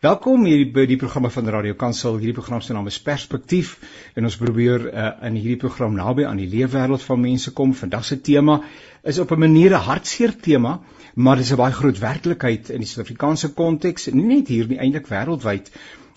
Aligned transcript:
Welkom 0.00 0.46
hier 0.48 0.62
by 0.72 0.86
die 0.88 0.96
programme 0.96 1.28
van 1.28 1.50
Radio 1.52 1.74
Kansel. 1.76 2.14
Hierdie 2.16 2.32
program 2.32 2.62
se 2.64 2.72
naam 2.72 2.86
is 2.88 2.96
Perspektief 3.04 3.74
en 4.16 4.24
ons 4.24 4.36
probeer 4.40 4.86
uh, 4.88 5.08
in 5.28 5.34
hierdie 5.36 5.58
program 5.60 5.92
naby 5.92 6.24
aan 6.24 6.38
die 6.40 6.46
leefwêreld 6.48 7.02
van 7.04 7.20
mense 7.20 7.50
kom. 7.52 7.74
Vandag 7.76 8.06
se 8.08 8.16
tema 8.24 8.54
is 9.04 9.18
op 9.20 9.34
'n 9.36 9.38
manier 9.42 9.74
'n 9.76 9.82
hartseer 9.88 10.32
tema, 10.40 10.80
maar 11.14 11.36
dit 11.36 11.44
is 11.44 11.52
'n 11.52 11.60
baie 11.60 11.76
groot 11.76 11.98
werklikheid 11.98 12.70
in 12.70 12.80
die 12.80 12.88
Suid-Afrikaanse 12.88 13.52
konteks, 13.52 14.06
nie 14.06 14.24
net 14.24 14.48
hier 14.48 14.66
nie, 14.68 14.78
eintlik 14.78 15.06
wêreldwyd. 15.12 15.68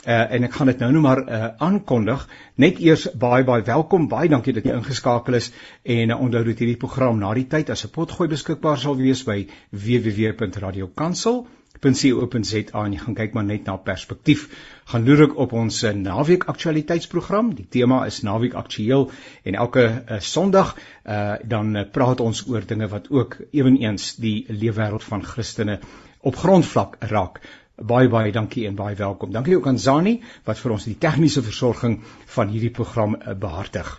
Uh, 0.07 0.31
en 0.31 0.43
ek 0.43 0.53
gaan 0.53 0.67
dit 0.67 0.79
nou 0.79 0.91
nou 0.91 1.01
maar 1.01 1.21
uh, 1.27 1.47
aankondig. 1.57 2.27
Net 2.55 2.79
eers 2.79 3.11
baie 3.11 3.43
baie 3.43 3.63
welkom. 3.63 4.07
Baie 4.07 4.29
dankie 4.29 4.53
dat 4.53 4.63
jy 4.63 4.71
ingeskakel 4.71 5.33
is 5.33 5.51
en 5.83 6.09
uh, 6.09 6.21
onthou 6.21 6.43
dat 6.43 6.59
hierdie 6.59 6.79
program 6.79 7.19
na 7.19 7.33
die 7.33 7.47
tyd 7.47 7.69
as 7.69 7.83
'n 7.83 7.91
potgooi 7.91 8.29
beskikbaar 8.29 8.77
sal 8.77 8.95
wees 8.95 9.23
by 9.23 9.47
www.radiokansel.com 9.71 11.62
www.co.za 11.83 12.83
en 12.83 12.93
jy 12.95 13.01
gaan 13.01 13.17
kyk 13.17 13.33
maar 13.35 13.45
net 13.47 13.65
na 13.67 13.75
perspektief. 13.77 14.45
Gaan 14.91 15.05
loer 15.07 15.25
ek 15.27 15.35
op 15.39 15.53
ons 15.57 15.81
eh, 15.83 15.93
naweek 15.95 16.45
aktualiteitsprogram. 16.51 17.53
Die 17.57 17.67
tema 17.67 18.03
is 18.07 18.21
naweek 18.23 18.55
aktueel 18.59 19.09
en 19.43 19.57
elke 19.65 19.83
uh, 19.87 20.19
Sondag 20.19 20.75
uh, 20.75 21.35
dan 21.43 21.75
praat 21.91 22.23
ons 22.23 22.45
oor 22.47 22.63
dinge 22.67 22.87
wat 22.91 23.09
ook 23.11 23.37
ewenigs 23.51 24.15
die 24.15 24.45
leefwêreld 24.49 25.03
van 25.03 25.23
Christene 25.23 25.79
op 26.19 26.39
grondvlak 26.39 26.97
raak. 27.11 27.41
Baie 27.75 28.09
baie 28.09 28.31
dankie 28.31 28.67
en 28.69 28.79
baie 28.79 28.95
welkom. 28.95 29.33
Dankie 29.33 29.57
ook 29.57 29.67
aan 29.67 29.79
Zani 29.79 30.19
wat 30.45 30.61
vir 30.61 30.77
ons 30.77 30.87
die 30.87 30.97
tegniese 30.97 31.43
versorging 31.43 32.01
van 32.37 32.53
hierdie 32.53 32.73
program 32.73 33.17
behartig. 33.39 33.97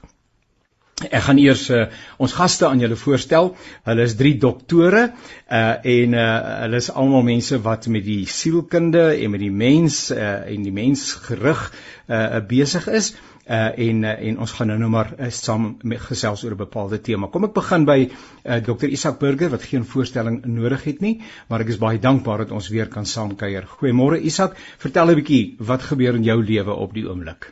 Ek 1.03 1.25
gaan 1.27 1.41
eers 1.43 1.65
uh, 1.75 1.89
ons 2.23 2.33
gaste 2.39 2.69
aan 2.69 2.79
julle 2.79 2.95
voorstel. 2.95 3.49
Hulle 3.89 4.05
is 4.07 4.13
drie 4.15 4.37
doktore 4.39 5.09
uh 5.51 5.63
en 5.91 6.13
uh 6.15 6.27
hulle 6.61 6.79
is 6.79 6.91
almal 7.03 7.25
mense 7.27 7.59
wat 7.65 7.89
met 7.91 8.05
die 8.07 8.23
sielkunde 8.31 9.03
en 9.17 9.33
met 9.33 9.43
die 9.43 9.51
mens 9.51 9.97
uh 10.15 10.45
en 10.53 10.63
die 10.63 10.75
mensgerig 10.77 11.65
uh 12.07 12.39
besig 12.47 12.87
is. 13.01 13.11
Uh 13.51 13.73
en 13.89 14.07
uh, 14.07 14.13
en 14.29 14.39
ons 14.47 14.55
gaan 14.61 14.71
nou 14.71 14.79
nou 14.85 14.93
maar 14.95 15.11
uh, 15.19 15.33
saam 15.35 15.67
met 15.83 16.07
gesels 16.13 16.47
oor 16.47 16.55
'n 16.55 16.63
bepaalde 16.63 17.03
tema. 17.03 17.27
Kom 17.27 17.51
ek 17.51 17.59
begin 17.59 17.89
by 17.91 17.99
uh 18.07 18.61
Dr 18.71 18.87
Isak 18.87 19.19
Burger 19.19 19.51
wat 19.51 19.67
geen 19.67 19.85
voorstelling 19.85 20.45
nodig 20.47 20.85
het 20.85 21.01
nie, 21.01 21.21
maar 21.49 21.67
ek 21.67 21.75
is 21.75 21.83
baie 21.83 21.99
dankbaar 21.99 22.47
dat 22.47 22.55
ons 22.55 22.71
weer 22.71 22.87
kan 22.87 23.07
saamkuier. 23.07 23.67
Goeiemôre 23.67 24.23
Isak, 24.23 24.55
vertel 24.79 25.11
'n 25.11 25.21
bietjie 25.25 25.57
wat 25.59 25.83
gebeur 25.83 26.15
in 26.15 26.23
jou 26.23 26.39
lewe 26.45 26.73
op 26.73 26.95
die 26.95 27.09
oomblik. 27.11 27.51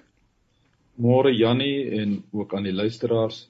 Môre 1.01 1.33
Jannie 1.33 1.89
en 2.01 2.23
ook 2.33 2.55
aan 2.55 2.67
die 2.69 2.75
luisteraars. 2.75 3.47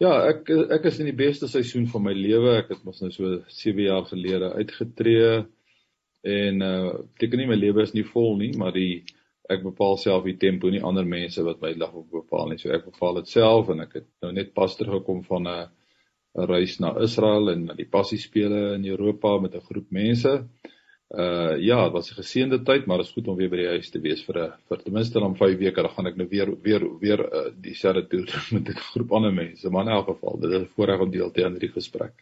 Ja, 0.00 0.10
ek 0.26 0.48
ek 0.50 0.88
is 0.88 0.98
in 0.98 1.10
die 1.10 1.16
beste 1.16 1.48
seisoen 1.48 1.86
van 1.92 2.02
my 2.08 2.14
lewe. 2.16 2.56
Ek 2.58 2.72
het 2.72 2.84
mos 2.84 3.02
nou 3.02 3.10
so 3.14 3.38
7 3.52 3.84
jaar 3.84 4.06
gelede 4.08 4.52
uitgetree 4.56 5.44
en 6.26 6.62
uh 6.62 6.92
beteken 7.14 7.38
nie 7.38 7.48
my 7.48 7.58
lewe 7.58 7.84
is 7.86 7.94
nie 7.94 8.04
vol 8.04 8.36
nie, 8.40 8.50
maar 8.58 8.72
die 8.72 9.04
ek 9.50 9.62
bepaal 9.62 9.96
self 9.98 10.24
die 10.24 10.38
tempo 10.40 10.70
nie 10.70 10.82
ander 10.82 11.06
mense 11.06 11.42
wat 11.46 11.60
my 11.62 11.72
lig 11.76 11.94
op 11.94 12.10
bepaal 12.10 12.50
nie. 12.50 12.58
So 12.58 12.72
ek 12.74 12.88
bepaal 12.88 13.20
dit 13.20 13.30
self 13.30 13.70
en 13.70 13.84
ek 13.86 14.00
het 14.00 14.08
nou 14.24 14.32
net 14.32 14.54
pas 14.54 14.76
teruggekom 14.76 15.22
van 15.28 15.46
'n 15.46 15.68
'n 16.38 16.46
reis 16.46 16.78
na 16.80 16.94
Israel 17.02 17.50
en 17.50 17.64
na 17.64 17.74
die 17.74 17.88
passiespele 17.96 18.74
in 18.74 18.84
Europa 18.86 19.38
met 19.38 19.54
'n 19.54 19.66
groep 19.68 19.90
mense 19.90 20.32
uh 20.38 20.78
ja, 21.10 21.82
dit 21.84 21.92
was 21.92 22.10
'n 22.10 22.18
geseënde 22.22 22.62
tyd, 22.62 22.86
maar 22.86 22.98
dit 22.98 23.06
is 23.06 23.12
goed 23.12 23.28
om 23.28 23.36
weer 23.36 23.50
by 23.50 23.56
die 23.56 23.72
huis 23.74 23.90
te 23.90 24.00
wees 24.00 24.22
vir 24.24 24.36
'n 24.38 24.52
vir 24.68 24.82
ten 24.82 24.92
minste 24.92 25.18
dan 25.20 25.36
5 25.36 25.58
weke, 25.58 25.82
dan 25.82 25.90
gaan 25.90 26.06
ek 26.06 26.16
nou 26.16 26.28
weer 26.28 26.54
weer 26.62 26.82
weer 27.00 27.20
uh, 27.20 27.50
dieselfde 27.60 28.06
doen 28.08 28.28
met 28.54 28.68
'n 28.68 28.78
groep 28.92 29.12
ander 29.12 29.32
mense. 29.32 29.70
Maar 29.70 29.86
in 29.86 29.92
elk 29.92 30.06
geval, 30.06 30.38
dit 30.38 30.52
is 30.52 30.68
voorreg 30.74 31.00
om 31.00 31.10
deel 31.10 31.30
te 31.30 31.40
neem 31.40 31.46
aan 31.46 31.58
hierdie 31.58 31.74
gesprek. 31.80 32.14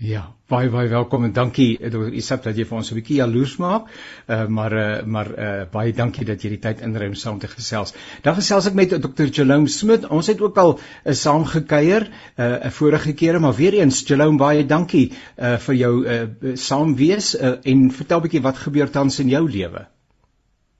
Ja, 0.00 0.22
baie 0.48 0.70
baie 0.72 0.88
welkom 0.88 1.26
en 1.26 1.32
dankie 1.36 1.74
Dr. 1.76 2.14
Isap 2.16 2.46
dat 2.46 2.56
jy 2.56 2.64
vir 2.64 2.76
ons 2.78 2.88
'n 2.90 2.96
bietjie 2.96 3.16
jaloers 3.18 3.58
maak. 3.60 3.88
Uh 4.26 4.46
maar 4.48 4.72
uh 4.72 5.02
maar 5.04 5.28
uh 5.28 5.64
baie 5.70 5.92
dankie 5.92 6.24
dat 6.24 6.40
jy 6.40 6.48
die 6.54 6.58
tyd 6.58 6.80
inruim 6.80 7.12
saam 7.14 7.38
te 7.38 7.46
gesels. 7.46 7.92
Dan 8.24 8.34
gesels 8.34 8.66
ek 8.66 8.74
met 8.74 8.94
Dr. 8.96 9.28
Jerome 9.28 9.68
Smit. 9.68 10.06
Ons 10.08 10.28
het 10.32 10.40
ook 10.40 10.56
al 10.56 10.78
uh, 10.78 11.12
saam 11.12 11.44
gekuier 11.44 12.08
uh 12.38 12.64
'n 12.64 12.70
vorige 12.70 13.12
kere, 13.12 13.38
maar 13.38 13.52
weer 13.52 13.74
eens 13.74 14.00
Jerome 14.08 14.38
baie 14.38 14.64
dankie 14.64 15.12
uh 15.36 15.58
vir 15.58 15.74
jou 15.74 15.92
uh 16.06 16.56
saam 16.56 16.96
wees 16.96 17.34
uh, 17.36 17.58
en 17.62 17.90
vertel 17.90 18.20
bietjie 18.20 18.42
wat 18.42 18.56
gebeur 18.56 18.90
tans 18.90 19.20
in 19.20 19.28
jou 19.28 19.44
lewe. 19.48 19.86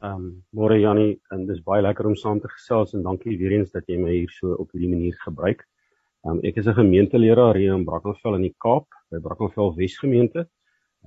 Um 0.00 0.44
môre 0.50 0.80
Jannie, 0.80 1.20
en 1.30 1.46
dis 1.46 1.60
baie 1.60 1.82
lekker 1.82 2.06
om 2.06 2.16
saam 2.16 2.40
te 2.40 2.48
gesels 2.48 2.94
en 2.94 3.02
dankie 3.02 3.36
weer 3.36 3.52
eens 3.52 3.70
dat 3.70 3.84
jy 3.86 3.98
my 3.98 4.16
hier 4.16 4.32
so 4.40 4.54
op 4.54 4.72
hierdie 4.72 4.88
manier 4.88 5.16
gebruik. 5.26 5.66
Um 6.24 6.40
ek 6.42 6.56
is 6.56 6.66
'n 6.66 6.74
gemeenteleraar 6.74 7.56
hier 7.56 7.74
in 7.74 7.84
Brackenfell 7.84 8.34
in 8.34 8.48
die 8.48 8.56
Kaap 8.56 8.88
by 9.10 9.18
Brackenfell 9.18 9.74
Wesgemeente. 9.76 10.46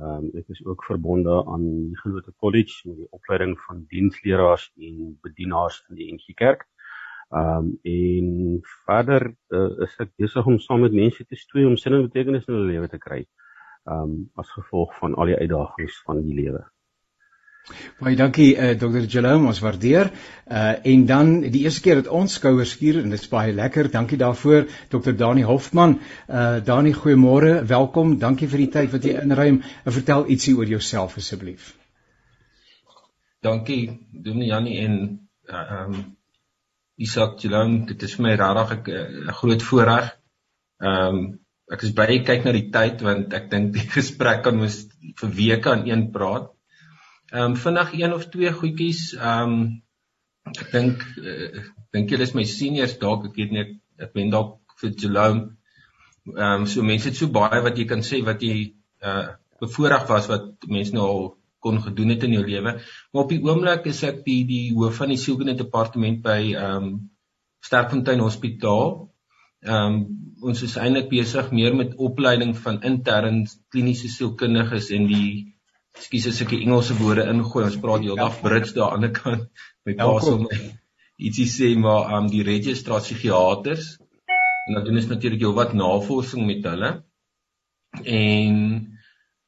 Ehm 0.01 0.25
um, 0.25 0.29
ek 0.39 0.47
is 0.49 0.63
ook 0.65 0.83
verbonde 0.83 1.33
aan 1.45 1.63
die 1.63 1.97
Geloote 2.01 2.33
College 2.41 2.89
met 2.89 2.97
die 2.97 3.09
opleiding 3.13 3.53
van 3.67 3.83
diensleraars 3.91 4.71
en 4.75 5.17
bedienaars 5.21 5.83
van 5.85 5.99
die 5.99 6.07
NG 6.13 6.33
Kerk. 6.33 6.65
Ehm 7.29 7.69
um, 7.69 7.69
en 7.81 8.59
verder 8.85 9.27
uh, 9.49 9.69
is 9.85 9.93
ek 10.01 10.15
besig 10.17 10.49
om 10.49 10.59
saam 10.59 10.81
met 10.85 10.97
mense 10.97 11.25
te 11.25 11.37
stoei 11.37 11.65
om 11.69 11.77
sin 11.77 11.93
en 11.93 12.07
betekenis 12.07 12.47
in 12.49 12.57
hulle 12.57 12.71
lewe 12.71 12.89
te 12.89 13.01
kry. 13.05 13.21
Ehm 13.85 14.09
um, 14.09 14.17
as 14.41 14.49
gevolg 14.57 14.97
van 14.99 15.15
al 15.15 15.31
die 15.31 15.39
uitdagings 15.39 16.01
van 16.07 16.23
die 16.25 16.39
lewe. 16.41 16.63
Baie 17.99 18.17
dankie 18.19 18.57
eh 18.59 18.73
uh, 18.73 18.77
Dr. 18.79 19.05
Jalom, 19.07 19.45
ons 19.47 19.59
waardeer. 19.63 20.09
Uh, 20.51 20.73
en 20.83 21.05
dan 21.07 21.29
die 21.41 21.61
eerste 21.63 21.81
keer 21.81 22.01
dat 22.01 22.09
ons 22.11 22.33
skouers 22.35 22.73
skuur 22.75 22.97
en 22.99 23.13
dit 23.13 23.19
is 23.21 23.29
baie 23.31 23.53
lekker. 23.55 23.87
Dankie 23.91 24.17
daarvoor 24.19 24.65
Dr. 24.91 25.13
Dani 25.15 25.45
Hofman. 25.47 25.93
Uh, 26.27 26.57
Dani, 26.65 26.91
goeiemôre. 26.91 27.61
Welkom. 27.69 28.17
Dankie 28.19 28.49
vir 28.51 28.65
die 28.65 28.71
tyd 28.73 28.91
wat 28.91 29.07
jy 29.07 29.13
inruim. 29.21 29.61
En 29.85 29.95
vertel 29.95 30.27
ietsie 30.35 30.57
oor 30.57 30.67
jouself 30.67 31.15
asseblief. 31.21 31.69
Dankie 33.47 33.79
Dominee 34.11 34.51
Jannie 34.51 34.77
en 34.83 34.97
eh, 35.47 35.55
ehm 35.55 35.93
uh, 35.93 35.97
um, 35.97 36.03
Isak 36.99 37.39
Jalom. 37.39 37.85
Dit 37.87 38.03
is 38.03 38.17
vir 38.17 38.25
my 38.27 38.33
regtig 38.43 38.91
'n 38.91 39.37
groot 39.39 39.63
voorreg. 39.69 40.11
Ehm 40.83 41.15
um, 41.15 41.23
ek 41.71 41.87
is 41.87 41.95
baie 41.95 42.19
kyk 42.27 42.43
na 42.43 42.51
die 42.51 42.69
tyd 42.75 43.01
want 43.07 43.33
ek 43.33 43.47
dink 43.51 43.71
die 43.73 43.87
gesprek 43.97 44.43
kan 44.43 44.59
mos 44.59 44.81
vir 45.21 45.31
weke 45.39 45.71
aan 45.71 45.87
een 45.87 46.11
praat. 46.11 46.52
Ehm 47.33 47.43
um, 47.43 47.55
vinnig 47.57 47.93
een 47.97 48.13
of 48.13 48.25
twee 48.29 48.51
goedjies. 48.53 49.13
Ehm 49.17 49.53
um, 49.53 49.61
ek 50.53 50.67
dink 50.71 51.05
uh, 51.17 51.61
dink 51.95 52.11
julle 52.11 52.25
is 52.27 52.33
my 52.37 52.43
seniors 52.45 52.97
dalk 53.01 53.23
ek 53.29 53.37
weet 53.39 53.53
net 53.55 53.71
ek 53.97 54.11
ben 54.13 54.29
dalk 54.33 54.75
vir 54.81 54.91
Jerome. 55.01 55.45
Ehm 56.29 56.61
um, 56.61 56.67
so 56.69 56.85
mense 56.85 57.09
het 57.09 57.17
so 57.17 57.33
baie 57.33 57.61
wat 57.65 57.79
jy 57.79 57.87
kan 57.89 58.05
sê 58.05 58.19
wat 58.27 58.43
jy 58.45 58.57
uh 59.01 59.31
bevoorreg 59.63 60.05
was 60.09 60.27
wat 60.29 60.67
mense 60.67 60.93
nou 60.93 61.07
al 61.07 61.25
kon 61.63 61.79
gedoen 61.81 62.11
het 62.13 62.23
in 62.27 62.35
jou 62.35 62.43
lewe. 62.45 62.75
Maar 63.13 63.23
op 63.23 63.33
die 63.33 63.41
oomblik 63.41 63.87
is 63.89 64.03
ek 64.03 64.21
die 64.27 64.43
die 64.45 64.67
hoof 64.75 64.99
van 65.01 65.13
die 65.15 65.21
sielkundige 65.23 65.63
departement 65.63 66.21
by 66.21 66.39
ehm 66.51 66.91
um, 66.91 66.93
Sterkfontein 67.65 68.21
Hospitaal. 68.21 68.93
Ehm 69.65 69.97
um, 69.97 69.97
ons 70.43 70.61
is 70.69 70.77
eintlik 70.77 71.09
besig 71.09 71.49
meer 71.55 71.73
met 71.81 71.97
opleiding 71.97 72.53
van 72.61 72.81
intern 72.83 73.45
kliniese 73.73 74.11
sielkundiges 74.11 74.91
en 74.93 75.09
die 75.09 75.52
Ekskuus 75.97 76.29
as 76.31 76.41
ek 76.41 76.53
die 76.55 76.63
Engelse 76.65 76.95
woorde 76.99 77.27
ingooi. 77.29 77.65
Ons 77.67 77.81
praat 77.81 78.05
heeldag 78.05 78.39
Brits 78.41 78.73
daar 78.77 78.95
aan 78.95 79.05
die 79.05 79.11
ander 79.11 79.13
kant. 79.19 79.65
My 79.85 79.97
pa 79.99 80.07
sê 80.23 80.37
my 80.39 80.61
ietsie 81.23 81.49
sê 81.49 81.69
maar 81.79 82.15
um 82.17 82.29
die 82.31 82.43
registrar 82.43 83.03
psigiaters 83.03 83.93
en 84.67 84.77
dan 84.77 84.87
doen 84.87 84.97
ons 85.01 85.11
natuurlik 85.11 85.43
jou 85.43 85.53
wat 85.57 85.75
navorsing 85.77 86.47
met 86.47 86.65
hulle. 86.71 86.91
En 88.03 88.57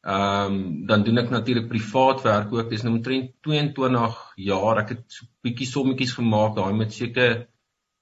ehm 0.06 0.54
um, 0.54 0.58
dan 0.86 1.04
doen 1.04 1.18
ek 1.18 1.32
natuurlik 1.34 1.68
privaat 1.72 2.22
werk 2.22 2.52
ook. 2.54 2.70
Dis 2.70 2.84
nou 2.86 2.94
omtrent 2.94 3.32
22 3.48 4.20
jaar. 4.46 4.84
Ek 4.84 4.92
het 4.94 5.04
so 5.10 5.26
bietjie 5.42 5.66
sommetjies 5.66 6.14
gemaak 6.20 6.54
daai 6.60 6.76
met 6.78 6.94
seker 6.94 7.48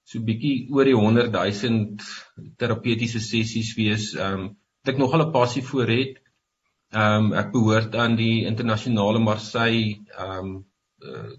so 0.04 0.20
bietjie 0.20 0.68
oor 0.74 0.84
die 0.84 0.98
100 0.98 1.32
000 1.32 2.52
terapeutiese 2.60 3.22
sessies 3.24 3.72
wees. 3.78 4.12
Ehm 4.18 4.44
um, 4.44 4.44
wat 4.84 4.92
ek 4.92 5.00
nogal 5.00 5.24
'n 5.24 5.32
passie 5.32 5.64
vir 5.64 5.94
het. 5.96 6.20
Ehm 6.94 7.24
um, 7.24 7.32
ek 7.34 7.50
behoort 7.50 7.94
aan 7.98 8.14
die 8.14 8.44
internasionale 8.46 9.18
Marseille 9.18 9.96
ehm 10.14 10.50
um, 10.50 10.50
uh, 11.02 11.32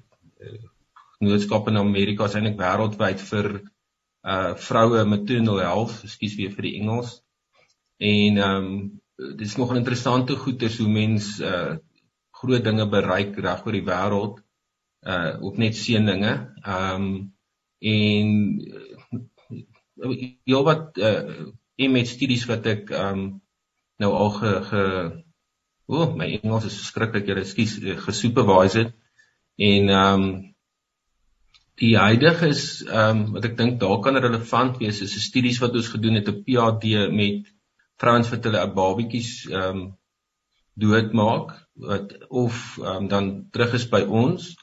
genootskap 1.19 1.69
in 1.71 1.77
Amerika, 1.79 2.27
is 2.27 2.35
eintlik 2.35 2.57
wêreldwyd 2.59 3.23
vir 3.29 3.47
uh 4.33 4.51
vroue 4.67 5.05
maternal 5.07 5.61
health, 5.63 6.01
ekskuus 6.07 6.35
weer 6.39 6.51
vir 6.57 6.67
die 6.67 6.75
Engels. 6.81 7.21
En 8.03 8.41
ehm 8.41 8.67
um, 8.67 8.75
dit 9.15 9.45
is 9.47 9.55
nog 9.55 9.71
'n 9.71 9.79
interessante 9.83 10.35
goeie 10.35 10.69
hoe 10.77 10.89
mens 10.91 11.39
uh 11.39 11.77
groot 12.41 12.63
dinge 12.63 12.89
bereik 12.91 13.39
reg 13.39 13.65
oor 13.65 13.77
die 13.79 13.87
wêreld 13.91 14.41
uh 15.07 15.33
ook 15.39 15.57
net 15.57 15.75
seëninge. 15.75 16.33
Ehm 16.63 17.05
um, 17.05 17.33
en 17.79 18.27
jy 20.43 20.63
wat 20.67 20.97
uh 20.97 21.87
met 21.91 22.07
studies 22.07 22.45
wat 22.51 22.65
ek 22.65 22.91
ehm 22.91 23.19
um, 23.19 23.41
nou 24.03 24.11
al 24.13 24.29
ge, 24.29 24.51
ge 24.69 24.83
O, 25.87 26.01
oh, 26.01 26.15
my 26.17 26.27
Engels 26.37 26.65
is 26.69 26.77
verskriklik. 26.79 27.27
Jy 27.29 27.37
ekskuus 27.41 27.77
eh, 27.81 27.97
gesupervise 28.07 28.83
het. 28.83 28.93
En 29.69 29.89
ehm 29.93 30.25
um, 30.25 30.27
die 31.75 31.95
huidige 31.99 32.47
is 32.47 32.65
ehm 32.87 33.19
um, 33.19 33.23
wat 33.35 33.45
ek 33.49 33.57
dink 33.59 33.79
daar 33.79 33.99
kan 34.03 34.17
relevant 34.17 34.79
wees 34.79 35.01
is 35.03 35.15
'n 35.15 35.25
studies 35.27 35.59
wat 35.59 35.75
ons 35.75 35.91
gedoen 35.91 36.15
het 36.21 36.31
op 36.31 36.43
PhD 36.47 37.11
met 37.11 37.51
vrouens 37.99 38.29
wat 38.31 38.47
hulle 38.47 38.67
babatjies 38.79 39.31
ehm 39.51 39.79
um, 39.81 39.81
doodmaak 40.75 41.51
wat 41.87 42.15
of 42.29 42.77
ehm 42.79 42.95
um, 42.95 43.07
dan 43.07 43.33
terug 43.51 43.73
is 43.79 43.89
by 43.91 44.01
ons 44.23 44.55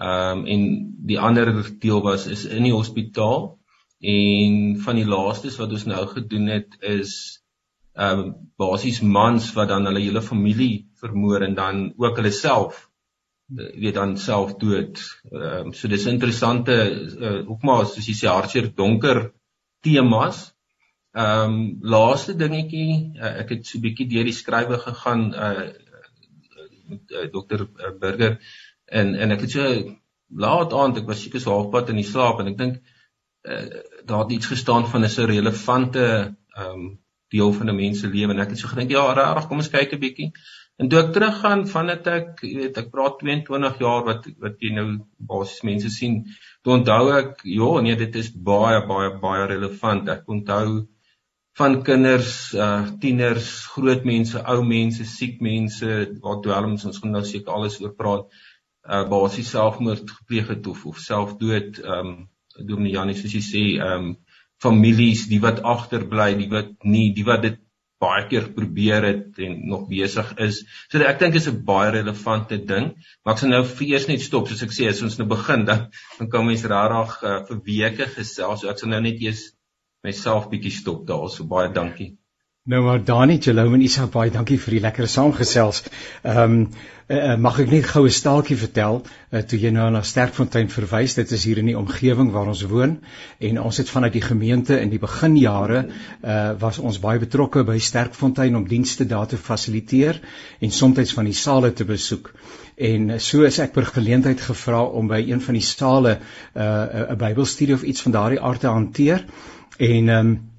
Ehm 0.00 0.38
um, 0.38 0.46
en 0.46 0.62
die 1.06 1.18
ander 1.20 1.78
deel 1.78 2.00
was 2.02 2.26
is 2.26 2.44
in 2.44 2.64
die 2.64 2.72
hospitaal 2.72 3.58
en 4.00 4.54
van 4.80 4.96
die 4.96 5.04
laastes 5.06 5.58
wat 5.60 5.74
ons 5.76 5.84
nou 5.84 6.06
gedoen 6.08 6.46
het 6.48 6.78
is 6.80 7.41
ehm 7.94 8.18
um, 8.18 8.34
basies 8.56 9.00
mans 9.02 9.52
wat 9.56 9.68
dan 9.68 9.86
hulle 9.86 10.00
hele 10.00 10.22
familie 10.22 10.88
vermoor 11.00 11.42
en 11.42 11.54
dan 11.54 11.82
ook 11.96 12.16
hulle 12.16 12.30
self 12.30 12.88
eh, 13.58 13.80
weet 13.80 13.94
dan 13.94 14.16
self 14.16 14.56
dood. 14.56 15.02
Ehm 15.30 15.66
um, 15.66 15.72
so 15.72 15.88
dis 15.88 16.06
interessante 16.06 16.76
uh, 17.18 17.50
ook 17.50 17.62
maar 17.62 17.86
soos 17.86 18.08
jy 18.08 18.16
sê 18.16 18.28
hartseer 18.28 18.72
donker 18.74 19.32
temas. 19.82 20.52
Ehm 21.12 21.52
um, 21.52 21.78
laaste 21.80 22.36
dingetjie 22.36 23.12
uh, 23.20 23.34
ek 23.44 23.56
het 23.56 23.66
so 23.66 23.78
'n 23.78 23.84
bietjie 23.88 24.08
deur 24.08 24.24
die 24.24 24.40
skrywe 24.40 24.78
gegaan 24.78 25.32
uh 25.34 25.68
met 26.88 27.12
uh, 27.12 27.28
dokter 27.32 27.68
Burger 28.00 28.38
en 28.86 29.14
en 29.14 29.30
ek 29.30 29.44
het 29.44 29.50
so 29.50 29.68
laat 30.44 30.72
aand 30.72 30.98
ek 31.00 31.06
was 31.08 31.22
seker 31.22 31.40
so 31.40 31.52
halfpad 31.52 31.92
in 31.92 32.00
die 32.00 32.08
slaap 32.08 32.40
en 32.40 32.48
ek 32.52 32.58
dink 32.58 32.80
uh, 33.44 33.68
daar 34.08 34.24
het 34.24 34.32
iets 34.32 34.50
gestaan 34.54 34.88
van 34.88 35.04
'n 35.04 35.30
relevante 35.36 36.06
ehm 36.56 36.72
um, 36.72 36.90
deel 37.32 37.52
van 37.58 37.70
'n 37.70 37.76
mens 37.76 38.00
se 38.00 38.10
lewe 38.12 38.32
en 38.34 38.44
ek 38.44 38.54
het 38.54 38.62
so 38.62 38.68
gedink 38.68 38.90
ja 38.90 39.06
regtig 39.18 39.48
kom 39.48 39.64
ons 39.64 39.72
kyk 39.74 39.92
'n 39.92 40.04
bietjie 40.06 40.30
en 40.78 40.88
toe 40.88 41.00
ek 41.00 41.12
teruggaan 41.16 41.66
van 41.74 41.86
dit 41.92 42.06
ek 42.06 42.40
weet 42.42 42.78
ek 42.78 42.90
praat 42.94 43.18
22 43.24 43.78
jaar 43.86 44.04
wat 44.08 44.30
wat 44.46 44.56
jy 44.60 44.72
nou 44.78 44.88
basies 45.32 45.62
mense 45.70 45.90
sien 45.98 46.24
toe 46.62 46.78
onthou 46.78 47.04
ek 47.18 47.44
ja 47.58 47.70
nee 47.80 47.96
dit 47.96 48.16
is 48.22 48.32
baie 48.50 48.80
baie 48.94 49.10
baie 49.26 49.46
relevant 49.54 50.08
ek 50.08 50.28
onthou 50.28 50.86
van 51.58 51.82
kinders, 51.84 52.52
uh 52.54 52.86
tieners, 53.00 53.48
groot 53.74 54.06
mense, 54.08 54.40
ou 54.48 54.62
mense, 54.64 55.04
siek 55.04 55.40
mense, 55.44 55.88
wat 56.24 56.42
dwelms 56.46 56.86
ons 56.88 57.00
gaan 57.02 57.12
nou 57.16 57.24
seker 57.28 57.52
alles 57.52 57.78
oor 57.82 57.92
praat. 57.98 58.38
Uh 58.82 59.04
basies 59.10 59.52
selfmoord 59.52 60.10
gepleeg 60.10 60.48
het 60.54 60.66
of 60.66 60.86
of 60.88 61.00
selfdood, 61.00 61.82
um 61.84 62.14
Dominee 62.56 62.96
Janie 62.96 63.16
soos 63.16 63.36
jy 63.36 63.42
sê, 63.44 63.64
um 63.84 64.14
families, 64.62 65.26
die 65.30 65.40
wat 65.42 65.62
agterbly, 65.66 66.32
die 66.38 66.48
wat 66.52 66.72
nie, 66.86 67.10
die 67.16 67.26
wat 67.26 67.42
dit 67.46 67.60
baie 68.02 68.24
keer 68.30 68.48
probeer 68.56 69.06
het 69.06 69.38
en 69.46 69.58
nog 69.70 69.86
besig 69.90 70.32
is. 70.42 70.62
So 70.90 71.02
ek 71.06 71.20
dink 71.20 71.38
is 71.38 71.48
'n 71.48 71.62
baie 71.66 71.90
relevante 71.94 72.58
ding, 72.58 72.92
maar 73.22 73.34
ek 73.34 73.42
sal 73.42 73.52
nou 73.54 73.62
vir 73.64 73.86
eers 73.88 74.08
net 74.08 74.24
stop 74.24 74.48
soos 74.48 74.62
ek 74.66 74.74
sê 74.74 74.88
as 74.90 75.02
ons 75.02 75.18
nou 75.18 75.28
begin 75.28 75.64
dan 75.64 75.86
dan 76.18 76.30
kan 76.30 76.46
mense 76.46 76.68
rarig 76.68 77.12
uh, 77.22 77.38
vir 77.48 77.62
weke 77.68 78.06
gesels. 78.16 78.60
So 78.60 78.70
ek 78.70 78.78
sal 78.78 78.90
nou 78.90 79.00
net 79.00 79.22
eers 79.22 79.52
myself 80.02 80.50
bietjie 80.50 80.74
stop 80.74 81.06
daar. 81.06 81.30
So 81.30 81.44
baie 81.44 81.70
dankie. 81.72 82.16
Nou 82.64 82.78
maar 82.84 83.00
Dani, 83.04 83.38
Jerome 83.42 83.74
en 83.74 83.80
Isak, 83.82 84.12
baie 84.14 84.30
dankie 84.30 84.54
vir 84.62 84.76
die 84.76 84.80
lekker 84.84 85.08
saamgesels. 85.10 85.80
Ehm 86.22 86.42
um, 86.42 86.58
uh, 87.10 87.32
mag 87.34 87.56
ek 87.58 87.72
net 87.72 87.88
gou 87.90 88.04
'n 88.06 88.14
staaltjie 88.14 88.56
vertel 88.60 89.00
uh, 89.02 89.40
toe 89.42 89.58
jy 89.58 89.72
nou 89.74 89.88
na 89.90 90.02
Sterkfontein 90.06 90.70
verwys. 90.70 91.16
Dit 91.18 91.32
is 91.34 91.44
hier 91.44 91.58
in 91.58 91.66
die 91.66 91.74
omgewing 91.78 92.30
waar 92.30 92.52
ons 92.52 92.62
woon 92.70 92.92
en 93.38 93.58
ons 93.60 93.80
het 93.82 93.90
vanuit 93.90 94.12
die 94.12 94.22
gemeente 94.22 94.78
in 94.78 94.94
die 94.94 95.00
beginjare 95.02 95.80
uh 96.22 96.52
was 96.60 96.78
ons 96.78 97.00
baie 97.02 97.18
betrokke 97.18 97.64
by 97.64 97.80
Sterkfontein 97.82 98.54
om 98.56 98.68
dienste 98.68 99.08
daar 99.10 99.26
te 99.26 99.36
fasiliteer 99.36 100.22
en 100.60 100.70
soms 100.70 101.12
van 101.18 101.24
die 101.24 101.34
sale 101.34 101.72
te 101.72 101.84
besoek. 101.84 102.30
En 102.78 103.18
so 103.20 103.42
is 103.42 103.58
ek 103.58 103.72
per 103.72 103.90
geleentheid 103.90 104.40
gevra 104.40 104.84
om 104.84 105.08
by 105.08 105.18
een 105.18 105.40
van 105.40 105.58
die 105.58 105.66
sale 105.66 106.20
uh 106.54 107.10
'n 107.10 107.18
Bybelstudie 107.18 107.74
of 107.74 107.82
iets 107.82 108.02
van 108.02 108.12
daardie 108.12 108.40
aard 108.40 108.60
te 108.60 108.68
hanteer. 108.68 109.26
En 109.78 110.08
ehm 110.08 110.26
um, 110.26 110.51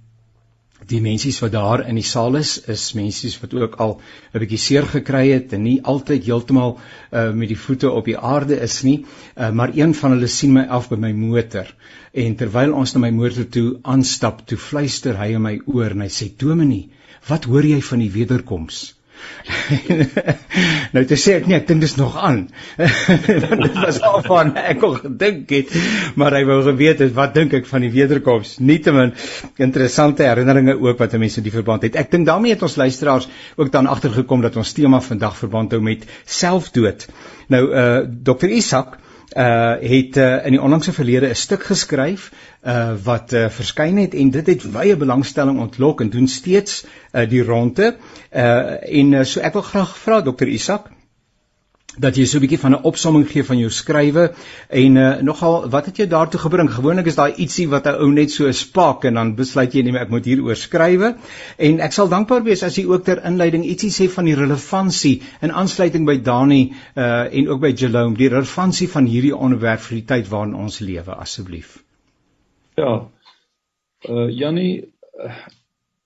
die 0.90 1.02
mense 1.02 1.32
wat 1.40 1.52
daar 1.52 1.84
in 1.88 1.96
die 1.96 2.06
saal 2.08 2.36
is, 2.40 2.58
is 2.68 2.94
mense 2.98 3.32
wat 3.42 3.54
ook 3.54 3.76
al 3.86 4.00
'n 4.34 4.40
bietjie 4.40 4.62
seer 4.66 4.86
gekry 4.96 5.32
het 5.32 5.54
en 5.54 5.64
nie 5.64 5.80
altyd 5.84 6.26
heeltemal 6.26 6.78
uh, 6.78 7.32
met 7.32 7.50
die 7.50 7.60
voete 7.66 7.92
op 7.92 8.06
die 8.06 8.18
aarde 8.18 8.60
is 8.62 8.82
nie, 8.84 9.06
uh, 9.38 9.52
maar 9.52 9.72
een 9.76 9.94
van 9.94 10.12
hulle 10.12 10.28
sien 10.28 10.54
my 10.54 10.66
af 10.68 10.90
by 10.90 10.96
my 10.96 11.12
motor 11.12 11.76
en 12.14 12.36
terwyl 12.36 12.74
ons 12.74 12.94
na 12.94 13.00
my 13.00 13.12
motor 13.12 13.48
toe 13.50 13.80
aanstap, 13.82 14.46
toe 14.48 14.58
fluister 14.58 15.18
hy 15.18 15.34
in 15.34 15.42
my 15.42 15.60
oor 15.66 15.92
en 15.92 16.02
hy 16.02 16.10
sê: 16.10 16.30
"Dominee, 16.38 16.90
wat 17.28 17.46
hoor 17.46 17.66
jy 17.66 17.82
van 17.82 18.00
die 18.00 18.12
wederkoms?" 18.12 18.94
Nou 20.96 21.04
te 21.10 21.18
sê 21.20 21.38
ek 21.40 21.48
nee, 21.50 21.58
ek 21.60 21.68
dink 21.68 21.84
dis 21.84 21.96
nog 22.00 22.16
aan. 22.18 22.46
dit 23.66 23.78
was 23.80 24.00
al 24.06 24.22
van 24.26 24.54
ek 24.60 24.84
al 24.86 24.96
gedink 25.02 25.52
het, 25.56 25.74
maar 26.20 26.36
hy 26.38 26.44
wou 26.48 26.60
geweet 26.68 27.04
het 27.04 27.14
wat 27.18 27.36
dink 27.38 27.56
ek 27.60 27.68
van 27.70 27.86
die 27.86 27.92
wederkoms. 27.94 28.58
Nietemin 28.64 29.14
interessante 29.64 30.28
herinneringe 30.28 30.78
ook 30.80 31.02
wat 31.02 31.18
mense 31.22 31.42
in 31.42 31.48
die 31.48 31.56
verband 31.56 31.88
het. 31.88 32.00
Ek 32.00 32.12
dink 32.14 32.28
daarmee 32.30 32.56
het 32.56 32.66
ons 32.66 32.80
luisteraars 32.80 33.30
ook 33.60 33.72
dan 33.74 33.90
agtergekom 33.92 34.44
dat 34.46 34.58
ons 34.60 34.76
tema 34.76 35.02
vandag 35.04 35.38
verband 35.40 35.76
hou 35.76 35.82
met 35.84 36.08
selfdood. 36.26 37.08
Nou 37.54 37.64
uh 37.70 37.90
Dr 38.24 38.52
Isak 38.52 38.98
uh 39.38 39.76
het 39.82 40.18
uh, 40.18 40.46
in 40.46 40.52
die 40.52 40.62
onlangse 40.62 40.94
verlede 40.94 41.30
'n 41.30 41.36
stuk 41.36 41.64
geskryf 41.64 42.32
uh 42.66 42.94
wat 43.04 43.34
uh, 43.34 43.50
verskyn 43.50 43.98
het 43.98 44.14
en 44.14 44.30
dit 44.30 44.48
het 44.48 44.72
wye 44.72 44.98
belangstelling 44.98 45.60
ontlok 45.60 46.02
en 46.02 46.10
doen 46.10 46.28
steeds 46.28 46.86
uh 47.14 47.30
die 47.30 47.44
ronde. 47.44 47.96
Uh 48.32 49.00
en 49.00 49.12
uh, 49.12 49.24
so 49.24 49.40
ek 49.40 49.54
wil 49.54 49.62
graag 49.62 49.98
vra 49.98 50.22
dokter 50.22 50.48
Isak 50.48 50.90
dat 51.98 52.18
jy 52.18 52.26
so 52.26 52.38
'n 52.38 52.42
bietjie 52.42 52.60
van 52.60 52.72
'n 52.72 52.84
opsomming 52.84 53.28
gee 53.30 53.44
van 53.44 53.58
jou 53.58 53.70
skrywe 53.70 54.34
en 54.70 54.96
uh, 54.96 55.22
nogal 55.22 55.70
wat 55.70 55.86
het 55.86 55.98
jou 55.98 56.08
daartoe 56.08 56.40
gebring? 56.40 56.70
Gewoonlik 56.72 57.06
is 57.06 57.16
daai 57.16 57.34
ietsie 57.36 57.70
wat 57.70 57.86
'n 57.86 58.02
ou 58.02 58.12
net 58.12 58.32
so 58.32 58.52
spak 58.52 59.06
en 59.06 59.14
dan 59.14 59.36
besluit 59.36 59.74
jy 59.74 59.82
net 59.82 60.02
ek 60.02 60.10
moet 60.10 60.26
hieroor 60.26 60.56
skrywe. 60.56 61.16
En 61.58 61.80
ek 61.80 61.92
sal 61.92 62.10
dankbaar 62.10 62.44
wees 62.44 62.64
as 62.64 62.76
jy 62.76 62.86
ook 62.86 63.04
ter 63.04 63.24
inleiding 63.26 63.66
ietsie 63.66 63.92
sê 63.92 64.10
van 64.10 64.26
die 64.26 64.36
relevantie 64.36 65.22
in 65.42 65.52
aansluiting 65.52 66.06
by 66.06 66.18
Dani 66.18 66.74
uh 66.96 67.26
en 67.34 67.50
ook 67.50 67.60
by 67.60 67.74
Jerome, 67.76 68.16
die 68.18 68.30
relevantie 68.30 68.90
van 68.90 69.06
hierdie 69.06 69.36
onderwerp 69.36 69.80
vir 69.80 69.96
die 69.96 70.06
tyd 70.06 70.30
waarin 70.30 70.56
ons 70.56 70.80
lewe 70.80 71.16
asseblief. 71.16 71.84
Ja. 72.76 73.10
Uh 74.10 74.30
Jannie, 74.30 74.94
uh, 75.24 75.32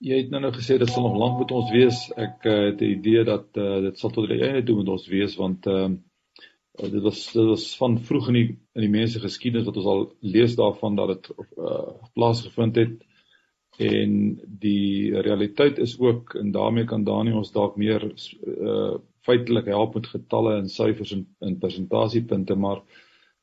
jy 0.04 0.20
het 0.22 0.30
nou 0.30 0.40
nou 0.42 0.52
gesê 0.54 0.78
dit 0.78 0.90
sal 0.90 1.06
nog 1.08 1.16
lank 1.18 1.40
met 1.42 1.54
ons 1.54 1.70
wees. 1.74 2.04
Ek 2.16 2.46
uh, 2.46 2.58
het 2.68 2.78
die 2.80 2.92
idee 2.96 3.24
dat 3.26 3.58
uh, 3.58 3.80
dit 3.88 3.98
sal 3.98 4.12
tot 4.14 4.28
die 4.30 4.40
einde 4.42 4.62
toe 4.66 4.78
met 4.80 4.92
ons 4.94 5.08
wees 5.10 5.36
want 5.40 5.66
ehm 5.66 5.98
uh, 5.98 6.04
dit 6.78 7.02
was 7.02 7.24
dit 7.34 7.42
was 7.48 7.64
van 7.74 7.96
vroeg 7.98 8.28
in 8.30 8.36
die 8.38 8.48
in 8.78 8.84
die 8.84 8.92
mense 8.92 9.18
geskiedenis 9.18 9.66
wat 9.66 9.80
ons 9.80 9.88
al 9.90 10.04
lees 10.22 10.54
daarvan 10.54 10.94
dat 10.94 11.10
dit 11.10 11.30
uh, 11.58 11.96
plaasgevind 12.14 12.78
het 12.78 13.00
en 13.82 14.12
die 14.62 15.10
realiteit 15.26 15.78
is 15.82 15.96
ook 15.98 16.36
en 16.38 16.52
daarmee 16.54 16.86
kan 16.86 17.04
Daniël 17.04 17.42
ons 17.42 17.54
dalk 17.54 17.76
meer 17.76 18.06
uh 18.46 18.98
feitelik 19.28 19.66
help 19.68 19.94
met 19.98 20.06
getalle 20.08 20.54
en 20.56 20.70
syfers 20.72 21.10
en 21.12 21.26
in 21.44 21.58
persentasiepunte 21.60 22.54
maar 22.56 22.78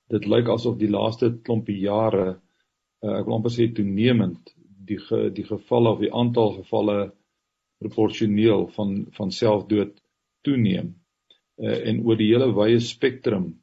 dit 0.09 0.23
lyk 0.25 0.47
asof 0.49 0.79
die 0.79 0.89
laaste 0.89 1.29
klompie 1.43 1.75
jare 1.77 2.25
uh, 2.31 3.17
ek 3.19 3.27
wil 3.27 3.35
amper 3.35 3.53
sê 3.53 3.67
toenemend 3.75 4.55
die 4.89 4.99
ge, 5.01 5.29
die 5.35 5.45
gevalle 5.47 5.95
of 5.95 6.01
die 6.03 6.13
aantal 6.13 6.57
gevalle 6.61 6.97
proporsioneel 7.83 8.67
van 8.75 8.95
van 9.17 9.31
selfdood 9.31 9.95
toeneem 10.45 10.93
uh, 11.59 11.77
en 11.89 12.03
oor 12.05 12.19
die 12.19 12.31
hele 12.31 12.51
wye 12.55 12.79
spektrum 12.79 13.53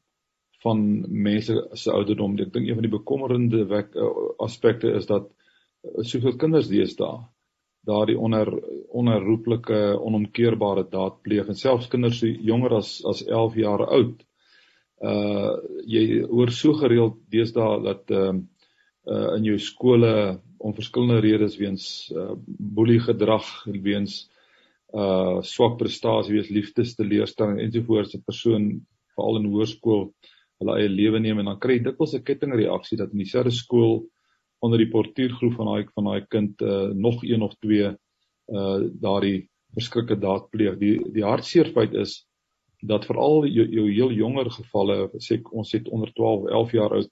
van 0.62 0.82
mense 1.10 1.56
se 1.74 1.90
ouderdom. 1.90 2.36
Ek 2.38 2.52
dink 2.54 2.68
een 2.68 2.78
van 2.78 2.86
die 2.86 2.96
bekommerende 2.96 3.64
uh, 3.66 4.10
aspekte 4.42 4.92
is 4.98 5.08
dat 5.10 5.28
uh, 5.28 6.02
soveel 6.06 6.36
kinders 6.38 6.70
deesdae 6.70 7.22
daardie 7.82 8.18
onder 8.18 8.46
onherroepelike 8.94 9.78
onomkeerbare 9.98 10.84
daad 10.90 11.16
pleeg 11.26 11.48
en 11.50 11.58
selfs 11.58 11.88
kinders 11.90 12.20
so 12.20 12.30
jonger 12.30 12.76
as 12.78 13.00
as 13.10 13.24
11 13.26 13.56
jaar 13.58 13.82
oud. 13.88 14.20
Uh 15.02 15.56
jy 15.90 16.22
hoor 16.30 16.52
so 16.54 16.76
gereeld 16.78 17.16
deesdae 17.34 17.80
dat 17.82 18.12
uh, 18.14 18.36
uh 19.06 19.34
in 19.36 19.44
jou 19.44 19.58
skole 19.58 20.40
om 20.58 20.74
verskillende 20.74 21.20
redes 21.24 21.56
weens 21.58 22.12
uh 22.14 22.36
boelie 22.46 23.00
gedrag 23.00 23.48
weens 23.66 24.28
uh 24.94 25.40
swak 25.42 25.78
prestasie 25.78 26.36
weens 26.36 26.50
liefdesteleurstelling 26.50 27.60
ensovoorts 27.60 28.14
'n 28.14 28.22
persoon 28.26 28.64
veral 29.16 29.40
in 29.40 29.50
hoërskool 29.50 30.12
hulle 30.62 30.78
eie 30.78 30.88
lewe 30.88 31.20
neem 31.20 31.38
en 31.38 31.50
dan 31.50 31.58
kry 31.58 31.78
jy 31.78 31.84
dikwels 31.88 32.14
'n 32.14 32.26
kettingreaksie 32.28 32.98
dat 32.98 33.12
in 33.12 33.24
dieselfde 33.24 33.50
skool 33.50 34.04
onder 34.62 34.78
die 34.78 34.90
portuïergroep 34.90 35.56
van 35.58 35.66
daai 35.66 35.86
van 35.94 36.04
daai 36.10 36.26
kind 36.30 36.62
uh 36.62 36.90
nog 36.94 37.24
een 37.24 37.42
of 37.42 37.54
twee 37.58 37.88
uh 37.90 38.80
daardie 39.02 39.48
verskrikke 39.74 40.18
daad 40.20 40.50
pleeg. 40.50 40.78
Die 40.78 40.98
die 41.14 41.24
hartseer 41.24 41.72
feit 41.74 41.94
is 41.94 42.22
dat 42.82 43.06
veral 43.06 43.46
jou, 43.46 43.66
jou 43.66 43.86
heel 43.90 44.12
jonger 44.12 44.50
gevalle 44.50 44.96
sê 45.22 45.38
ons 45.50 45.72
het 45.72 45.88
onder 45.88 46.10
12, 46.14 46.48
11 46.50 46.72
jaar 46.78 46.96
oud 46.98 47.10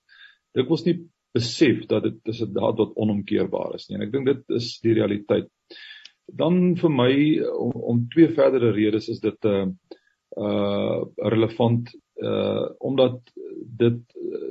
dikwels 0.59 0.85
nie 0.87 0.97
besef 1.37 1.87
dat 1.87 2.02
dit 2.02 2.32
is 2.32 2.42
'n 2.42 2.52
daad 2.52 2.76
wat 2.76 2.94
onomkeerbaar 2.94 3.75
is 3.75 3.88
nie. 3.88 3.96
En 3.96 4.02
ek 4.06 4.12
dink 4.12 4.26
dit 4.26 4.56
is 4.56 4.78
die 4.82 4.94
realiteit. 4.94 5.49
Dan 6.26 6.76
vir 6.76 6.90
my 6.90 7.12
om, 7.40 7.72
om 7.72 8.08
twee 8.08 8.28
verdere 8.28 8.70
redes 8.72 9.08
is 9.08 9.20
dit 9.20 9.44
'n 9.44 9.49
uh, 9.49 9.66
uh 10.37 11.02
relevant 11.16 11.90
uh 12.22 12.68
omdat 12.78 13.20
dit 13.78 14.00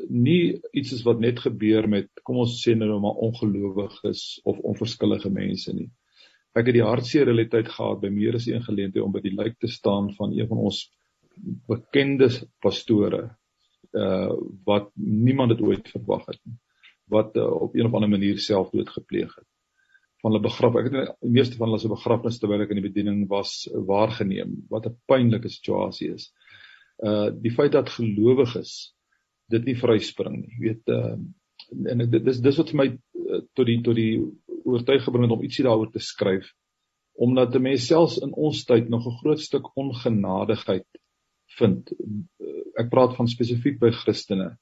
nie 0.10 0.60
iets 0.72 0.92
is 0.94 1.04
wat 1.04 1.20
net 1.20 1.40
gebeur 1.40 1.88
met 1.88 2.08
kom 2.24 2.38
ons 2.38 2.60
sê 2.64 2.76
nou 2.76 3.00
maar 3.00 3.22
ongelowiges 3.28 4.42
of 4.44 4.60
onverskillige 4.60 5.30
mense 5.30 5.74
nie. 5.74 5.90
Ek 6.56 6.66
het 6.66 6.76
die 6.76 6.84
hartseer 6.84 7.26
realiteit 7.26 7.68
gehad 7.68 8.02
by 8.02 8.10
meer 8.10 8.36
as 8.36 8.48
een 8.48 8.64
geleentheid 8.64 9.04
om 9.04 9.12
by 9.12 9.22
die 9.22 9.36
lijk 9.36 9.60
te 9.60 9.68
staan 9.68 10.14
van 10.16 10.34
een 10.34 10.48
van 10.48 10.58
ons 10.58 10.90
bekende 11.68 12.30
pastore 12.62 13.36
uh 13.94 14.32
wat 14.66 14.92
niemand 14.96 15.50
dit 15.50 15.62
ooit 15.62 15.88
verwag 15.90 16.26
het 16.26 16.40
nie 16.46 16.58
wat 17.10 17.36
uh, 17.36 17.46
op 17.68 17.76
een 17.76 17.86
of 17.86 17.94
ander 17.94 18.10
manier 18.10 18.40
selfdood 18.40 18.90
gepleeg 18.90 19.34
het. 19.36 19.48
Van 20.22 20.32
hulle 20.32 20.44
begraf 20.44 20.76
ek 20.76 20.90
het 20.90 21.16
die 21.24 21.34
meeste 21.34 21.58
van 21.58 21.70
hulle 21.70 21.82
se 21.82 21.92
begrafnis 21.92 22.40
terwyl 22.40 22.66
ek 22.66 22.74
in 22.74 22.82
die 22.82 22.88
bediening 22.90 23.26
was 23.32 23.64
waargeneem. 23.72 24.56
Wat 24.70 24.88
'n 24.88 24.98
pynlike 25.08 25.50
situasie 25.50 26.14
is. 26.14 26.32
Uh 27.04 27.30
die 27.32 27.54
feit 27.56 27.72
dat 27.72 27.90
gelowiges 27.90 28.94
dit 29.50 29.66
nie 29.66 29.78
vryspring 29.80 30.42
nie. 30.42 30.56
Jy 30.58 30.66
weet 30.68 30.96
uh 30.96 31.18
en 31.70 32.10
dit 32.10 32.24
dis 32.26 32.42
dis 32.42 32.58
wat 32.58 32.72
vir 32.72 32.80
my 32.82 32.88
uh, 32.90 33.42
tot 33.54 33.66
die 33.66 33.82
tot 33.86 33.96
die 33.96 34.20
oortuig 34.66 35.04
gebring 35.04 35.26
het 35.26 35.36
om 35.38 35.44
ietsie 35.44 35.66
daaroor 35.66 35.92
te 35.92 36.04
skryf. 36.04 36.52
Omdat 37.14 37.56
'n 37.56 37.62
mens 37.62 37.88
selfs 37.88 38.20
in 38.20 38.34
ons 38.34 38.66
tyd 38.66 38.90
nog 38.90 39.08
'n 39.08 39.20
groot 39.22 39.40
stuk 39.40 39.72
ongenadigheid 39.78 40.88
vind. 41.58 41.92
Ek 42.78 42.90
praat 42.90 43.16
van 43.16 43.28
spesifiek 43.28 43.80
by 43.80 43.92
Christene 43.92 44.58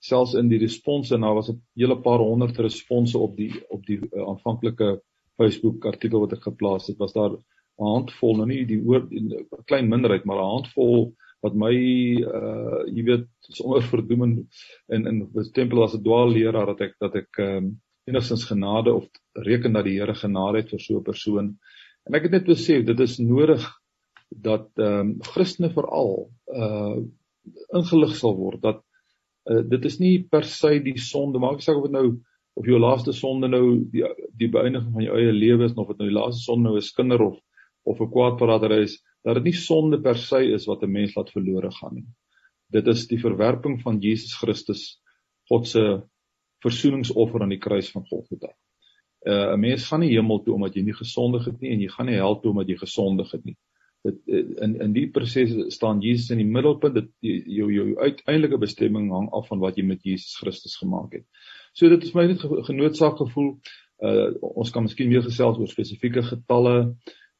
selfs 0.00 0.34
in 0.34 0.48
die 0.48 0.60
response 0.60 1.14
en 1.14 1.20
daar 1.26 1.36
was 1.38 1.50
'n 1.50 1.60
hele 1.76 1.96
paar 2.00 2.18
honderd 2.18 2.58
response 2.58 3.18
op 3.18 3.36
die 3.36 3.52
op 3.68 3.86
die 3.86 4.00
uh, 4.00 4.28
aanvanklike 4.32 5.00
Facebook 5.36 5.84
artikel 5.84 6.20
wat 6.20 6.32
ek 6.32 6.42
geplaas 6.48 6.86
het 6.88 6.98
was 6.98 7.12
daar 7.12 7.32
'n 7.32 7.92
handvol 7.96 8.36
nou 8.36 8.46
nie 8.46 8.64
die 8.64 8.80
oor 8.84 9.06
'n 9.10 9.46
klein 9.66 9.88
minderheid 9.88 10.24
maar 10.24 10.40
'n 10.40 10.54
handvol 10.56 11.12
wat 11.42 11.54
my 11.56 11.74
uh 12.20 12.80
jy 12.86 13.04
weet 13.04 13.28
sonder 13.56 13.82
verdoeming 13.82 14.34
in 14.88 15.06
in 15.06 15.28
bestempel 15.32 15.84
as 15.84 15.94
'n 15.94 16.04
dwaalleraar 16.04 16.66
dat 16.66 16.80
ek 16.80 16.94
dat 17.00 17.14
ek 17.14 17.38
um, 17.38 17.80
enigstens 18.10 18.44
genade 18.44 18.92
of 18.94 19.06
reken 19.32 19.72
dat 19.72 19.84
die 19.84 19.98
Here 19.98 20.14
genade 20.14 20.62
het 20.62 20.70
vir 20.70 20.80
so 20.80 20.98
'n 20.98 21.02
persoon. 21.02 21.58
En 22.06 22.14
ek 22.14 22.22
het 22.22 22.32
net 22.32 22.46
besef 22.46 22.84
dit 22.84 23.00
is 23.00 23.18
nodig 23.18 23.64
dat 24.28 24.68
ehm 24.76 25.00
um, 25.00 25.16
Christene 25.32 25.70
veral 25.70 26.30
uh 26.46 26.96
ingelig 27.74 28.16
sal 28.16 28.36
word 28.36 28.62
dat 28.62 28.82
uh, 29.48 29.62
dit 29.70 29.84
is 29.84 29.98
nie 30.00 30.14
per 30.30 30.44
se 30.44 30.78
die 30.84 30.98
sonde 30.98 31.38
maak 31.38 31.60
nie 31.60 31.66
saak 31.66 31.80
of 31.80 31.88
dit 31.88 31.96
nou 31.96 32.08
of 32.58 32.66
jou 32.66 32.78
laaste 32.78 33.12
sonde 33.16 33.48
nou 33.48 33.64
die 33.92 34.04
die 34.36 34.50
beëindiging 34.52 34.92
van 34.92 35.06
jou 35.06 35.16
eie 35.16 35.32
lewe 35.32 35.64
is 35.64 35.76
of 35.76 35.88
dit 35.88 36.02
nou 36.02 36.08
die 36.10 36.18
laaste 36.18 36.42
sonde 36.44 36.68
nou 36.68 36.76
is 36.78 36.92
kinder 36.92 37.22
of 37.22 37.38
of 37.84 38.00
'n 38.00 38.10
kwaadprater 38.10 38.72
is 38.82 39.00
dat 39.24 39.34
dit 39.34 39.44
nie 39.44 39.56
sonde 39.56 40.00
per 40.02 40.16
se 40.16 40.44
is 40.54 40.66
wat 40.66 40.82
'n 40.82 40.92
mens 40.92 41.16
laat 41.16 41.30
verlore 41.30 41.70
gaan 41.70 41.94
nie 41.94 42.06
dit 42.72 42.86
is 42.86 43.06
die 43.10 43.18
verwerping 43.18 43.80
van 43.82 44.00
Jesus 44.00 44.34
Christus 44.38 45.00
God 45.50 45.66
se 45.66 46.02
versoeningsoffer 46.64 47.42
aan 47.42 47.54
die 47.54 47.62
kruis 47.62 47.90
van 47.94 48.06
Golgotha. 48.06 48.52
Uh 49.26 49.52
'n 49.54 49.60
mens 49.60 49.88
gaan 49.88 50.00
nie 50.00 50.14
hemel 50.14 50.42
toe 50.42 50.54
omdat 50.54 50.74
jy 50.74 50.82
nie 50.82 50.96
gesondig 50.96 51.44
het 51.44 51.60
nie 51.60 51.72
en 51.72 51.80
jy 51.80 51.88
gaan 51.88 52.06
nie 52.06 52.16
hel 52.16 52.40
toe 52.40 52.50
omdat 52.50 52.68
jy 52.68 52.76
gesondig 52.76 53.32
het 53.32 53.44
nie 53.44 53.56
dit 54.06 54.32
eh, 54.32 54.44
in 54.64 54.76
in 54.80 54.92
die 54.96 55.06
proses 55.12 55.52
staan 55.74 56.02
Jesus 56.04 56.30
in 56.34 56.40
die 56.42 56.48
middelpunt 56.48 56.96
dit 56.96 57.10
jou 57.58 57.68
jou 57.72 57.86
uiteindelike 57.98 58.60
bestemming 58.62 59.10
hang 59.12 59.28
af 59.36 59.48
van 59.50 59.62
wat 59.62 59.78
jy 59.78 59.84
met 59.86 60.04
Jesus 60.06 60.38
Christus 60.40 60.78
gemaak 60.80 61.18
het. 61.18 61.26
So 61.72 61.88
dit 61.88 62.04
is 62.04 62.14
my 62.14 62.26
net 62.30 62.44
genootsaak 62.44 63.18
gevoel 63.20 63.56
uh 64.00 64.30
ons 64.40 64.70
kan 64.72 64.86
miskien 64.86 65.10
meer 65.10 65.24
gesels 65.26 65.58
oor 65.60 65.68
spesifieke 65.68 66.22
getalle. 66.24 66.94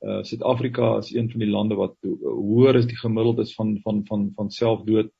Uh 0.05 0.21
Suid-Afrika 0.29 0.99
is 0.99 1.15
een 1.15 1.31
van 1.33 1.41
die 1.41 1.51
lande 1.51 1.79
wat 1.79 1.97
hoër 2.05 2.83
is 2.83 2.89
die 2.91 3.01
gemiddeld 3.01 3.41
is 3.47 3.55
van 3.57 3.79
van 3.85 4.05
van 4.09 4.29
van 4.37 4.51
selfdood. 4.51 5.15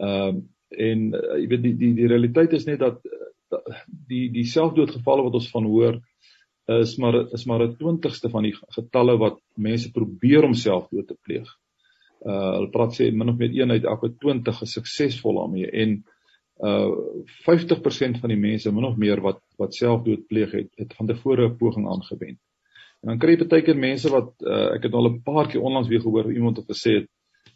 Ehm 0.00 0.42
uh, 0.42 0.42
en 0.72 1.00
uh, 1.12 1.34
jy 1.36 1.46
weet 1.50 1.62
die 1.62 1.74
die 1.76 1.94
die 1.98 2.06
realiteit 2.08 2.54
is 2.56 2.64
net 2.64 2.78
dat 2.80 3.02
die 4.08 4.30
die 4.32 4.46
selfdoodgevalle 4.48 5.26
wat 5.26 5.34
ons 5.36 5.50
van 5.52 5.66
hoor 5.68 5.98
is 6.66 6.96
maar 6.96 7.32
is 7.32 7.44
maar 7.44 7.62
'n 7.62 7.76
20ste 7.76 8.30
van 8.30 8.42
die 8.42 8.54
getalle 8.54 9.16
wat 9.18 9.40
mense 9.54 9.90
probeer 9.90 10.44
om 10.44 10.54
selfdood 10.54 11.06
te 11.06 11.16
pleeg. 11.22 11.48
Uh 12.20 12.52
hulle 12.56 12.70
praat 12.70 12.94
sê 12.94 13.10
min 13.10 13.28
of 13.28 13.36
meer 13.36 13.50
een 13.50 13.70
uit 13.70 13.84
elke 13.84 14.12
20 14.18 14.62
is 14.62 14.72
suksesvol 14.72 15.34
daarmee 15.34 15.70
en 15.70 16.04
uh 16.62 16.90
50% 17.50 18.20
van 18.20 18.28
die 18.28 18.38
mense 18.38 18.72
min 18.72 18.84
of 18.84 18.96
meer 18.96 19.20
wat 19.20 19.40
wat 19.58 19.74
selfdood 19.74 20.26
pleeg 20.26 20.52
het, 20.52 20.70
het 20.76 20.94
van 20.94 21.06
tevore 21.06 21.48
'n 21.48 21.56
poging 21.56 21.88
aangewend. 21.88 22.38
En 23.02 23.08
dan 23.08 23.18
kry 23.18 23.34
jy 23.34 23.46
baie 23.46 23.62
keer 23.62 23.76
mense 23.76 24.08
wat 24.10 24.30
uh 24.40 24.74
ek 24.76 24.82
het 24.82 24.94
al 24.94 25.08
'n 25.10 25.22
paar 25.22 25.48
keer 25.48 25.62
onlangs 25.62 25.88
weer 25.88 26.00
gehoor 26.00 26.32
iemand 26.32 26.56
het 26.56 26.66
gesê 26.70 27.00
het 27.00 27.08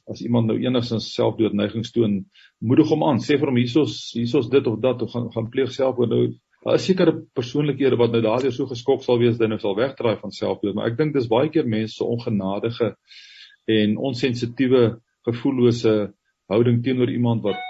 as 0.07 0.23
iemand 0.23 0.47
nou 0.47 0.59
enigstens 0.59 1.13
selfdood 1.15 1.53
neigings 1.53 1.91
toon, 1.91 2.25
moedig 2.59 2.89
hom 2.89 3.03
aan, 3.05 3.19
sê 3.19 3.39
vir 3.39 3.51
hom 3.51 3.57
hiersoos 3.57 4.13
hiersoos 4.15 4.49
dit 4.51 4.67
of 4.67 4.79
dat 4.81 5.03
of 5.03 5.11
gaan 5.11 5.33
gaan 5.33 5.49
pleeg 5.51 5.73
selfdood 5.73 6.09
nou 6.09 6.27
Daar 6.67 6.81
is 6.81 6.87
sekere 6.89 7.13
persoonlikhede 7.39 7.95
wat 8.01 8.11
nou 8.11 8.21
daardie 8.25 8.51
so 8.51 8.67
geskok 8.67 9.05
sal 9.05 9.21
wees 9.21 9.37
dat 9.39 9.47
hulle 9.47 9.63
sal 9.63 9.77
wegdraai 9.79 10.17
van 10.19 10.33
selfdood, 10.35 10.75
maar 10.75 10.89
ek 10.91 10.97
dink 10.99 11.13
dis 11.15 11.29
baie 11.31 11.51
keer 11.55 11.69
mense 11.71 11.95
se 11.95 12.05
ongenadige 12.05 12.89
en 13.71 13.95
onsensitiewe 14.09 14.81
gevoellose 15.29 15.93
houding 16.51 16.81
teenoor 16.83 17.13
iemand 17.13 17.45
wat 17.47 17.63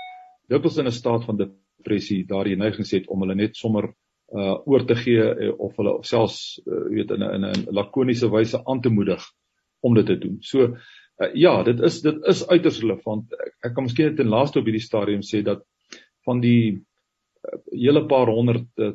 dikwels 0.49 0.81
in 0.81 0.88
'n 0.88 0.97
staat 0.97 1.29
van 1.29 1.37
depressie 1.43 2.25
daardie 2.25 2.57
neiging 2.57 2.88
het 2.88 3.12
om 3.12 3.21
hulle 3.21 3.37
net 3.37 3.57
sommer 3.57 3.93
uh 4.33 4.57
oor 4.65 4.87
te 4.88 4.97
gee 4.97 5.29
eh, 5.29 5.53
of 5.59 5.76
hulle 5.76 5.99
selfs 6.03 6.59
uh, 6.65 6.88
weet 6.88 7.11
in 7.11 7.23
'n 7.23 7.35
in 7.35 7.45
'n 7.45 7.75
lakoniese 7.76 8.33
wyse 8.33 8.65
aan 8.65 8.81
te 8.81 8.88
moedig 8.88 9.23
om 9.81 9.95
dit 9.95 10.07
te 10.07 10.19
doen. 10.19 10.37
So 10.41 10.73
uh, 10.73 11.35
ja, 11.35 11.62
dit 11.62 11.81
is 11.81 12.00
dit 12.00 12.17
is 12.25 12.47
uiters 12.49 12.81
relevant. 12.81 13.33
Ek, 13.33 13.55
ek 13.61 13.75
kan 13.75 13.85
miskien 13.85 14.09
net 14.09 14.21
in 14.21 14.33
laaste 14.33 14.59
op 14.59 14.65
hierdie 14.65 14.88
stadium 14.88 15.21
sê 15.21 15.43
dat 15.43 15.62
van 16.25 16.41
die 16.41 16.83
hele 17.73 18.05
paar 18.11 18.31
honderd 18.33 18.69
uh 18.81 18.93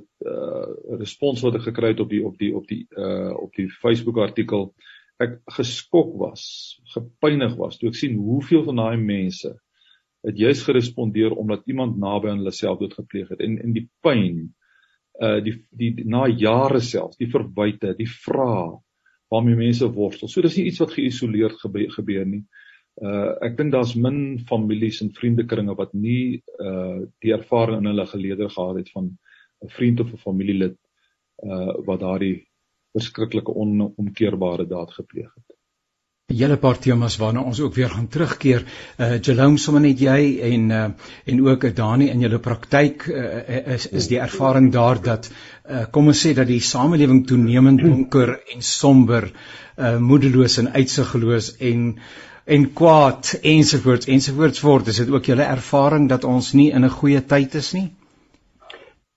respons 0.99 1.41
wat 1.45 1.57
ek 1.59 1.67
gekry 1.69 1.93
het 1.93 2.03
op 2.03 2.09
die 2.11 2.21
op 2.25 2.37
die 2.39 2.51
op 2.55 2.67
die 2.67 2.83
uh 2.97 3.31
op 3.37 3.55
die 3.57 3.67
Facebook 3.81 4.19
artikel 4.23 4.71
ek 5.21 5.37
geskok 5.53 6.15
was, 6.17 6.43
gepynig 6.95 7.53
was 7.59 7.77
toe 7.77 7.91
ek 7.91 7.99
sien 7.99 8.17
hoeveel 8.17 8.63
van 8.65 8.81
daai 8.81 8.97
mense 8.97 9.53
het 10.25 10.37
juis 10.37 10.63
gerespondeer 10.65 11.33
omdat 11.33 11.67
iemand 11.69 11.99
naby 12.01 12.31
aan 12.31 12.41
hulle 12.41 12.53
self 12.53 12.79
dood 12.79 12.97
gepleeg 12.97 13.29
het 13.33 13.43
en 13.45 13.59
en 13.61 13.75
die 13.77 13.87
pyn 14.05 14.49
uh 15.21 15.37
die 15.43 15.57
die, 15.69 15.91
die 15.99 16.07
na 16.07 16.25
jare 16.27 16.81
self, 16.81 17.17
die 17.19 17.29
verwyte, 17.29 17.93
die 17.97 18.09
vrae 18.09 18.79
waarmee 19.31 19.55
mense 19.55 19.87
worstel. 19.95 20.27
So 20.27 20.41
dis 20.43 20.57
nie 20.57 20.65
iets 20.67 20.81
wat 20.81 20.91
geïsoleerd 20.91 21.55
gebeur, 21.61 21.91
gebeur 21.95 22.25
nie. 22.27 22.41
Uh 22.43 22.70
ek 23.01 23.57
dink 23.57 23.73
daar's 23.73 23.95
min 23.95 24.39
families 24.49 25.01
en 25.01 25.09
vriendekringe 25.17 25.75
wat 25.77 25.93
nie 25.93 26.43
uh 26.61 27.01
die 27.25 27.33
ervaring 27.33 27.81
in 27.81 27.89
hulle 27.93 28.05
geleeder 28.05 28.49
gehad 28.49 28.77
het 28.77 28.91
van 28.93 29.17
'n 29.65 29.69
vriend 29.77 29.99
of 29.99 30.13
'n 30.13 30.23
familielid 30.25 30.77
uh 31.43 31.73
wat 31.85 31.99
daardie 31.99 32.47
verskriklike 32.93 33.53
onomkeerbare 33.55 34.67
daad 34.67 34.91
gepleeg 34.93 35.33
het. 35.33 35.57
'n 36.29 36.37
Hele 36.37 36.57
paar 36.57 36.77
temas 36.79 37.17
waarna 37.17 37.41
ons 37.41 37.59
ook 37.59 37.73
weer 37.73 37.89
gaan 37.89 38.07
terugkeer. 38.07 38.65
Uh 38.99 39.19
Jerome 39.19 39.57
sommer 39.57 39.81
net 39.81 39.99
jy 39.99 40.39
en 40.53 40.69
uh 40.69 40.89
en 41.25 41.47
ook 41.47 41.75
Dani 41.75 42.09
in 42.09 42.19
julle 42.19 42.39
praktyk 42.39 43.07
uh, 43.07 43.75
is 43.75 43.87
is 43.87 44.07
die 44.07 44.19
ervaring 44.19 44.71
daar 44.71 45.01
dat 45.01 45.31
uh 45.69 45.85
kom 45.91 46.07
ons 46.07 46.27
sê 46.27 46.33
dat 46.33 46.47
die 46.47 46.59
samelewing 46.59 47.27
toenemend 47.27 47.81
donker 47.81 48.39
en 48.55 48.61
somber 48.61 49.31
uh 49.77 49.97
moedeloos 49.97 50.57
en 50.57 50.73
uitsigloos 50.73 51.57
en 51.57 51.97
en 52.51 52.65
kwaad 52.75 53.29
ensovoorts 53.47 54.09
ensovoorts 54.11 54.59
word 54.65 54.89
is 54.91 54.97
dit 54.99 55.11
ook 55.13 55.27
julle 55.29 55.45
ervaring 55.47 56.09
dat 56.11 56.25
ons 56.27 56.49
nie 56.59 56.71
in 56.75 56.83
'n 56.83 56.95
goeie 56.99 57.21
tyd 57.33 57.53
is 57.59 57.69
nie? 57.73 57.87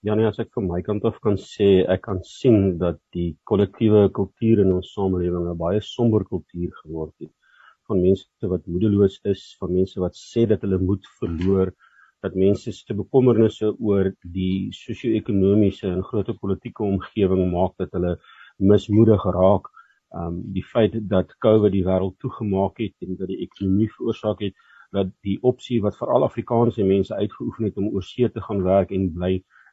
Ja 0.07 0.15
nee 0.15 0.27
as 0.27 0.39
ek 0.39 0.53
van 0.55 0.69
my 0.69 0.81
kant 0.89 1.05
af 1.11 1.19
kan 1.25 1.37
sê 1.37 1.69
ek 1.95 2.03
kan 2.03 2.21
sien 2.23 2.79
dat 2.79 3.01
die 3.17 3.37
kollektiewe 3.51 4.05
kultuur 4.19 4.63
in 4.65 4.73
ons 4.77 4.93
samelewing 4.95 5.51
'n 5.51 5.59
baie 5.65 5.81
somber 5.81 6.23
kultuur 6.25 6.71
geword 6.83 7.15
het. 7.21 7.33
Van 7.89 8.03
mense 8.03 8.53
wat 8.55 8.67
moedeloos 8.67 9.19
is 9.25 9.43
van 9.59 9.75
mense 9.79 10.01
wat 10.01 10.15
sê 10.15 10.47
dat 10.47 10.61
hulle 10.61 10.79
moed 10.79 11.05
verloor 11.19 11.75
dat 12.23 12.35
mense 12.35 12.73
se 12.73 12.95
bekommernisse 12.95 13.75
oor 13.81 14.15
die 14.23 14.71
sosio-ekonomiese 14.71 15.89
en 15.89 16.05
groot 16.05 16.31
politieke 16.41 16.83
omgewing 16.85 17.51
maak 17.51 17.75
dat 17.79 17.91
hulle 17.93 18.17
mismoedig 18.59 19.25
raak 19.25 19.74
um 20.15 20.43
die 20.55 20.65
feit 20.65 20.95
dat 21.11 21.35
COVID 21.43 21.73
die 21.75 21.85
wêreld 21.87 22.19
toegemaak 22.23 22.79
het 22.79 22.95
en 23.07 23.17
dat 23.19 23.29
die 23.29 23.41
ekonomie 23.47 23.91
veroorsaak 23.97 24.43
het 24.47 24.55
dat 24.95 25.11
die 25.27 25.39
opsie 25.43 25.81
wat 25.83 25.97
vir 25.99 26.13
al 26.15 26.27
Afrikaanse 26.27 26.85
mense 26.87 27.15
uitgeoefen 27.15 27.67
het 27.69 27.81
om 27.83 27.89
oorsee 27.91 28.31
te 28.31 28.43
gaan 28.47 28.63
werk 28.63 28.93
en 28.95 29.09
bly 29.17 29.33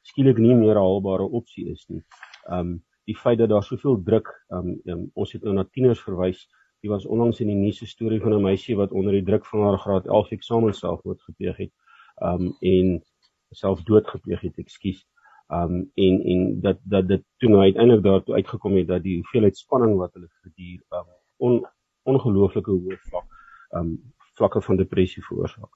skielik 0.09 0.39
nie 0.41 0.55
meer 0.55 0.75
'n 0.75 0.85
haalbare 0.85 1.27
opsie 1.39 1.67
is 1.69 1.85
nie. 1.89 2.01
Um 2.49 2.81
die 3.09 3.17
feit 3.17 3.37
dat 3.37 3.49
daar 3.49 3.63
soveel 3.63 4.01
druk 4.03 4.27
um, 4.49 4.79
um 4.85 5.11
ons 5.13 5.31
het 5.33 5.43
nou 5.43 5.53
na 5.53 5.63
tieners 5.63 6.01
verwys. 6.01 6.47
Dit 6.81 6.91
was 6.91 7.05
onlangs 7.05 7.41
in 7.41 7.47
die 7.47 7.55
nuus 7.55 7.81
'n 7.81 7.85
storie 7.93 8.21
van 8.21 8.33
'n 8.33 8.41
meisie 8.41 8.75
wat 8.75 8.91
onder 8.91 9.13
die 9.13 9.25
druk 9.29 9.45
van 9.45 9.61
haar 9.61 9.77
graad 9.77 10.05
11 10.07 10.31
eksamen 10.31 10.73
selfmoord 10.73 11.21
gepleeg 11.21 11.57
het. 11.57 11.73
Um 12.17 12.53
en 12.61 13.01
self 13.51 13.83
dood 13.83 14.07
gepleeg 14.07 14.41
het, 14.41 14.57
ekskuus 14.57 15.05
um 15.51 15.91
en 15.95 16.21
en 16.33 16.61
dat 16.61 16.79
dat 16.83 17.07
dit 17.07 17.23
toe 17.37 17.49
nou 17.49 17.61
uiteindelik 17.61 18.03
daartoe 18.03 18.35
uitgekom 18.35 18.75
het 18.75 18.87
dat 18.87 19.03
die 19.03 19.17
hoeveelheid 19.19 19.57
spanning 19.57 19.97
wat 19.99 20.13
hulle 20.13 20.29
verduur 20.41 20.79
um 20.99 21.09
on, 21.37 21.57
ongelooflike 22.03 22.71
hoë 22.71 22.97
vlak 23.09 23.27
um 23.79 23.91
vlakke 24.39 24.61
van 24.61 24.77
depressie 24.79 25.23
veroorsaak. 25.23 25.69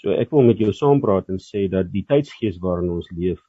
So 0.00 0.12
ek 0.12 0.30
wil 0.30 0.44
met 0.46 0.60
jou 0.60 0.72
saampraat 0.72 1.30
en 1.32 1.40
sê 1.40 1.64
dat 1.72 1.88
die 1.92 2.04
tydsgees 2.08 2.58
waarin 2.60 2.90
ons 2.92 3.08
leef 3.16 3.40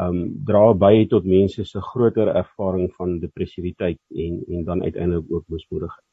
um 0.00 0.22
dra 0.48 0.72
by 0.74 1.04
tot 1.10 1.28
mense 1.28 1.64
se 1.64 1.80
groter 1.90 2.32
ervaring 2.32 2.88
van 2.96 3.18
depressiwiteit 3.20 4.00
en 4.24 4.40
en 4.48 4.64
dan 4.64 4.82
uiteindelik 4.82 5.32
ook 5.32 5.44
mismoedigheid. 5.48 6.06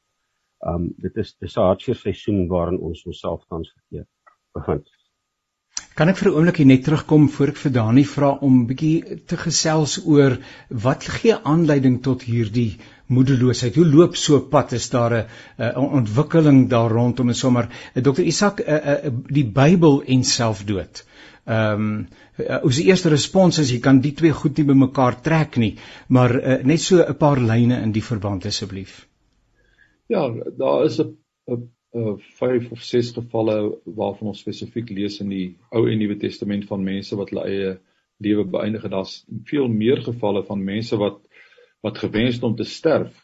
Um 0.72 0.92
dit 1.06 1.16
is 1.16 1.34
dis 1.40 1.56
'n 1.56 1.68
hartseer 1.70 1.96
seisoen 1.96 2.46
waarin 2.48 2.78
ons 2.78 3.06
onsself 3.06 3.44
tans 3.48 3.72
verkeer 3.72 4.06
bevind. 4.52 4.88
Kan 5.94 6.10
ek 6.10 6.16
vir 6.18 6.28
'n 6.28 6.34
oombliekie 6.34 6.64
net 6.66 6.80
terugkom 6.84 7.28
voor 7.30 7.50
ek 7.52 7.58
vir 7.62 7.72
Dani 7.74 8.02
vra 8.12 8.28
om 8.46 8.54
bietjie 8.66 9.18
te 9.30 9.36
gesels 9.38 9.92
oor 10.04 10.32
wat 10.86 11.04
gee 11.16 11.36
aanleiding 11.50 12.00
tot 12.02 12.24
hierdie 12.26 12.80
moedeloosheid? 13.06 13.76
Hoe 13.78 13.86
loop 13.86 14.16
so 14.16 14.36
'n 14.36 14.48
pad? 14.50 14.72
Is 14.72 14.88
daar 14.90 15.14
'n 15.58 15.86
ontwikkeling 16.00 16.68
daar 16.68 16.90
rondom 16.90 17.28
en 17.28 17.34
sommer 17.34 17.68
eh, 17.94 18.02
Dr. 18.02 18.22
Isak 18.22 18.60
a, 18.60 18.74
a, 18.74 19.10
die 19.28 19.44
Bybel 19.44 20.02
en 20.02 20.24
selfdood. 20.24 21.04
Ehm 21.46 21.80
um, 21.80 22.06
ons 22.62 22.78
eerste 22.78 23.08
respons 23.08 23.58
is 23.58 23.70
jy 23.70 23.78
kan 23.78 24.00
die 24.00 24.14
twee 24.14 24.32
goed 24.32 24.58
nie 24.58 24.66
bymekaar 24.66 25.20
trek 25.22 25.56
nie, 25.56 25.76
maar 26.08 26.34
uh, 26.34 26.64
net 26.64 26.80
so 26.80 27.04
'n 27.04 27.16
paar 27.16 27.38
lyne 27.38 27.82
in 27.82 27.92
die 27.92 28.02
verband 28.02 28.46
asseblief. 28.46 29.06
Ja, 30.08 30.26
daar 30.58 30.84
is 30.84 30.98
'n 30.98 31.70
uh 31.94 32.14
vyf 32.38 32.70
of 32.74 32.82
ses 32.82 33.12
gevalle 33.14 33.56
waarvan 33.84 34.32
ons 34.32 34.40
spesifiek 34.42 34.90
lees 34.90 35.20
in 35.22 35.30
die 35.30 35.46
Ou 35.70 35.86
en 35.86 36.00
Nuwe 36.00 36.16
Testament 36.18 36.66
van 36.66 36.82
mense 36.82 37.16
wat 37.18 37.30
hulle 37.30 37.44
eie 37.46 37.74
lewe 38.24 38.44
beëindig 38.50 38.86
het. 38.86 38.94
Daar's 38.94 39.14
veel 39.50 39.68
meer 39.70 40.02
gevalle 40.02 40.42
van 40.48 40.64
mense 40.64 40.98
wat 40.98 41.20
wat 41.84 42.00
gewens 42.00 42.38
het 42.38 42.46
om 42.48 42.56
te 42.56 42.66
sterf. 42.66 43.14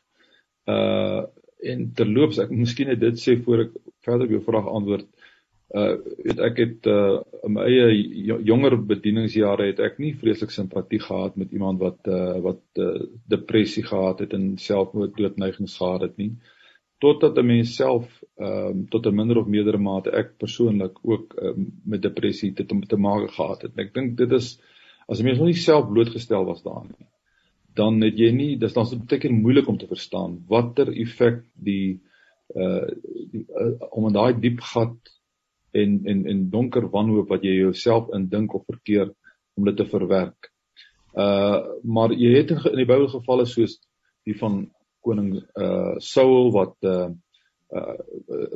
Uh 0.69 1.27
en 1.61 1.91
terloops, 1.93 2.39
ek 2.41 2.53
miskien 2.57 2.89
net 2.89 3.03
dit 3.03 3.19
sê 3.21 3.35
voor 3.37 3.67
ek 3.67 3.75
verder 4.07 4.25
op 4.25 4.31
jou 4.33 4.41
vraag 4.47 4.71
antwoord. 4.79 5.09
Uh 5.77 5.97
weet 6.25 6.45
ek 6.47 6.63
het 6.63 6.89
uh 6.93 7.19
in 7.49 7.57
my 7.57 7.67
eie 7.67 8.39
jonger 8.49 8.79
bedieningsjare 8.93 9.67
het 9.73 9.83
ek 9.83 9.99
nie 10.01 10.15
vreeslik 10.23 10.55
simpatie 10.55 11.03
gehad 11.03 11.37
met 11.37 11.53
iemand 11.53 11.83
wat 11.83 12.07
uh 12.07 12.39
wat 12.47 12.63
uh, 12.79 12.95
depressie 13.35 13.85
gehad 13.91 14.23
het 14.25 14.33
en 14.39 14.55
selfmoord 14.59 15.19
doodneigings 15.19 15.77
gehad 15.83 16.07
het 16.07 16.17
nie. 16.23 16.31
Uh 16.31 16.57
totdat 17.01 17.39
'n 17.39 17.47
mens 17.47 17.75
self 17.77 18.09
ehm 18.37 18.67
um, 18.71 18.89
tot 18.89 19.07
'n 19.07 19.15
minder 19.15 19.39
of 19.39 19.47
meerdere 19.47 19.79
mate 19.79 20.11
ek 20.11 20.37
persoonlik 20.39 20.99
ook 21.03 21.35
um, 21.43 21.71
met 21.85 22.03
depressie 22.03 22.53
te 22.53 22.65
te 22.65 22.97
maak 22.97 23.31
gehad 23.31 23.63
het. 23.63 23.73
En 23.77 23.85
ek 23.87 23.95
dink 23.95 24.17
dit 24.17 24.33
is 24.33 24.61
as 25.09 25.21
'n 25.21 25.25
mens 25.25 25.39
nog 25.39 25.47
nie 25.47 25.63
self 25.63 25.89
blootgestel 25.89 26.45
was 26.45 26.63
daaraan 26.63 26.93
nie, 26.99 27.09
dan 27.75 28.01
het 28.03 28.19
jy 28.19 28.31
nie 28.33 28.57
dis 28.57 28.73
dan 28.73 28.87
baie 29.09 29.21
keer 29.21 29.33
moeilik 29.33 29.69
om 29.69 29.79
te 29.79 29.87
verstaan 29.87 30.45
watter 30.49 30.93
effek 30.93 31.45
die 31.55 32.01
uh, 32.55 32.87
die, 33.33 33.47
uh 33.49 33.73
om 33.91 34.07
in 34.07 34.13
daai 34.19 34.41
diep 34.41 34.61
gat 34.61 35.13
en 35.73 36.01
en 36.05 36.27
en 36.27 36.51
donker 36.51 36.91
wanhoop 36.91 37.29
wat 37.29 37.43
jy 37.43 37.55
jouself 37.61 38.11
indink 38.15 38.55
of 38.55 38.67
verkeer 38.67 39.13
om 39.57 39.65
dit 39.65 39.77
te 39.77 39.87
verwerk. 39.87 40.53
Uh 41.15 41.61
maar 41.83 42.13
jy 42.13 42.37
het 42.37 42.51
in, 42.51 42.61
in 42.73 42.83
die 42.83 42.91
Bybel 42.93 43.09
gevalle 43.09 43.47
soos 43.47 43.81
die 44.25 44.37
van 44.39 44.67
koning 45.05 45.35
uh 45.57 45.97
Saul 45.99 46.53
wat 46.57 46.77
uh 46.83 47.09
uh 47.71 47.97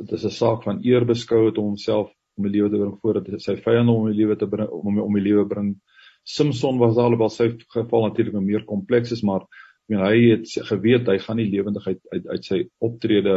dit 0.01 0.13
is 0.17 0.25
'n 0.25 0.37
saak 0.41 0.63
van 0.63 0.81
eer 0.83 1.05
beskou 1.05 1.45
het 1.47 1.57
om 1.57 1.73
homself 1.73 2.11
om 2.37 2.47
die 2.47 2.55
lewe 2.57 2.69
te 2.69 2.79
bring 2.79 2.95
voordat 3.01 3.41
sy 3.41 3.55
vyande 3.55 3.91
om 3.91 4.09
die 4.11 4.19
lewe 4.19 4.35
te 4.35 4.47
bring 4.47 4.69
om 4.69 4.99
om 4.99 5.13
die 5.13 5.23
lewe 5.23 5.45
bring. 5.47 5.75
Samson 6.23 6.79
was 6.81 6.97
alhoewel 6.97 7.29
sy 7.29 7.51
geval 7.73 8.07
natuurlik 8.09 8.41
meer 8.41 8.65
kompleks 8.65 9.11
is, 9.11 9.23
maar 9.23 9.45
ek 9.45 9.93
meen 9.93 10.01
hy 10.01 10.17
het 10.31 10.49
geweet 10.69 11.07
hy 11.07 11.19
gaan 11.21 11.37
nie 11.37 11.51
lewendigheid 11.51 12.01
uit 12.11 12.27
uit 12.27 12.45
sy 12.45 12.63
optrede 12.79 13.35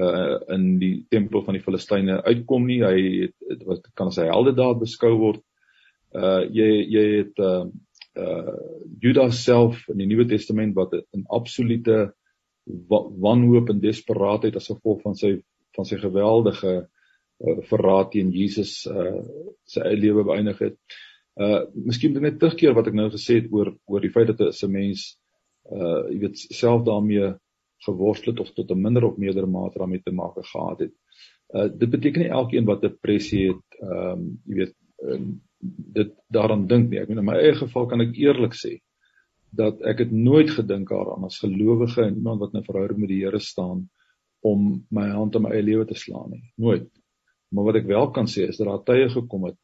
uh 0.00 0.38
in 0.54 0.78
die 0.80 1.04
tempel 1.12 1.42
van 1.44 1.58
die 1.58 1.62
Filistyne 1.62 2.22
uitkom 2.24 2.66
nie. 2.66 2.80
Hy 2.80 3.28
het 3.50 3.64
wat 3.68 3.88
kan 3.94 4.08
as 4.08 4.20
hy 4.22 4.28
heldedaad 4.30 4.80
beskou 4.80 5.16
word. 5.20 5.42
Uh 6.14 6.40
jy 6.48 6.70
jy 6.94 7.06
het 7.18 7.42
uh 7.42 7.66
uh 8.16 8.56
Judas 9.02 9.44
self 9.44 9.82
in 9.92 10.00
die 10.00 10.08
Nuwe 10.08 10.26
Testament 10.28 10.74
wat 10.76 10.94
'n 10.94 11.26
absolute 11.28 12.12
wanhoop 12.66 13.70
en 13.70 13.80
desperaatheid 13.82 14.56
as 14.56 14.70
gevolg 14.70 15.02
van 15.02 15.16
sy 15.18 15.36
van 15.76 15.88
sy 15.88 15.96
geweldige 15.98 16.72
uh, 16.82 17.56
verraad 17.68 18.12
teen 18.12 18.30
Jesus 18.34 18.82
uh 18.86 19.22
sy 19.64 19.80
eie 19.86 19.98
lewe 19.98 20.24
beëindig 20.28 20.58
het. 20.60 20.76
Uh 21.40 21.64
miskien 21.74 22.14
net 22.20 22.38
terugkeer 22.38 22.74
wat 22.76 22.90
ek 22.90 22.98
nou 22.98 23.08
gesê 23.10 23.40
het 23.40 23.48
oor 23.52 23.72
oor 23.88 24.04
die 24.04 24.12
feit 24.12 24.30
dat 24.30 24.40
'n 24.40 24.72
mens 24.72 25.16
uh 25.70 26.04
jy 26.10 26.18
weet 26.26 26.38
self 26.38 26.84
daarmee 26.84 27.32
geworstel 27.86 28.32
het 28.32 28.40
of 28.40 28.52
tot 28.52 28.70
'n 28.70 28.82
minder 28.82 29.04
of 29.04 29.16
meerder 29.16 29.48
mate 29.48 29.78
daarmee 29.78 30.02
te 30.04 30.12
maak 30.12 30.36
gehad 30.36 30.78
het. 30.78 30.94
Uh 31.54 31.68
dit 31.68 31.90
beteken 31.90 32.22
nie 32.22 32.30
elkeen 32.30 32.64
wat 32.64 32.82
depressie 32.82 33.48
het, 33.48 33.64
ehm 33.80 34.12
um, 34.12 34.40
jy 34.46 34.54
weet 34.54 34.74
uh, 35.08 35.20
dit 35.98 36.14
daaraan 36.28 36.66
dink 36.66 36.90
nie. 36.90 36.98
Ek 37.00 37.08
meen 37.08 37.18
in 37.18 37.24
my 37.24 37.38
eie 37.38 37.54
geval 37.54 37.86
kan 37.86 38.00
ek 38.00 38.16
eerlik 38.18 38.54
sê 38.54 38.78
dat 39.52 39.82
ek 39.84 39.98
het 40.06 40.12
nooit 40.12 40.50
gedink 40.50 40.88
daaraan 40.88 41.24
as 41.28 41.40
gelowige 41.42 42.02
en 42.02 42.16
iemand 42.16 42.40
wat 42.40 42.54
'n 42.54 42.64
verhouding 42.64 43.00
met 43.00 43.08
die 43.08 43.22
Here 43.24 43.38
staan 43.38 43.88
om 44.40 44.86
my 44.90 45.08
hand 45.08 45.34
in 45.34 45.42
my 45.42 45.50
eie 45.50 45.62
lewe 45.62 45.84
te 45.86 45.94
slaan 45.94 46.30
nie. 46.30 46.52
Nooit. 46.56 46.88
Maar 47.48 47.64
wat 47.64 47.78
ek 47.82 47.86
wel 47.86 48.10
kan 48.10 48.26
sê 48.26 48.48
is 48.48 48.56
dat 48.56 48.66
daar 48.66 48.84
tye 48.84 49.08
gekom 49.08 49.44
het 49.44 49.58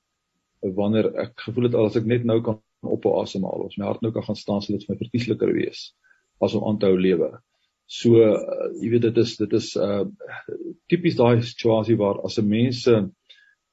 wanneer 0.61 1.15
ek 1.17 1.41
gevoel 1.41 1.65
het 1.65 1.75
as 1.75 1.97
ek 1.97 2.07
net 2.07 2.25
nou 2.25 2.41
kan 2.43 2.61
ophou 2.83 3.21
asemhaal, 3.23 3.67
as 3.67 3.77
my 3.79 3.87
hart 3.87 4.03
nou 4.03 4.13
kan 4.13 4.23
gaan 4.23 4.37
staan, 4.37 4.63
sal 4.63 4.77
dit 4.77 4.87
vir 4.87 4.95
my 4.95 4.99
verkiesliker 4.99 5.53
wees 5.53 5.95
as 6.41 6.55
om 6.55 6.67
aan 6.69 6.79
te 6.79 6.87
hou 6.87 6.99
lewe. 6.99 7.31
So 7.89 8.21
uh, 8.21 8.69
jy 8.83 8.91
weet 8.93 9.07
dit 9.09 9.17
is 9.23 9.37
dit 9.41 9.53
is 9.57 9.73
uh 9.77 10.05
tipies 10.93 11.17
daai 11.17 11.43
situasie 11.43 11.97
waar 11.97 12.21
as 12.25 12.39
'n 12.39 12.49
mens 12.49 12.87
uh, 12.87 13.07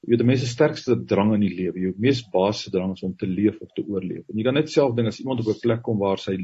Jy 0.05 0.11
weet 0.13 0.21
die 0.21 0.27
mense 0.29 0.45
sterkste 0.45 0.95
drang 1.09 1.31
in 1.33 1.41
die 1.41 1.55
lewe, 1.57 1.79
jou 1.81 1.91
mees 1.97 2.19
basiese 2.29 2.69
drang 2.69 2.91
is 2.93 3.01
om 3.07 3.15
te 3.17 3.25
leef 3.25 3.55
of 3.61 3.71
te 3.73 3.81
oorleef. 3.89 4.21
En 4.29 4.37
jy 4.37 4.43
kan 4.45 4.53
net 4.53 4.69
self 4.69 4.93
ding 4.93 5.07
as 5.09 5.17
iemand 5.23 5.39
op 5.41 5.47
'n 5.49 5.61
plek 5.63 5.81
kom 5.81 5.97
waar 5.97 6.21
sy 6.21 6.35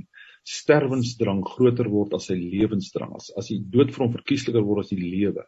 sterwensdrang 0.49 1.43
groter 1.45 1.89
word 1.89 2.15
as 2.17 2.25
sy 2.31 2.39
lewensdrang, 2.41 3.13
as 3.15 3.29
as 3.37 3.51
die 3.53 3.59
dood 3.61 3.93
vir 3.93 4.05
hom 4.05 4.15
verkiesliker 4.15 4.65
word 4.65 4.85
as 4.85 4.89
die 4.89 4.97
lewe. 4.97 5.45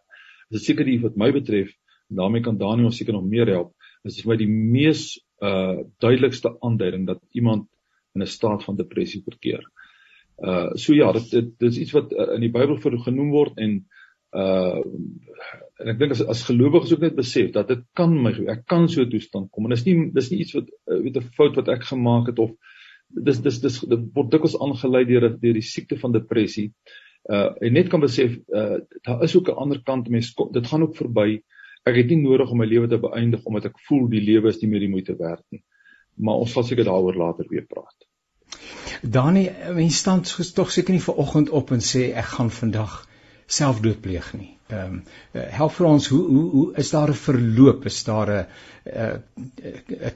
Dit 0.51 0.61
is 0.61 0.65
seker 0.67 0.85
die 0.85 0.99
wat 1.01 1.17
my 1.17 1.31
betref, 1.31 1.73
en 2.09 2.21
daarmee 2.21 2.45
kan 2.45 2.57
Daniel 2.57 2.91
seker 2.91 3.13
nog 3.13 3.25
meer 3.25 3.49
help. 3.49 3.73
Is 4.05 4.21
vir 4.21 4.33
my 4.33 4.37
die 4.37 4.51
mees 4.51 5.17
uh 5.41 5.81
duidelikste 5.99 6.53
aanduiding 6.61 7.07
dat 7.07 7.19
iemand 7.33 7.67
in 8.13 8.21
'n 8.21 8.27
staat 8.27 8.63
van 8.63 8.75
depressie 8.75 9.23
verkeer. 9.23 9.63
Uh 10.37 10.69
so 10.75 10.93
ja, 10.93 11.11
dit 11.11 11.31
dit, 11.31 11.59
dit 11.59 11.71
is 11.71 11.79
iets 11.79 11.91
wat 11.91 12.13
uh, 12.13 12.35
in 12.35 12.41
die 12.41 12.51
Bybel 12.51 12.77
vir 12.77 12.99
genoem 12.99 13.31
word 13.31 13.57
en 13.57 13.85
uh 14.33 14.81
en 15.83 15.91
ek 15.93 15.99
dink 15.99 16.15
as 16.15 16.21
as 16.33 16.43
gelowiges 16.47 16.93
ook 16.95 17.03
net 17.05 17.15
besef 17.15 17.51
dat 17.55 17.67
dit 17.67 17.83
kan 17.99 18.13
my 18.25 18.31
ek 18.55 18.65
kan 18.73 18.87
so 18.89 19.01
'n 19.03 19.11
toestand 19.11 19.51
kom 19.51 19.65
en 19.65 19.75
dis 19.75 19.85
nie 19.85 19.97
dis 20.15 20.31
nie 20.31 20.39
iets 20.43 20.55
wat 20.57 20.69
uh, 20.87 20.99
weet 21.03 21.17
'n 21.17 21.35
fout 21.37 21.59
wat 21.59 21.69
ek 21.75 21.83
gemaak 21.91 22.31
het 22.31 22.39
of 22.39 22.55
dis 23.13 23.39
dis 23.45 23.59
dis 23.61 23.79
dit 23.79 24.05
word 24.15 24.31
dikwels 24.31 24.55
aangelei 24.59 25.03
deur 25.05 25.27
deur 25.29 25.57
die 25.59 25.65
siekte 25.69 25.97
van 25.99 26.15
depressie. 26.15 26.71
Uh 27.29 27.49
en 27.61 27.73
net 27.77 27.89
kan 27.89 28.01
besef 28.03 28.37
uh 28.49 28.79
daar 29.07 29.23
is 29.23 29.35
ook 29.35 29.49
'n 29.49 29.59
ander 29.65 29.81
kant 29.83 30.09
mense 30.09 30.47
dit 30.51 30.67
gaan 30.67 30.83
ook 30.83 30.95
verby. 30.95 31.43
Ek 31.85 31.95
het 31.95 32.07
nie 32.07 32.21
nodig 32.21 32.51
om 32.51 32.57
my 32.57 32.65
lewe 32.65 32.87
te 32.87 32.97
beëindig 32.97 33.45
omdat 33.45 33.65
ek 33.65 33.79
voel 33.87 34.07
die 34.09 34.21
lewe 34.21 34.49
is 34.49 34.61
nie 34.61 34.69
meer 34.69 34.79
die 34.79 34.89
moeite 34.89 35.15
werd 35.19 35.43
nie. 35.51 35.63
Maar 36.15 36.35
ons 36.35 36.51
sal 36.51 36.63
seker 36.63 36.85
daaroor 36.85 37.15
later 37.15 37.45
weer 37.49 37.65
praat. 37.65 38.07
Dani 39.01 39.49
mense 39.75 39.97
staan 39.97 40.21
tog 40.55 40.71
seker 40.71 40.93
nie 40.93 41.01
vir 41.01 41.17
oggend 41.17 41.49
op 41.49 41.71
en 41.71 41.81
sê 41.81 42.13
ek 42.13 42.29
gaan 42.37 42.49
vandag 42.49 43.07
selfdood 43.45 44.01
pleeg 44.01 44.33
nie. 44.33 44.51
Ehm 44.71 44.93
um, 44.93 45.03
help 45.59 45.73
vir 45.77 45.87
ons 45.87 46.07
hoe 46.07 46.21
hoe 46.27 46.49
hoe 46.51 46.65
is 46.83 46.89
daar 46.89 47.09
'n 47.09 47.21
verloop? 47.27 47.85
Is 47.85 48.03
daar 48.03 48.29
'n 48.31 48.45
uh, 48.85 49.17
uh, 50.01 50.11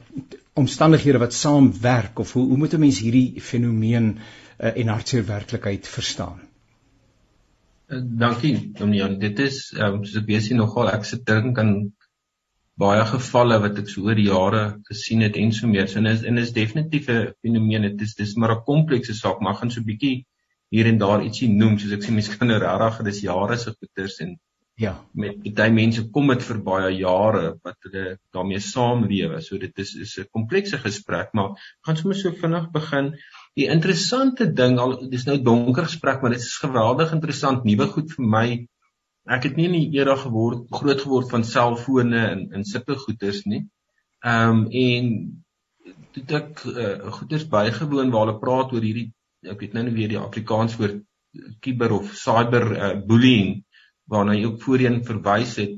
omstandighede 0.54 1.18
wat 1.18 1.34
saamwerk 1.34 2.20
of 2.20 2.34
hoe 2.34 2.48
hoe 2.48 2.58
moet 2.58 2.74
'n 2.74 2.80
mens 2.80 3.00
hierdie 3.00 3.42
fenomeen 3.42 4.18
uh, 4.18 4.78
en 4.78 4.88
hartseer 4.88 5.26
werklikheid 5.26 5.88
verstaan? 5.88 6.40
Uh, 7.88 8.02
dankie, 8.04 8.72
Dominian. 8.74 9.20
Dit 9.20 9.40
is 9.40 9.74
ehm 9.74 9.94
um, 9.94 10.06
soos 10.06 10.22
ek 10.22 10.26
besig 10.26 10.58
nogal 10.58 10.90
ek 10.90 11.06
sit 11.06 11.26
dink 11.26 11.60
aan 11.60 11.94
baie 12.78 13.06
gevalle 13.10 13.60
wat 13.62 13.80
ek 13.82 13.90
so 13.90 14.06
oor 14.06 14.16
die 14.16 14.30
jare 14.30 14.64
gesien 14.90 15.22
het 15.26 15.36
en 15.36 15.52
so 15.52 15.68
meer. 15.68 15.88
So, 15.88 16.00
en 16.00 16.06
is 16.06 16.24
en 16.24 16.38
is 16.38 16.54
definitief 16.54 17.10
'n 17.10 17.34
fenomeen. 17.42 17.82
Dit 17.82 18.02
is 18.02 18.16
dis 18.16 18.36
maar 18.36 18.56
'n 18.56 18.64
komplekse 18.66 19.14
saak, 19.14 19.40
maar 19.42 19.56
gaan 19.56 19.72
so 19.72 19.82
'n 19.82 19.86
bietjie 19.92 20.26
hier 20.74 20.90
en 20.90 21.00
daar 21.00 21.24
ietsie 21.24 21.50
noem 21.54 21.78
soos 21.80 21.96
ek 21.96 22.04
sê 22.04 22.14
mense 22.16 22.38
kan 22.38 22.52
nou 22.52 22.60
regtig 22.62 23.06
dis 23.08 23.24
jare 23.28 23.58
se 23.58 23.74
goeters 23.76 24.20
en 24.26 24.36
ja. 24.78 24.94
met 25.18 25.42
baie 25.58 25.74
mense 25.74 26.04
kom 26.14 26.30
dit 26.32 26.44
vir 26.46 26.60
baie 26.66 26.92
jare 27.00 27.44
wat 27.66 27.78
hulle 27.88 28.04
daarmee 28.36 28.62
saamlewe. 28.62 29.42
So 29.42 29.58
dit 29.58 29.80
is 29.84 29.96
is 30.06 30.18
'n 30.20 30.30
komplekse 30.32 30.78
gesprek 30.84 31.34
maar 31.34 31.58
gaan 31.86 31.98
sommer 31.98 32.16
so 32.16 32.32
vinnig 32.32 32.70
begin. 32.72 33.16
Die 33.56 33.68
interessante 33.68 34.54
ding 34.54 34.78
al 34.80 35.10
dis 35.10 35.26
nou 35.26 35.38
donker 35.42 35.90
gesprek 35.90 36.22
maar 36.22 36.32
dit 36.32 36.46
is 36.46 36.62
geweldig 36.66 37.14
interessant 37.14 37.66
nuwe 37.66 37.88
goed 37.88 38.14
vir 38.18 38.26
my. 38.26 38.48
Ek 39.28 39.44
het 39.44 39.58
nie 39.58 39.66
in 39.66 39.80
die 39.80 40.00
era 40.00 40.16
geword 40.16 40.70
groot 40.72 41.02
geword 41.02 41.30
van 41.30 41.44
selfone 41.44 42.22
en 42.28 42.48
en 42.54 42.64
sulke 42.64 42.96
goeters 42.96 43.46
nie. 43.46 43.66
Ehm 44.24 44.50
um, 44.50 44.68
en 44.72 45.44
dit 46.14 46.32
ek 46.32 46.66
uh, 46.66 47.12
goeters 47.18 47.50
bygewoon 47.50 48.12
waar 48.12 48.28
hulle 48.28 48.40
praat 48.40 48.74
oor 48.74 48.82
hierdie 48.82 49.12
ek 49.46 49.60
weet 49.62 49.74
nou 49.74 49.84
nie 49.88 49.96
weer 49.96 50.12
die 50.14 50.22
Afrikaans 50.22 50.78
woord 50.80 51.04
kiber 51.62 51.94
of 52.00 52.14
cyber 52.18 52.66
uh, 52.74 52.94
bullying 53.08 53.64
waarna 54.10 54.38
jy 54.38 54.46
ook 54.48 54.62
voorheen 54.64 55.02
verwys 55.06 55.58
het. 55.60 55.76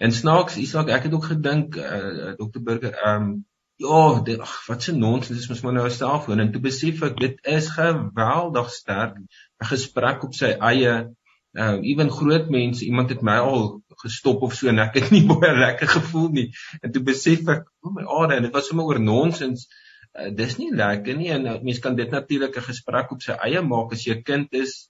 En 0.00 0.12
snaaks 0.12 0.56
Isak, 0.60 0.88
ek 0.92 1.08
het 1.08 1.14
ook 1.16 1.28
gedink 1.30 1.76
uh, 1.76 1.84
eh, 1.86 2.32
Dr 2.38 2.62
Burger, 2.64 2.96
ehm 2.96 3.28
um, 3.28 3.36
ja, 3.76 4.20
dit 4.24 4.40
ag 4.40 4.54
wat 4.68 4.86
'n 4.88 4.98
nonsens, 4.98 5.38
dis 5.38 5.48
mos 5.48 5.60
maar 5.60 5.74
nou 5.76 5.84
'n 5.84 5.92
selfoon 5.92 6.40
en 6.40 6.52
toe 6.52 6.62
besef 6.64 7.02
ek 7.02 7.18
dit 7.20 7.40
is 7.44 7.68
geweldig 7.68 8.70
sterk 8.72 9.18
'n 9.20 9.68
gesprek 9.72 10.24
op 10.24 10.34
sy 10.34 10.56
eie 10.56 10.94
uh 11.56 11.76
ewen 11.90 12.10
groot 12.10 12.48
mense, 12.50 12.84
iemand 12.84 13.08
het 13.08 13.22
my 13.22 13.36
al 13.36 13.82
gestop 14.02 14.42
of 14.42 14.54
so 14.54 14.68
en 14.68 14.78
ek 14.78 14.94
het 14.94 15.10
nie 15.10 15.26
baie 15.32 15.52
lekker 15.56 15.88
gevoel 15.88 16.28
nie. 16.28 16.48
En 16.80 16.92
toe 16.92 17.02
besef 17.02 17.48
ek, 17.48 17.68
o 17.80 17.88
oh 17.88 17.94
my 17.94 18.04
ade, 18.04 18.34
en 18.36 18.42
dit 18.42 18.52
was 18.52 18.68
sommer 18.68 18.84
oor 18.84 19.00
nonsens. 19.00 19.68
Uh, 19.68 19.85
dis 20.36 20.58
nie 20.58 20.70
lekker 20.72 21.16
nie 21.16 21.30
en 21.34 21.46
uh, 21.46 21.56
mens 21.62 21.80
kan 21.84 21.96
dit 21.96 22.10
natuurlik 22.10 22.56
'n 22.56 22.68
gesprek 22.68 23.12
op 23.12 23.22
sy 23.22 23.36
eie 23.48 23.62
maak 23.62 23.92
as 23.92 24.06
jy 24.06 24.16
'n 24.16 24.22
kind 24.22 24.54
is 24.54 24.88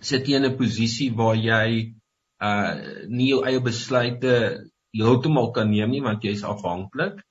sit 0.00 0.28
jy 0.28 0.36
in 0.36 0.46
'n 0.50 0.56
posisie 0.56 1.10
waar 1.10 1.36
jy 1.36 1.94
uh 2.40 2.74
nie 3.08 3.30
jou 3.30 3.44
eie 3.44 3.60
besluite 3.60 4.34
heeltemal 4.96 5.52
kan 5.52 5.70
neem 5.70 5.90
nie 5.90 6.02
want 6.04 6.24
jy's 6.24 6.44
afhanklik. 6.44 7.22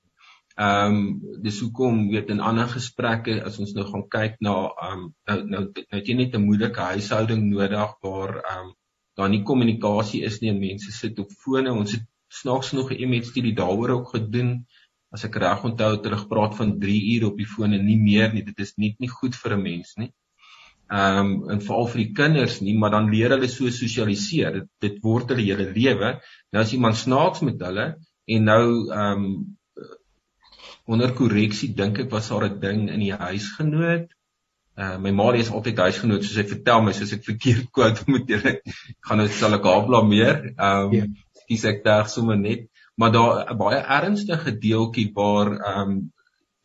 Ehm 0.56 0.96
um, 0.96 1.20
dis 1.44 1.60
hoekom 1.60 2.08
weet 2.10 2.30
in 2.32 2.40
ander 2.40 2.68
gesprekke 2.68 3.42
as 3.44 3.58
ons 3.60 3.74
nou 3.76 3.84
gaan 3.90 4.04
kyk 4.16 4.36
na 4.40 4.54
ehm 4.70 5.04
um, 5.04 5.12
nou 5.28 5.38
nou 5.52 5.62
nou 5.92 6.00
jy 6.00 6.14
net 6.14 6.34
'n 6.34 6.46
moeilike 6.46 6.80
huishouding 6.92 7.42
nodig 7.50 7.92
waar 8.02 8.32
ehm 8.36 8.66
um, 8.66 8.74
daar 9.16 9.28
nie 9.32 9.42
kommunikasie 9.42 10.22
is 10.28 10.40
nie 10.40 10.50
en 10.50 10.60
mense 10.60 10.92
sit 10.92 11.18
op 11.18 11.30
fone. 11.44 11.72
Ons 11.72 11.92
het 11.92 12.06
snaaks 12.40 12.72
nog 12.72 12.90
'n 12.90 13.00
image 13.04 13.30
studie 13.32 13.54
daaroor 13.54 13.90
ook 13.90 14.08
gedoen. 14.16 14.66
As 15.14 15.24
ek 15.24 15.36
reg 15.42 15.64
onthou 15.64 15.90
het 15.94 16.06
hulle 16.06 16.20
gepraat 16.20 16.56
van 16.58 16.78
3 16.82 17.00
ure 17.16 17.30
op 17.30 17.36
die 17.38 17.48
foon 17.48 17.76
en 17.76 17.84
nie 17.86 17.98
meer 17.98 18.32
nie. 18.34 18.44
Dit 18.46 18.58
is 18.64 18.74
nie 18.76 18.94
nie 18.98 19.10
goed 19.10 19.34
vir 19.34 19.56
'n 19.56 19.62
mens 19.62 19.94
nie. 19.96 20.12
Ehm 20.86 21.18
um, 21.18 21.50
en 21.50 21.60
veral 21.60 21.88
vir 21.92 22.00
die 22.04 22.12
kinders 22.14 22.60
nie, 22.62 22.76
maar 22.78 22.90
dan 22.94 23.10
leer 23.10 23.32
hulle 23.34 23.48
so 23.48 23.70
sosialiseer. 23.70 24.52
Dit, 24.60 24.68
dit 24.80 24.98
word 25.02 25.30
hulle 25.30 25.42
hele 25.42 25.70
lewe. 25.74 26.20
Nou 26.52 26.62
as 26.62 26.72
iemand 26.72 26.96
snaaks 26.96 27.42
met 27.42 27.62
hulle 27.62 27.94
en 28.26 28.44
nou 28.44 28.66
ehm 28.90 29.24
um, 29.24 29.56
onder 30.86 31.10
korreksie 31.18 31.72
dink 31.74 31.98
ek 31.98 32.10
was 32.10 32.28
daar 32.30 32.46
'n 32.46 32.60
ding 32.60 32.88
in 32.90 33.00
die 33.00 33.12
huisgenoot. 33.12 34.06
Uh 34.76 34.98
my 34.98 35.10
ma 35.10 35.32
is 35.34 35.50
altyd 35.50 35.78
huisgenoot 35.78 36.24
soos 36.24 36.36
sy 36.36 36.44
vertel 36.44 36.82
my 36.84 36.92
soos 36.92 37.12
ek 37.16 37.24
verkeerd 37.24 37.70
quote 37.72 38.04
moet 38.12 38.30
ek 38.30 38.62
gaan 39.08 39.18
nou 39.18 39.28
sal 39.28 39.54
ek 39.58 39.64
haar 39.64 39.86
blameer. 39.86 40.42
Um 40.58 40.92
yeah. 40.92 41.06
dis 41.48 41.64
ek 41.64 41.84
daar 41.84 42.08
sommer 42.10 42.38
net, 42.38 42.66
maar 42.96 43.12
daar 43.12 43.52
'n 43.52 43.58
baie 43.62 43.80
ernstige 43.98 44.58
deeltjie 44.58 45.10
waar 45.14 45.52
um 45.72 46.12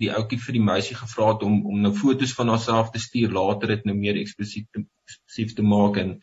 die 0.01 0.11
ouetjie 0.11 0.39
vir 0.45 0.53
die 0.53 0.67
meisie 0.67 0.95
gevra 0.95 1.33
het 1.33 1.43
om 1.43 1.65
om 1.65 1.81
nou 1.81 1.93
foto's 1.93 2.33
van 2.33 2.47
haarself 2.53 2.89
te 2.91 2.99
stuur 2.99 3.31
later 3.39 3.67
dit 3.75 3.85
nou 3.85 3.97
meer 3.97 4.17
eksplisiet 4.21 4.67
spesifiek 5.05 5.55
te 5.55 5.67
maak 5.73 5.97
en 5.97 6.19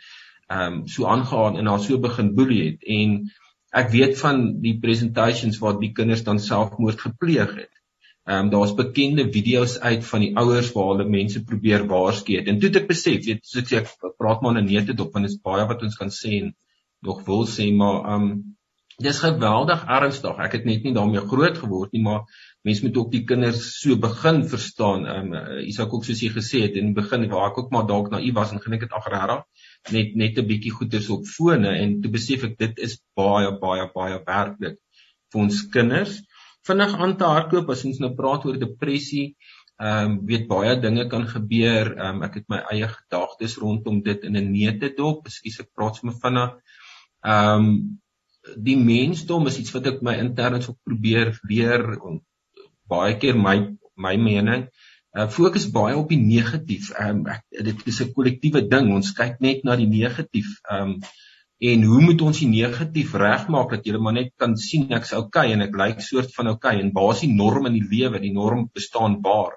um 0.60 0.86
so 0.86 1.06
aangaan 1.06 1.58
en 1.58 1.66
haar 1.66 1.84
so 1.84 1.98
begin 1.98 2.34
boelie 2.34 2.64
het 2.64 2.88
en 3.00 3.20
ek 3.76 3.90
weet 3.92 4.16
van 4.20 4.44
die 4.62 4.78
presentations 4.80 5.58
waar 5.62 5.76
die 5.80 5.92
kinders 5.92 6.24
dan 6.24 6.40
selfmoord 6.40 7.00
gepleeg 7.00 7.54
het. 7.54 7.72
Ehm 8.28 8.44
um, 8.44 8.50
daar's 8.52 8.74
bekende 8.76 9.24
video's 9.32 9.78
uit 9.78 10.04
van 10.04 10.20
die 10.20 10.34
ouers 10.36 10.72
waar 10.72 10.88
hulle 10.92 11.08
mense 11.08 11.44
probeer 11.44 11.86
waarsku 11.88 12.36
het. 12.36 12.48
En 12.48 12.58
toe 12.58 12.68
het 12.68 12.82
ek 12.82 12.88
besef, 12.88 13.24
weet 13.24 13.46
soos 13.48 13.72
ek 13.72 13.88
praat 14.20 14.42
maar 14.42 14.58
'n 14.60 14.64
neete 14.64 14.94
dop 14.94 15.12
want 15.12 15.24
dit 15.24 15.34
is 15.34 15.40
baie 15.40 15.64
wat 15.66 15.82
ons 15.82 15.96
kan 15.96 16.12
sê 16.12 16.40
en 16.42 16.54
nog 17.00 17.24
wil 17.24 17.46
sê, 17.46 17.72
maar 17.72 18.04
ehm 18.04 18.22
um, 18.22 18.57
dis 18.98 19.18
geweldig 19.22 19.84
ernstig. 19.86 20.38
Ek 20.42 20.56
het 20.56 20.64
net 20.66 20.82
nie 20.82 20.94
daarmee 20.96 21.22
groot 21.30 21.58
geword 21.58 21.92
nie, 21.94 22.02
maar 22.02 22.24
mense 22.66 22.82
moet 22.82 22.96
ook 22.98 23.12
die 23.12 23.22
kinders 23.28 23.60
so 23.78 23.94
begin 24.02 24.42
verstaan. 24.50 25.06
Ehm 25.06 25.34
um, 25.38 25.60
Isak 25.70 25.92
ook 25.94 26.06
soos 26.08 26.22
jy 26.22 26.32
gesê 26.34 26.64
het 26.66 26.78
in 26.80 26.90
die 26.90 26.96
begin 26.96 27.28
waar 27.30 27.52
ek 27.52 27.60
ook 27.62 27.70
maar 27.74 27.86
dalk 27.86 28.10
naïef 28.10 28.34
was 28.34 28.52
en 28.52 28.62
gedink 28.64 28.88
het 28.88 28.96
ag 28.98 29.06
regtig 29.06 29.44
net 29.94 30.16
net 30.16 30.38
'n 30.38 30.46
bietjie 30.48 30.74
goeders 30.74 31.10
op 31.14 31.26
fone 31.26 31.76
en 31.82 32.00
toe 32.02 32.10
besef 32.10 32.44
ek 32.44 32.58
dit 32.58 32.82
is 32.88 32.98
baie 33.14 33.52
baie 33.60 33.86
baie 33.94 34.18
werklik 34.26 34.80
vir 35.32 35.40
ons 35.42 35.62
kinders 35.70 36.18
vinnig 36.68 36.98
aan 36.98 37.16
te 37.16 37.24
hardloop 37.24 37.70
as 37.70 37.84
ons 37.88 38.00
nou 38.02 38.12
praat 38.18 38.44
oor 38.48 38.58
depressie. 38.58 39.36
Ehm 39.78 40.10
um, 40.10 40.18
weet 40.26 40.48
baie 40.50 40.74
dinge 40.80 41.06
kan 41.08 41.26
gebeur. 41.28 41.94
Ehm 41.94 42.18
um, 42.18 42.26
ek 42.26 42.40
het 42.40 42.48
my 42.50 42.64
eie 42.72 42.88
gedagtes 42.90 43.56
rondom 43.62 44.02
dit 44.02 44.24
in 44.24 44.36
'n 44.36 44.50
neete 44.52 44.90
dop. 44.96 45.26
Ekskuus 45.30 45.60
ek 45.60 45.70
praat 45.74 45.96
sommer 45.96 46.18
vinnig. 46.24 46.58
Ehm 47.22 47.70
um, 47.70 48.00
die 48.56 48.76
mensdom 48.76 49.46
is 49.46 49.58
iets 49.58 49.74
wat 49.74 49.86
ek 49.86 50.02
my 50.02 50.14
interns 50.18 50.68
op 50.68 50.78
probeer 50.84 51.34
leer 51.48 51.84
baie 52.88 53.16
keer 53.18 53.36
my 53.36 53.76
my 53.96 54.16
mening 54.16 54.68
uh, 55.16 55.28
fokus 55.28 55.66
baie 55.72 55.96
op 55.96 56.10
die 56.12 56.20
negatief. 56.20 56.90
Um, 57.00 57.24
dit 57.50 57.86
is 57.86 58.00
'n 58.02 58.12
kollektiewe 58.14 58.68
ding. 58.68 58.92
Ons 58.94 59.12
kyk 59.12 59.40
net 59.40 59.64
na 59.64 59.76
die 59.76 59.88
negatief. 59.88 60.60
Um, 60.70 61.00
en 61.58 61.82
hoe 61.82 62.00
moet 62.00 62.20
ons 62.22 62.38
die 62.38 62.48
negatief 62.48 63.14
regmaak 63.18 63.70
dat 63.70 63.86
jy 63.86 63.98
maar 63.98 64.14
net 64.14 64.30
kan 64.38 64.56
sien 64.56 64.92
ek's 64.94 65.12
okay 65.12 65.50
en 65.52 65.62
ek 65.62 65.74
lyk 65.74 65.96
like 65.96 66.04
soort 66.06 66.30
van 66.36 66.52
okay 66.54 66.78
en 66.78 66.92
basies 66.94 67.34
norm 67.34 67.66
in 67.66 67.74
die 67.74 67.88
lewe 67.94 68.20
die 68.22 68.32
norm 68.32 68.68
bestaan 68.74 69.18
waar 69.24 69.56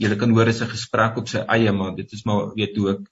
jy 0.00 0.16
kan 0.16 0.32
hoor 0.32 0.48
is 0.48 0.62
'n 0.62 0.72
gesprek 0.72 1.18
op 1.18 1.28
sy 1.28 1.44
eie 1.44 1.72
maar 1.72 1.92
dit 1.96 2.12
is 2.12 2.24
maar 2.24 2.54
weet 2.56 2.76
hoe 2.76 2.88
ek 2.94 3.02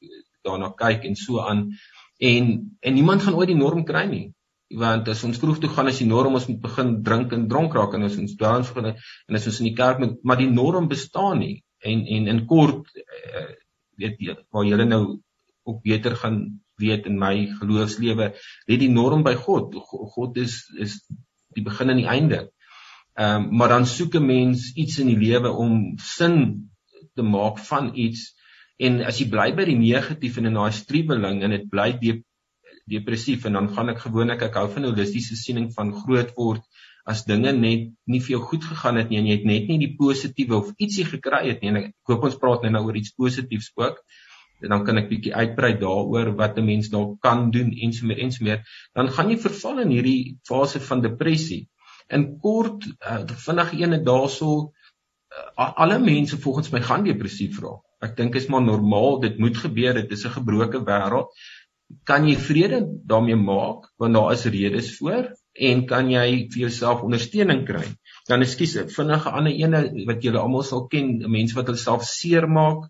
daarna 0.42 0.72
kyk 0.72 1.04
en 1.04 1.16
so 1.16 1.40
aan 1.40 1.76
en 2.18 2.44
en 2.80 2.94
niemand 2.94 3.22
gaan 3.22 3.34
ooit 3.34 3.52
die 3.52 3.60
norm 3.60 3.84
kry 3.84 4.06
nie 4.06 4.32
want 4.70 5.08
as 5.08 5.24
ons 5.24 5.38
vroeg 5.38 5.60
toe 5.60 5.70
gaan 5.70 5.90
as 5.90 6.00
die 6.00 6.08
norm 6.08 6.34
ons 6.34 6.48
moet 6.48 6.62
begin 6.62 6.96
drink 7.04 7.32
en 7.32 7.48
dronk 7.48 7.74
raak 7.74 7.94
en 7.94 8.08
as 8.08 8.16
ons 8.18 8.36
dwelms 8.40 8.72
begin 8.72 8.94
en 8.94 9.38
as 9.38 9.46
ons 9.46 9.60
in 9.60 9.70
die 9.70 9.76
kerk 9.76 10.00
moet 10.00 10.16
maar 10.24 10.40
die 10.40 10.50
norm 10.50 10.88
bestaan 10.88 11.38
nie 11.38 11.62
en 11.84 12.06
en 12.16 12.28
in 12.32 12.46
kort 12.46 12.88
uh, 12.96 13.48
weet 14.00 14.18
jy 14.18 14.36
waar 14.50 14.64
jy 14.66 14.84
nou 14.88 15.04
ook 15.64 15.82
beter 15.82 16.16
gaan 16.16 16.60
weet 16.76 17.06
in 17.06 17.18
my 17.18 17.34
geloofslewe, 17.60 18.32
lê 18.68 18.78
die 18.80 18.90
norm 18.90 19.22
by 19.26 19.34
God. 19.38 19.74
God 20.14 20.38
is 20.42 20.64
is 20.80 20.98
die 21.54 21.64
begin 21.64 21.92
en 21.94 22.02
die 22.02 22.10
einde. 22.10 22.48
Ehm 23.14 23.44
um, 23.46 23.58
maar 23.58 23.70
dan 23.70 23.86
soek 23.86 24.16
'n 24.18 24.26
mens 24.26 24.72
iets 24.74 24.98
in 24.98 25.12
die 25.12 25.18
lewe 25.18 25.50
om 25.50 25.98
sin 25.98 26.70
te 27.14 27.22
maak 27.22 27.58
van 27.58 27.92
iets 27.94 28.34
en 28.76 29.04
as 29.06 29.20
jy 29.20 29.28
bly 29.30 29.52
by 29.54 29.64
die 29.64 29.78
negatief 29.78 30.38
en 30.38 30.50
in 30.50 30.58
daai 30.58 30.72
streweling 30.72 31.42
en 31.42 31.50
dit 31.50 31.68
bly 31.70 31.92
depressief 32.90 33.44
en 33.48 33.58
dan 33.58 33.68
gaan 33.76 33.92
ek 33.94 34.02
gewoonlik 34.06 34.42
ek 34.48 34.58
hou 34.60 34.66
van 34.74 34.88
holistiese 34.90 35.36
siening 35.40 35.70
van 35.76 35.92
groot 36.02 36.34
word 36.36 36.62
as 37.06 37.24
dinge 37.28 37.52
net 37.52 37.90
nie 38.06 38.20
vir 38.20 38.36
jou 38.36 38.42
goed 38.50 38.64
gegaan 38.64 38.96
het 39.00 39.10
nie 39.10 39.20
en 39.20 39.26
jy 39.30 39.38
het 39.38 39.48
net 39.48 39.68
nie 39.68 39.78
die 39.78 39.94
positiewe 39.96 40.56
of 40.60 40.72
ietsie 40.78 41.04
gekry 41.08 41.42
het 41.48 41.62
nie 41.62 41.72
en 41.72 41.80
ek 41.82 41.90
hoop 42.08 42.28
ons 42.30 42.38
praat 42.40 42.64
nou 42.70 42.84
oor 42.86 42.96
iets 42.96 43.16
positiefs 43.16 43.72
ook 43.76 44.00
en 44.64 44.72
dan 44.72 44.84
kan 44.86 44.98
ek 45.00 45.10
bietjie 45.10 45.34
uitbrei 45.34 45.74
daaroor 45.80 46.32
wat 46.38 46.58
'n 46.58 46.66
mens 46.66 46.88
dalk 46.92 47.20
kan 47.20 47.50
doen 47.50 47.72
en 47.72 47.92
so 47.92 48.06
meer 48.06 48.18
en 48.24 48.32
so 48.32 48.44
meer, 48.44 48.64
dan 48.94 49.08
gaan 49.08 49.30
jy 49.30 49.38
verval 49.38 49.80
in 49.84 49.90
hierdie 49.96 50.38
fase 50.48 50.80
van 50.80 51.02
depressie. 51.02 51.68
In 52.08 52.38
kort, 52.38 52.86
uh, 53.00 53.24
vinnig 53.46 53.72
ene 53.80 53.98
daarso 54.04 54.50
uh, 55.58 55.72
alle 55.84 55.98
mense 55.98 56.38
volgens 56.38 56.70
my 56.72 56.80
gaan 56.80 57.04
depressief 57.04 57.60
raak. 57.60 57.82
Ek 58.04 58.16
dink 58.16 58.34
is 58.34 58.48
maar 58.52 58.62
normaal, 58.62 59.20
dit 59.20 59.38
moet 59.38 59.56
gebeur, 59.56 59.94
dit 59.94 60.10
is 60.12 60.24
'n 60.24 60.36
gebroke 60.38 60.80
wêreld. 60.84 61.28
Kan 62.08 62.28
jy 62.28 62.36
vrede 62.40 62.80
daarmee 63.06 63.36
maak 63.36 63.90
want 64.00 64.16
daar 64.16 64.32
is 64.32 64.44
redes 64.44 64.94
voor 64.98 65.28
en 65.54 65.84
kan 65.86 66.08
jy 66.10 66.26
vir 66.52 66.66
jouself 66.66 67.04
ondersteuning 67.06 67.64
kry? 67.68 67.84
Dan 68.28 68.42
ekskuus, 68.42 68.78
vinnige 68.96 69.30
ander 69.30 69.52
ene 69.52 69.80
wat 70.08 70.24
julle 70.24 70.40
almal 70.40 70.64
sal 70.64 70.86
ken, 70.88 71.18
mense 71.28 71.56
wat 71.58 71.68
hulle 71.68 71.80
self 71.80 72.06
seermaak, 72.08 72.86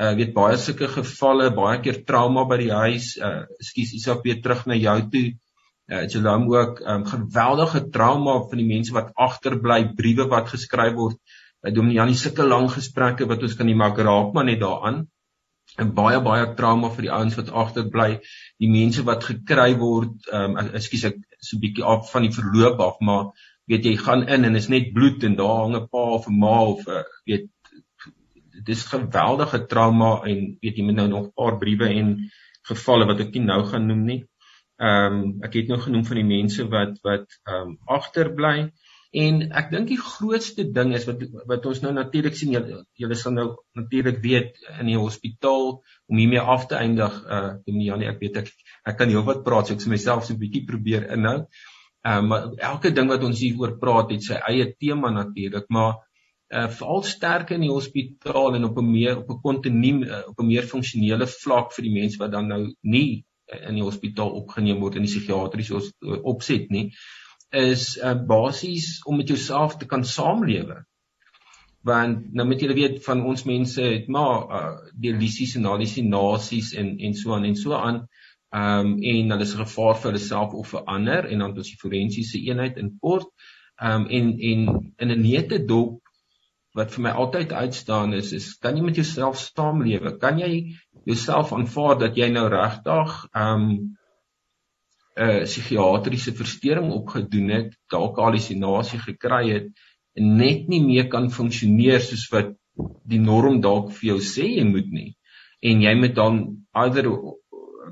uh 0.00 0.12
weet 0.18 0.32
baie 0.34 0.56
sulke 0.58 0.88
gevalle, 0.88 1.50
baie 1.54 1.78
keer 1.84 2.02
trauma 2.08 2.44
by 2.48 2.58
die 2.64 2.72
huis. 2.72 3.12
Uh 3.20 3.44
ekskuus, 3.60 3.94
Isak 4.00 4.26
weer 4.26 4.40
terug 4.42 4.66
na 4.66 4.78
jou 4.80 4.98
toe. 5.12 5.26
Uh 5.92 6.02
jy 6.08 6.22
dan 6.24 6.48
ook 6.50 6.82
um 6.94 7.04
geweldige 7.06 7.84
trauma 7.94 8.38
van 8.48 8.62
die 8.62 8.68
mense 8.68 8.94
wat 8.96 9.12
agterbly, 9.14 9.84
briewe 9.98 10.28
wat 10.32 10.50
geskryf 10.54 10.96
word. 10.98 11.18
Uh 11.62 11.70
Dominee 11.70 12.00
Janie 12.00 12.18
sulke 12.18 12.46
lang 12.48 12.70
gesprekke 12.72 13.28
wat 13.28 13.42
ons 13.42 13.58
kan 13.58 13.68
nie 13.70 13.78
maak 13.78 14.00
raak 14.00 14.32
maar 14.34 14.48
net 14.48 14.62
daaraan. 14.64 15.04
En 15.80 15.94
baie 15.96 16.20
baie 16.20 16.48
trauma 16.56 16.90
vir 16.92 17.06
die 17.06 17.12
ouens 17.12 17.36
wat 17.38 17.52
agterbly, 17.62 18.08
die 18.60 18.68
mense 18.72 19.04
wat 19.08 19.24
gekry 19.24 19.70
word, 19.80 20.28
um 20.32 20.58
ekskuus 20.62 21.06
ek 21.10 21.16
so 21.40 21.56
'n 21.56 21.62
bietjie 21.62 21.86
af 21.94 22.10
van 22.12 22.26
die 22.26 22.34
verloop 22.36 22.80
af, 22.80 23.00
maar 23.00 23.32
weet 23.70 23.88
jy 23.88 23.96
gaan 23.96 24.26
in 24.28 24.44
en 24.44 24.58
is 24.60 24.68
net 24.68 24.92
bloed 24.92 25.24
en 25.24 25.36
daar 25.38 25.56
hang 25.62 25.76
'n 25.76 25.88
pa 25.88 26.04
of 26.18 26.28
'n 26.28 26.38
ma 26.38 26.58
of 26.74 26.86
uh, 26.88 27.04
weet 27.24 27.48
dis 28.68 28.84
geweldige 28.84 29.66
trauma 29.66 30.10
en 30.30 30.58
weet 30.62 30.76
jy 30.76 30.84
moet 30.84 30.98
nou 31.00 31.08
nog 31.08 31.24
'n 31.26 31.36
paar 31.40 31.58
briewe 31.58 31.88
en 31.88 32.12
gevalle 32.68 33.06
wat 33.06 33.20
ek 33.20 33.34
nie 33.34 33.44
nou 33.46 33.62
gaan 33.70 33.86
noem 33.86 34.04
nie. 34.04 34.20
Ehm 34.78 35.16
um, 35.22 35.42
ek 35.46 35.54
het 35.54 35.68
nou 35.68 35.80
genoem 35.80 36.04
van 36.04 36.16
die 36.20 36.30
mense 36.36 36.68
wat 36.68 36.98
wat 37.08 37.26
ehm 37.48 37.68
um, 37.68 37.78
agterbly 37.86 38.70
en 39.12 39.42
ek 39.52 39.68
dink 39.72 39.90
die 39.92 40.00
grootste 40.00 40.64
ding 40.72 40.94
is 40.96 41.04
wat 41.04 41.20
wat 41.48 41.66
ons 41.68 41.82
nou 41.84 41.90
natuurlik 41.92 42.36
sien 42.38 42.54
julle 42.54 43.16
sal 43.20 43.34
nou 43.36 43.46
natuurlik 43.76 44.22
weet 44.24 44.62
in 44.78 44.88
die 44.88 44.96
hospitaal 44.96 45.66
om 46.08 46.20
hiermee 46.20 46.40
af 46.40 46.64
te 46.70 46.78
eindig 46.80 47.18
uh 47.28 47.58
die 47.66 47.88
Janie 47.90 48.08
ek 48.08 48.22
weet 48.22 48.38
ek 48.40 48.48
ek 48.88 48.96
kan 49.00 49.12
heelwat 49.12 49.44
praat 49.44 49.68
so 49.68 49.76
ek 49.76 49.84
se 49.84 49.92
myself 49.92 50.24
so 50.24 50.32
'n 50.32 50.40
bietjie 50.40 50.64
probeer 50.64 51.10
inhou. 51.12 51.44
Ehm 52.08 52.18
um, 52.18 52.28
maar 52.28 52.48
elke 52.72 52.90
ding 52.90 53.12
wat 53.12 53.24
ons 53.28 53.40
hier 53.40 53.60
oor 53.60 53.76
praat 53.78 54.16
het 54.16 54.24
sy 54.24 54.40
eie 54.48 54.72
tema 54.72 55.10
natuurlik 55.10 55.68
maar 55.68 56.00
uh 56.52 56.68
veral 56.78 57.04
sterk 57.04 57.52
in 57.52 57.66
die 57.66 57.72
hospitaal 57.72 58.56
en 58.56 58.64
op 58.64 58.78
'n 58.78 58.92
meer 58.92 59.18
op 59.18 59.28
'n 59.28 59.40
kontinuum 59.42 60.02
uh, 60.04 60.24
op 60.28 60.40
'n 60.40 60.46
meer 60.46 60.64
funksionele 60.72 61.26
vlak 61.26 61.72
vir 61.76 61.84
die 61.84 61.96
mense 62.00 62.18
wat 62.18 62.32
dan 62.32 62.48
nou 62.48 62.74
nie 62.80 63.24
uh, 63.52 63.68
in 63.68 63.74
die 63.74 63.84
hospitaal 63.84 64.32
opgeneem 64.40 64.80
word 64.80 64.96
in 64.96 65.04
die 65.04 65.12
psigiatriese 65.12 65.74
uh, 65.76 66.18
opset 66.24 66.70
nie 66.70 66.92
is 67.52 67.96
uh, 67.98 68.14
basies 68.14 69.02
om 69.04 69.16
met 69.16 69.28
jouself 69.28 69.76
te 69.76 69.86
kan 69.86 70.04
saamlewe 70.04 70.82
want 71.82 72.32
nou 72.32 72.46
met 72.48 72.60
julle 72.60 72.74
weet 72.78 73.00
van 73.04 73.24
ons 73.26 73.44
mense 73.44 73.82
het 73.82 74.08
maar 74.08 74.36
uh, 74.58 74.76
dialysis 74.94 75.56
en 75.58 75.70
halusinasies 75.70 76.74
en 76.78 76.98
en 76.98 77.14
so 77.14 77.34
aan 77.34 77.44
en 77.44 77.56
so 77.56 77.74
aan 77.74 78.04
Ehm 78.52 78.86
um, 78.86 78.96
en 79.00 79.30
hulle 79.32 79.44
is 79.48 79.54
'n 79.54 79.64
gevaar 79.64 79.94
vir 79.96 80.10
hulle 80.10 80.22
self 80.22 80.54
of 80.60 80.66
vir 80.74 80.82
ander 80.94 81.26
en 81.26 81.38
dan 81.42 81.52
ons 81.60 81.68
die 81.72 81.78
forensiese 81.82 82.40
eenheid 82.40 82.76
in 82.82 82.90
kort. 83.00 83.28
Ehm 83.80 84.02
um, 84.02 84.08
en 84.16 84.26
en 84.48 84.60
in 85.04 85.12
'n 85.14 85.22
neete 85.22 85.58
dop 85.70 86.02
wat 86.76 86.92
vir 86.92 87.02
my 87.06 87.12
altyd 87.22 87.52
uitstaan 87.52 88.12
is 88.18 88.32
is 88.32 88.50
kan 88.66 88.76
jy 88.76 88.82
met 88.84 89.00
jouself 89.00 89.38
saamlewe? 89.40 90.12
Kan 90.18 90.38
jy 90.38 90.50
jouself 91.04 91.52
aanvaar 91.52 91.96
dat 92.04 92.16
jy 92.20 92.28
nou 92.28 92.44
regtig 92.52 93.16
ehm 93.32 93.64
um, 93.70 93.96
'n 95.16 95.22
uh, 95.28 95.42
psigiatriese 95.44 96.32
verstoring 96.32 96.90
opgedoen 96.92 97.50
het, 97.50 97.74
dalk 97.90 98.16
halusinasie 98.18 99.00
gekry 99.00 99.44
het 99.50 99.68
en 100.16 100.36
net 100.36 100.68
nie 100.68 100.80
meer 100.84 101.08
kan 101.08 101.30
funksioneer 101.30 102.00
soos 102.00 102.28
wat 102.32 102.54
die 103.04 103.20
norm 103.20 103.60
dalk 103.60 103.92
vir 103.98 104.14
jou 104.14 104.20
sê 104.24 104.48
jy 104.56 104.64
moet 104.64 104.88
nie 104.92 105.10
en 105.60 105.84
jy 105.84 105.94
moet 106.00 106.14
dan 106.16 106.40
either 106.84 107.08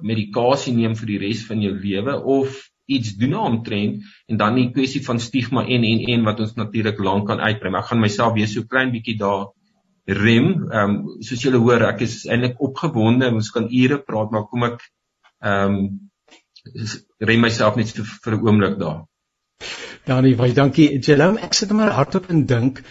medikasie 0.02 0.74
neem 0.74 0.96
vir 0.96 1.12
die 1.12 1.20
res 1.22 1.44
van 1.48 1.62
jou 1.62 1.72
lewe 1.76 2.16
of 2.38 2.56
iets 2.90 3.14
doen 3.20 3.36
aantrend 3.38 4.04
en 4.26 4.40
dan 4.40 4.58
die 4.58 4.70
kwessie 4.74 5.02
van 5.06 5.20
stigma 5.22 5.64
en 5.64 5.86
en 5.86 6.04
en 6.14 6.26
wat 6.26 6.40
ons 6.44 6.56
natuurlik 6.58 6.98
lank 6.98 7.28
kan 7.28 7.40
uitbrei. 7.40 7.72
Ek 7.78 7.90
gaan 7.90 8.02
myself 8.02 8.34
weer 8.34 8.50
so 8.50 8.66
klein 8.66 8.92
bietjie 8.94 9.16
daar 9.20 9.50
rem. 10.06 10.48
Ehm 10.70 10.96
um, 10.96 10.96
soos 11.26 11.44
julle 11.44 11.60
hoor, 11.62 11.86
ek 11.92 12.02
is 12.06 12.24
eintlik 12.26 12.58
opgewonde. 12.58 13.30
Ons 13.30 13.52
kan 13.54 13.68
ure 13.70 14.00
praat, 14.06 14.32
maar 14.34 14.48
kom 14.50 14.66
ek 14.72 14.82
ehm 15.44 15.76
um, 15.76 15.82
rem 17.18 17.40
myself 17.40 17.76
net 17.76 17.88
so 17.88 18.04
vir 18.04 18.36
'n 18.36 18.46
oomblik 18.46 18.78
daar. 18.78 19.04
Danie, 20.06 20.34
baie 20.36 20.52
dankie. 20.56 20.98
Jelom, 21.04 21.38
ek 21.38 21.54
sit 21.54 21.72
maar 21.76 21.92
hardop 21.92 22.30
en 22.30 22.46
dink 22.46 22.82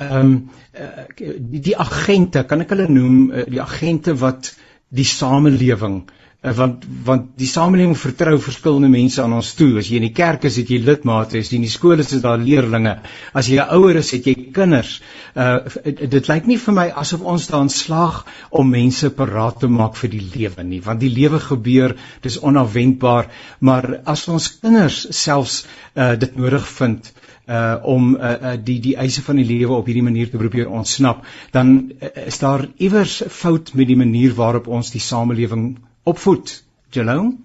ehm 0.00 0.20
um, 0.20 0.50
uh, 0.72 1.04
die, 1.16 1.60
die 1.60 1.76
agente, 1.76 2.44
kan 2.48 2.60
ek 2.64 2.70
hulle 2.72 2.88
noem, 2.88 3.30
uh, 3.30 3.44
die 3.48 3.60
agente 3.60 4.14
wat 4.20 4.54
die 4.88 5.04
samelewing 5.04 5.98
want 6.40 6.84
want 7.04 7.26
die 7.36 7.48
samelewing 7.48 7.98
vertrou 8.00 8.38
verskillende 8.40 8.88
mense 8.88 9.20
aan 9.20 9.34
ons 9.36 9.50
toe. 9.58 9.74
As 9.78 9.90
jy 9.90 9.98
in 10.00 10.06
die 10.06 10.16
kerk 10.16 10.46
is, 10.48 10.56
het 10.56 10.70
jy 10.72 10.78
lidmate, 10.80 11.36
as 11.36 11.50
jy 11.52 11.58
in 11.58 11.66
die 11.66 11.72
skool 11.72 12.00
is, 12.00 12.14
is 12.16 12.22
daar 12.24 12.40
leerders. 12.40 13.04
As 13.36 13.48
jy 13.48 13.58
'n 13.60 13.68
ouer 13.76 13.96
is, 14.00 14.10
het 14.12 14.24
jy 14.24 14.34
kinders. 14.52 15.02
Uh 15.36 15.60
dit 15.84 16.28
lyk 16.28 16.46
nie 16.46 16.56
vir 16.56 16.74
my 16.74 16.88
asof 16.88 17.20
ons 17.20 17.46
daan 17.46 17.68
slaag 17.68 18.24
om 18.50 18.70
mense 18.70 19.10
paraat 19.10 19.60
te 19.60 19.68
maak 19.68 19.96
vir 19.96 20.10
die 20.10 20.24
lewe 20.34 20.64
nie, 20.64 20.80
want 20.80 21.00
die 21.00 21.12
lewe 21.12 21.40
gebeur, 21.40 21.96
dis 22.22 22.40
onafwendbaar, 22.40 23.28
maar 23.60 24.00
as 24.06 24.28
ons 24.28 24.48
kinders 24.60 25.06
selfs 25.10 25.66
uh 25.94 26.16
dit 26.16 26.36
nodig 26.36 26.66
vind 26.66 27.12
uh 27.48 27.76
om 27.84 28.16
uh, 28.16 28.32
uh 28.32 28.56
die 28.56 28.80
die 28.80 28.96
eise 28.96 29.22
van 29.22 29.36
die 29.36 29.44
lewe 29.44 29.76
op 29.76 29.86
hierdie 29.86 30.08
manier 30.08 30.30
te 30.30 30.38
probeer 30.38 30.70
ontsnap, 30.70 31.24
dan 31.52 31.92
uh, 32.00 32.08
is 32.26 32.38
daar 32.38 32.66
iewers 32.78 33.22
fout 33.28 33.74
met 33.74 33.86
die 33.86 33.96
manier 33.96 34.34
waarop 34.34 34.68
ons 34.68 34.90
die 34.90 35.00
samelewing 35.04 35.76
opvoed. 36.02 36.64
Jalou? 36.90 37.36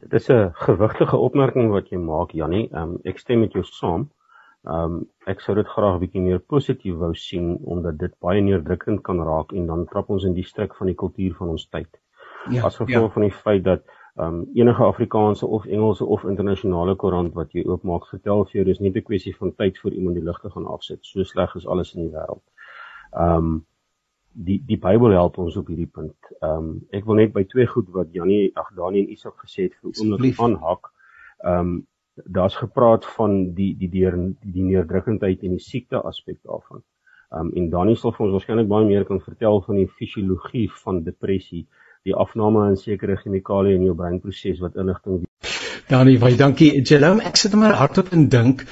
Dit 0.00 0.12
is 0.12 0.28
'n 0.28 0.50
gewigtige 0.52 1.16
opmerking 1.16 1.70
wat 1.70 1.88
jy 1.88 1.98
maak, 1.98 2.30
Jannie. 2.30 2.68
Um 2.72 2.98
ek 3.04 3.18
stem 3.18 3.40
met 3.40 3.52
jou 3.52 3.64
saam. 3.64 4.10
Um 4.62 5.06
ek 5.26 5.40
sou 5.40 5.54
dit 5.56 5.66
graag 5.66 6.00
bietjie 6.00 6.20
meer 6.20 6.38
positief 6.38 6.96
wou 6.96 7.14
sien 7.14 7.58
omdat 7.64 7.98
dit 7.98 8.14
baie 8.20 8.40
neerdrukkend 8.40 9.02
kan 9.02 9.20
raak 9.20 9.52
en 9.52 9.66
dan 9.66 9.86
trap 9.86 10.10
ons 10.10 10.24
in 10.24 10.34
die 10.34 10.44
struik 10.44 10.74
van 10.74 10.86
die 10.86 10.96
kultuur 10.96 11.34
van 11.34 11.48
ons 11.48 11.68
tyd. 11.68 11.88
Ja, 12.50 12.64
as 12.64 12.76
gevolg 12.76 13.08
ja. 13.08 13.08
van 13.08 13.22
die 13.22 13.32
feit 13.32 13.64
dat 13.64 13.82
um 14.16 14.46
enige 14.54 14.82
Afrikaanse 14.82 15.46
of 15.46 15.66
Engelse 15.66 16.04
of 16.04 16.24
internasionale 16.24 16.96
koerant 16.96 17.34
wat 17.34 17.52
jy 17.52 17.64
oopmaak 17.66 18.06
vertel 18.06 18.44
vir 18.44 18.52
jou 18.52 18.64
dis 18.64 18.80
nie 18.80 18.90
'n 18.90 19.02
kwessie 19.02 19.36
van 19.36 19.52
tyd 19.52 19.78
vir 19.78 19.92
iemand 19.92 20.14
die 20.14 20.24
ligte 20.24 20.50
gaan 20.50 20.66
afsit. 20.66 20.98
So 21.02 21.22
sleg 21.22 21.54
is 21.56 21.66
alles 21.66 21.94
in 21.94 22.02
die 22.02 22.12
wêreld. 22.14 22.42
Um 23.12 23.66
die 24.38 24.58
die 24.66 24.78
Bybel 24.78 25.14
help 25.16 25.38
ons 25.42 25.56
op 25.58 25.70
hierdie 25.70 25.90
punt. 25.90 26.16
Um 26.44 26.70
ek 26.94 27.06
wil 27.08 27.18
net 27.20 27.32
by 27.34 27.44
twee 27.50 27.66
goed 27.70 27.88
wat 27.94 28.12
Janie, 28.14 28.50
ag 28.54 28.70
Daniël 28.76 29.06
en 29.06 29.14
Isak 29.14 29.38
gesê 29.42 29.68
het 29.68 29.78
vir 29.80 29.94
oomblik 29.94 30.38
aanhak. 30.44 30.92
Um 31.44 31.80
daar's 32.24 32.56
gepraat 32.58 33.06
van 33.16 33.38
die 33.54 33.72
die 33.78 33.90
deur 33.90 34.16
die 34.42 34.66
neerdrukkendheid 34.66 35.42
en 35.46 35.58
die 35.58 35.64
siekte 35.64 36.02
aspek 36.10 36.38
daarvan. 36.42 36.84
Um 37.34 37.50
en 37.54 37.70
Daniël 37.74 37.98
sal 37.98 38.14
vir 38.14 38.26
ons 38.26 38.36
waarskynlik 38.38 38.70
baie 38.70 38.86
meer 38.86 39.06
kan 39.08 39.22
vertel 39.24 39.62
van 39.66 39.82
die 39.82 39.90
fisiologie 39.98 40.68
van 40.84 41.02
depressie 41.06 41.66
die 42.06 42.14
afname 42.14 42.62
aan 42.68 42.78
sekere 42.78 43.18
chemikalieë 43.18 43.76
in 43.76 43.88
jou 43.90 43.96
breinproses 43.98 44.62
wat 44.62 44.78
inligting 44.78 45.24
Danie, 45.88 46.18
baie 46.20 46.36
dankie. 46.36 46.82
Jelom, 46.84 47.22
ek 47.24 47.38
sit 47.40 47.54
maar 47.56 47.78
hardop 47.78 48.10
en 48.12 48.26
dink 48.28 48.66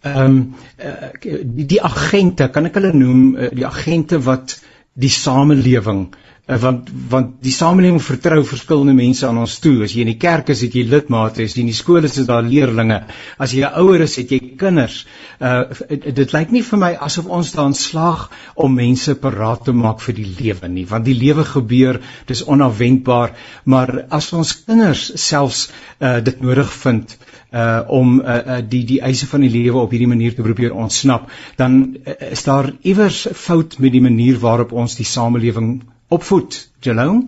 ehm 0.00 0.20
um, 0.24 0.36
uh, 0.80 1.08
die, 1.44 1.66
die 1.68 1.80
agente, 1.84 2.46
kan 2.48 2.68
ek 2.70 2.78
hulle 2.78 2.92
noem, 2.96 3.24
uh, 3.36 3.48
die 3.52 3.66
agente 3.68 4.16
wat 4.24 4.54
die 4.94 5.08
samelewing 5.08 6.14
want 6.58 6.88
want 7.10 7.36
die 7.44 7.52
samelewing 7.54 8.00
vertrou 8.02 8.40
verskillende 8.46 8.94
mense 8.96 9.26
aan 9.26 9.38
ons 9.38 9.58
toe. 9.62 9.84
As 9.84 9.94
jy 9.94 10.02
in 10.02 10.12
die 10.12 10.18
kerk 10.18 10.50
is, 10.50 10.62
het 10.64 10.74
jy 10.74 10.82
lidmate, 10.88 11.44
as 11.44 11.54
jy 11.54 11.62
in 11.62 11.70
die 11.70 11.76
skool 11.76 12.04
is, 12.04 12.18
is 12.18 12.26
daar 12.26 12.42
leerders. 12.42 13.04
As 13.38 13.52
jy 13.54 13.62
'n 13.62 13.78
ouer 13.82 14.02
is, 14.02 14.16
het 14.16 14.30
jy 14.30 14.56
kinders. 14.58 15.06
Uh 15.40 15.64
dit 15.88 16.32
lyk 16.32 16.50
nie 16.50 16.62
vir 16.62 16.78
my 16.78 16.92
asof 16.94 17.26
ons 17.26 17.52
daan 17.52 17.74
slaag 17.74 18.30
om 18.54 18.74
mense 18.74 19.14
paraat 19.14 19.64
te 19.64 19.72
maak 19.72 20.00
vir 20.00 20.14
die 20.14 20.26
lewe 20.40 20.68
nie, 20.68 20.84
want 20.84 21.04
die 21.04 21.14
lewe 21.14 21.44
gebeur, 21.44 22.00
dis 22.26 22.44
onafwendbaar, 22.44 23.34
maar 23.64 24.04
as 24.10 24.32
ons 24.32 24.64
kinders 24.64 25.12
selfs 25.14 25.70
uh 26.00 26.20
dit 26.20 26.40
nodig 26.40 26.72
vind 26.82 27.16
uh 27.52 27.82
om 27.88 28.20
uh, 28.20 28.36
uh 28.36 28.60
die 28.62 28.84
die 28.84 29.00
eise 29.00 29.26
van 29.26 29.40
die 29.40 29.50
lewe 29.50 29.78
op 29.78 29.90
hierdie 29.90 30.10
manier 30.10 30.34
te 30.34 30.42
probeer 30.42 30.74
ontsnap, 30.74 31.30
dan 31.56 31.96
uh, 32.04 32.14
is 32.30 32.44
daar 32.44 32.72
iewers 32.82 33.26
fout 33.32 33.78
met 33.78 33.92
die 33.92 34.02
manier 34.02 34.38
waarop 34.38 34.72
ons 34.72 34.96
die 34.96 35.06
samelewing 35.06 35.80
opvoed, 36.10 36.70
Jalou? 36.80 37.22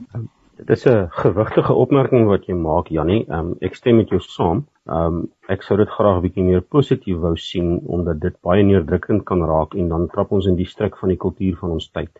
Dit 0.56 0.70
is 0.70 0.84
'n 0.86 1.08
gewigtige 1.10 1.72
opmerking 1.72 2.26
wat 2.26 2.46
jy 2.46 2.54
maak, 2.54 2.88
Jannie. 2.88 3.24
Um, 3.30 3.54
ek 3.60 3.74
stem 3.74 3.96
met 3.96 4.08
jou 4.08 4.20
saam. 4.20 4.66
Um, 4.86 5.28
ek 5.48 5.62
sou 5.62 5.76
dit 5.78 5.88
graag 5.88 6.16
'n 6.18 6.22
bietjie 6.22 6.44
meer 6.44 6.60
positief 6.60 7.18
wou 7.18 7.36
sien 7.36 7.80
omdat 7.86 8.20
dit 8.20 8.36
baie 8.42 8.62
neerdrukkend 8.62 9.24
kan 9.24 9.42
raak 9.42 9.74
en 9.74 9.88
dan 9.88 10.08
trap 10.08 10.32
ons 10.32 10.46
in 10.46 10.56
die 10.56 10.66
struik 10.66 10.96
van 10.98 11.08
die 11.08 11.18
kultuur 11.18 11.56
van 11.56 11.70
ons 11.70 11.90
tyd. 11.90 12.10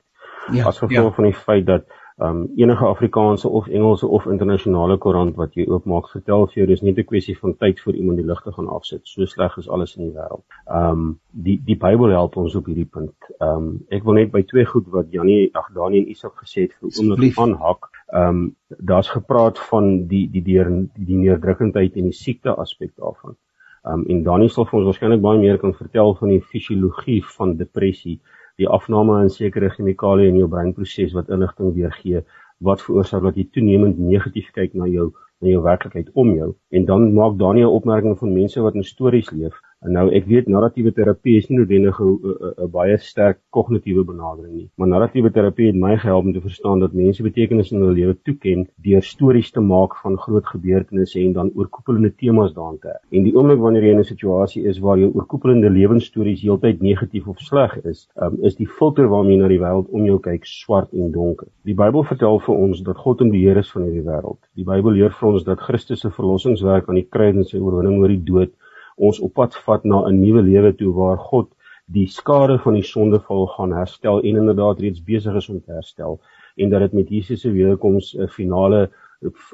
Ja, 0.53 0.66
As 0.66 0.79
gevolg 0.79 1.11
ja. 1.11 1.14
van 1.14 1.25
die 1.25 1.35
feit 1.35 1.66
dat 1.66 1.85
um 2.23 2.51
enige 2.57 2.85
Afrikaanse 2.85 3.49
of 3.49 3.69
Engelse 3.69 4.07
of 4.07 4.27
internasionale 4.27 4.97
koerant 4.99 5.37
wat 5.37 5.57
jy 5.59 5.65
oopmaak 5.67 6.11
vertel 6.13 6.47
vir 6.51 6.61
jou 6.61 6.67
dis 6.71 6.83
nie 6.83 6.93
'n 6.93 7.05
kwessie 7.05 7.37
van 7.39 7.55
tyd 7.55 7.81
vir 7.85 7.95
iemand 7.95 8.19
die 8.19 8.27
ligte 8.27 8.53
gaan 8.53 8.69
afsit. 8.69 9.01
So 9.05 9.27
sleg 9.27 9.57
is 9.59 9.69
alles 9.69 9.97
in 9.97 10.05
die 10.05 10.15
wêreld. 10.15 10.45
Um 10.67 11.19
die 11.31 11.59
die 11.67 11.77
Bybel 11.77 12.11
help 12.11 12.37
ons 12.37 12.55
op 12.55 12.67
hierdie 12.67 12.91
punt. 12.91 13.15
Um 13.41 13.85
ek 13.91 14.05
wil 14.05 14.15
net 14.15 14.33
by 14.33 14.43
twee 14.43 14.65
goed 14.65 14.87
wat 14.89 15.11
Janie 15.11 15.51
ag 15.55 15.73
Daniël 15.75 16.03
en 16.03 16.11
Isak 16.11 16.35
gesê 16.45 16.63
het 16.63 16.75
vir 16.81 16.91
oomblik 16.91 17.39
aanhak. 17.39 17.91
Um 18.15 18.57
daar's 18.79 19.09
gepraat 19.09 19.59
van 19.59 20.07
die 20.07 20.29
die 20.31 20.43
deur 20.43 20.69
die, 20.69 21.05
die 21.05 21.17
neerdrukkendheid 21.17 21.97
en 21.97 22.05
die 22.05 22.21
siekte 22.25 22.55
aspek 22.55 22.93
daarvan. 22.97 23.37
Um 23.85 24.05
en 24.09 24.23
Daniël 24.23 24.49
sal 24.49 24.65
vir 24.65 24.79
ons 24.79 24.87
waarskynlik 24.87 25.21
baie 25.21 25.39
meer 25.39 25.59
kan 25.59 25.75
vertel 25.75 26.15
van 26.15 26.29
die 26.29 26.41
fisiologie 26.41 27.23
van 27.25 27.57
depressie 27.57 28.21
die 28.61 28.69
afname 28.69 29.19
aan 29.21 29.31
sekere 29.31 29.71
chemikalieë 29.75 30.33
in 30.33 30.41
jou 30.43 30.49
breinproses 30.55 31.15
wat 31.17 31.31
inligting 31.37 31.75
weergee 31.75 32.23
wat 32.69 32.83
veroorsaak 32.85 33.23
dat 33.27 33.37
jy 33.37 33.47
toenemend 33.57 33.99
negatief 33.99 34.51
kyk 34.57 34.75
na 34.79 34.87
jou 34.87 35.11
na 35.43 35.51
jou 35.51 35.62
werklikheid 35.62 36.11
om 36.15 36.29
jou. 36.37 36.53
En 36.71 36.85
dan 36.87 37.09
maak 37.15 37.38
Daniel 37.38 37.75
opmerkings 37.75 38.21
van 38.21 38.33
mense 38.33 38.61
wat 38.62 38.77
in 38.79 38.85
stories 38.87 39.31
leef 39.35 39.57
nou 39.90 40.09
ek 40.14 40.27
weet 40.31 40.49
narratiewe 40.49 40.92
terapie 40.95 41.37
is 41.38 41.49
nie 41.51 41.59
noodwendig 41.59 41.99
'n 42.01 42.71
baie 42.71 42.97
sterk 42.99 43.38
kognitiewe 43.51 44.05
benadering 44.05 44.55
nie, 44.55 44.68
maar 44.77 44.88
narratiewe 44.88 45.31
terapie 45.31 45.66
het 45.66 45.75
my 45.75 45.97
gehelp 45.97 46.27
om 46.27 46.33
te 46.33 46.40
verstaan 46.40 46.81
dat 46.81 46.92
mense 46.92 47.23
betekenis 47.23 47.73
in 47.73 47.81
hulle 47.81 47.95
lewe 47.95 48.16
toeken 48.25 48.68
deur 48.85 49.03
stories 49.03 49.51
te 49.51 49.61
maak 49.61 49.97
van 50.03 50.16
groot 50.16 50.47
gebeurtenisse 50.47 51.18
en 51.21 51.33
dan 51.33 51.51
oorkoepelende 51.55 52.12
temas 52.14 52.55
daarin 52.55 52.79
te. 52.79 52.95
En 53.11 53.23
die 53.25 53.35
oomblik 53.35 53.59
wanneer 53.59 53.83
jy 53.83 53.90
in 53.90 53.99
'n 53.99 54.05
situasie 54.05 54.64
is 54.64 54.79
waar 54.79 54.99
jou 54.99 55.11
oorkoepelende 55.14 55.71
lewensstories 55.71 56.42
heeltyd 56.42 56.81
negatief 56.81 57.27
of 57.29 57.38
sleg 57.38 57.77
is, 57.85 58.09
um, 58.16 58.38
is 58.42 58.57
die 58.57 58.66
filter 58.66 59.09
waarmee 59.09 59.37
jy 59.37 59.42
na 59.42 59.49
die 59.49 59.59
wêreld 59.59 59.88
om 59.90 60.05
jou 60.05 60.18
kyk 60.18 60.45
swart 60.45 60.92
en 60.92 61.12
donker. 61.12 61.49
Die 61.64 61.75
Bybel 61.75 62.05
vertel 62.05 62.38
vir 62.38 62.55
ons 62.55 62.83
dat 62.83 62.97
God 62.97 63.21
in 63.21 63.31
beheer 63.31 63.57
is 63.57 63.71
van 63.71 63.83
hierdie 63.83 64.07
wêreld. 64.07 64.38
Die 64.55 64.64
Bybel 64.64 64.92
leer 64.92 65.11
vir 65.11 65.29
ons 65.29 65.45
dat 65.45 65.61
Christus 65.61 66.01
se 66.01 66.11
verlossingswerk 66.11 66.88
aan 66.88 67.01
die 67.01 67.09
kruis 67.11 67.37
en 67.37 67.45
sy 67.45 67.59
oorwinning 67.59 68.01
oor 68.01 68.09
die 68.09 68.25
dood 68.25 68.53
ons 69.09 69.21
op 69.27 69.35
pad 69.38 69.57
vat 69.67 69.85
na 69.85 70.05
'n 70.09 70.21
nuwe 70.21 70.43
lewe 70.43 70.73
toe 70.81 70.93
waar 70.95 71.19
God 71.31 71.49
die 71.87 72.07
skade 72.07 72.59
van 72.65 72.75
die 72.79 72.88
sondeval 72.95 73.47
gaan 73.57 73.73
herstel 73.73 74.21
en 74.21 74.37
inderdaad 74.43 74.81
reeds 74.81 75.03
besig 75.05 75.35
is 75.41 75.49
om 75.49 75.61
te 75.61 75.73
herstel 75.73 76.21
en 76.57 76.71
dat 76.71 76.81
dit 76.81 76.93
met 76.93 77.09
Jesus 77.09 77.41
se 77.41 77.51
wederkoms 77.51 78.15
'n 78.15 78.29
finale 78.29 78.91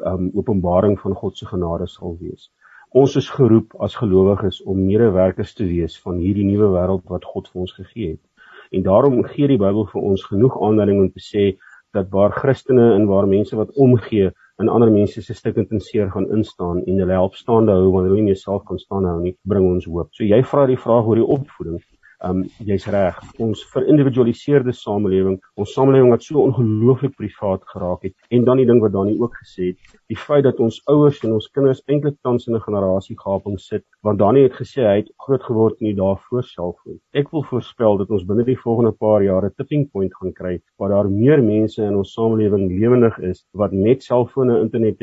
um, 0.05 0.31
openbaring 0.35 1.01
van 1.01 1.15
God 1.15 1.37
se 1.37 1.47
genade 1.47 1.87
sal 1.87 2.17
wees. 2.21 2.51
Ons 2.91 3.17
is 3.17 3.29
geroep 3.31 3.75
as 3.85 3.97
gelowiges 3.97 4.63
om 4.63 4.87
medewerkers 4.87 5.53
te 5.55 5.65
wees 5.65 5.99
van 6.01 6.17
hierdie 6.17 6.45
nuwe 6.45 6.71
wêreld 6.73 7.05
wat 7.13 7.25
God 7.25 7.49
vir 7.53 7.61
ons 7.61 7.73
gegee 7.73 8.11
het. 8.11 8.25
En 8.71 8.83
daarom 8.83 9.23
gee 9.25 9.49
die 9.49 9.61
Bybel 9.61 9.87
vir 9.93 10.03
ons 10.03 10.25
genoeg 10.25 10.57
aanleiding 10.63 11.01
om 11.03 11.11
te 11.13 11.25
sê 11.25 11.45
dat 11.93 12.09
waar 12.11 12.33
Christene 12.33 12.95
en 12.95 13.07
waar 13.07 13.29
mense 13.29 13.57
wat 13.57 13.75
omgee 13.77 14.33
in 14.63 14.69
ander 14.69 14.91
mense 14.91 15.23
se 15.23 15.35
stukkend 15.35 15.71
en 15.71 15.81
seer 15.81 16.11
gaan 16.11 16.27
instaan 16.35 16.83
en 16.85 16.99
hulle 16.99 17.15
help 17.15 17.37
staande 17.39 17.73
hou 17.73 17.93
wanneer 17.95 18.15
hulle 18.15 18.27
nie 18.27 18.39
self 18.39 18.65
kan 18.67 18.81
staan 18.83 19.07
hou 19.07 19.21
nie, 19.23 19.37
bring 19.47 19.67
ons 19.69 19.87
hoop. 19.87 20.11
So 20.17 20.27
jy 20.27 20.41
vra 20.53 20.67
die 20.67 20.79
vraag 20.81 21.07
oor 21.07 21.21
die 21.21 21.29
opvoeding. 21.37 21.79
Um 22.27 22.41
jy's 22.67 22.83
reg. 22.91 23.19
Ons 23.39 23.61
verindividualiseerde 23.71 24.73
samelewing, 24.75 25.37
ons 25.55 25.71
samelewing 25.77 26.11
wat 26.11 26.25
so 26.27 26.41
ongelooflik 26.43 27.13
privaat 27.15 27.63
geraak 27.71 28.09
het. 28.09 28.15
En 28.35 28.43
dan 28.49 28.59
die 28.59 28.67
ding 28.67 28.81
wat 28.83 28.93
Dani 28.97 29.15
ook 29.23 29.37
gesê 29.39 29.69
het, 29.69 29.93
die 30.11 30.19
feit 30.19 30.43
dat 30.43 30.59
ons 30.59 30.81
ouers 30.91 31.21
en 31.23 31.37
ons 31.37 31.47
kinders 31.55 31.85
eintlik 31.87 32.17
tans 32.27 32.49
in 32.49 32.57
'n 32.57 32.65
generasie 32.67 33.15
gaping 33.21 33.61
sit, 33.61 33.85
want 34.03 34.19
Dani 34.19 34.43
het 34.43 34.59
gesê 34.59 34.83
hy 34.83 34.97
het 34.97 35.13
groot 35.27 35.43
geword 35.43 35.81
in 35.81 35.87
die 35.93 35.95
dae 35.95 36.17
voor 36.27 36.43
selfoon. 36.43 36.99
Ek 37.15 37.31
wil 37.31 37.43
voorspel 37.43 37.97
dat 37.99 38.11
ons 38.11 38.27
binne 38.27 38.45
die 38.45 38.59
volgende 38.59 38.93
paar 38.93 39.23
jare 39.23 39.51
tipping 39.55 39.91
point 39.91 40.15
gaan 40.15 40.33
kry 40.33 40.61
waar 40.79 40.91
daar 40.91 41.11
meer 41.11 41.43
mense 41.43 41.83
in 41.83 41.95
ons 41.95 42.13
samelewing 42.13 42.69
lewendig 42.69 43.19
is 43.19 43.47
wat 43.53 43.73
net 43.73 44.03
selfone, 44.03 44.61
internet, 44.61 44.99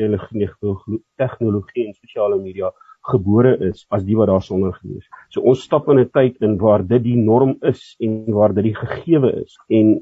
tegnologie 1.16 1.86
en 1.86 1.94
sosiale 1.94 2.36
media 2.36 2.70
gebore 3.10 3.54
is 3.70 3.86
as 3.90 4.04
die 4.04 4.16
wat 4.18 4.28
daar 4.28 4.42
sonder 4.42 4.74
gewees. 4.80 5.06
So 5.30 5.40
ons 5.40 5.62
stap 5.62 5.88
in 5.88 6.00
'n 6.00 6.10
tyd 6.10 6.36
in 6.40 6.58
waar 6.58 6.86
dit 6.86 7.02
die 7.02 7.16
norm 7.16 7.56
is 7.62 7.96
en 8.00 8.32
waar 8.32 8.54
dit 8.54 8.64
die 8.64 8.74
gegewe 8.74 9.32
is. 9.44 9.56
En 9.68 10.00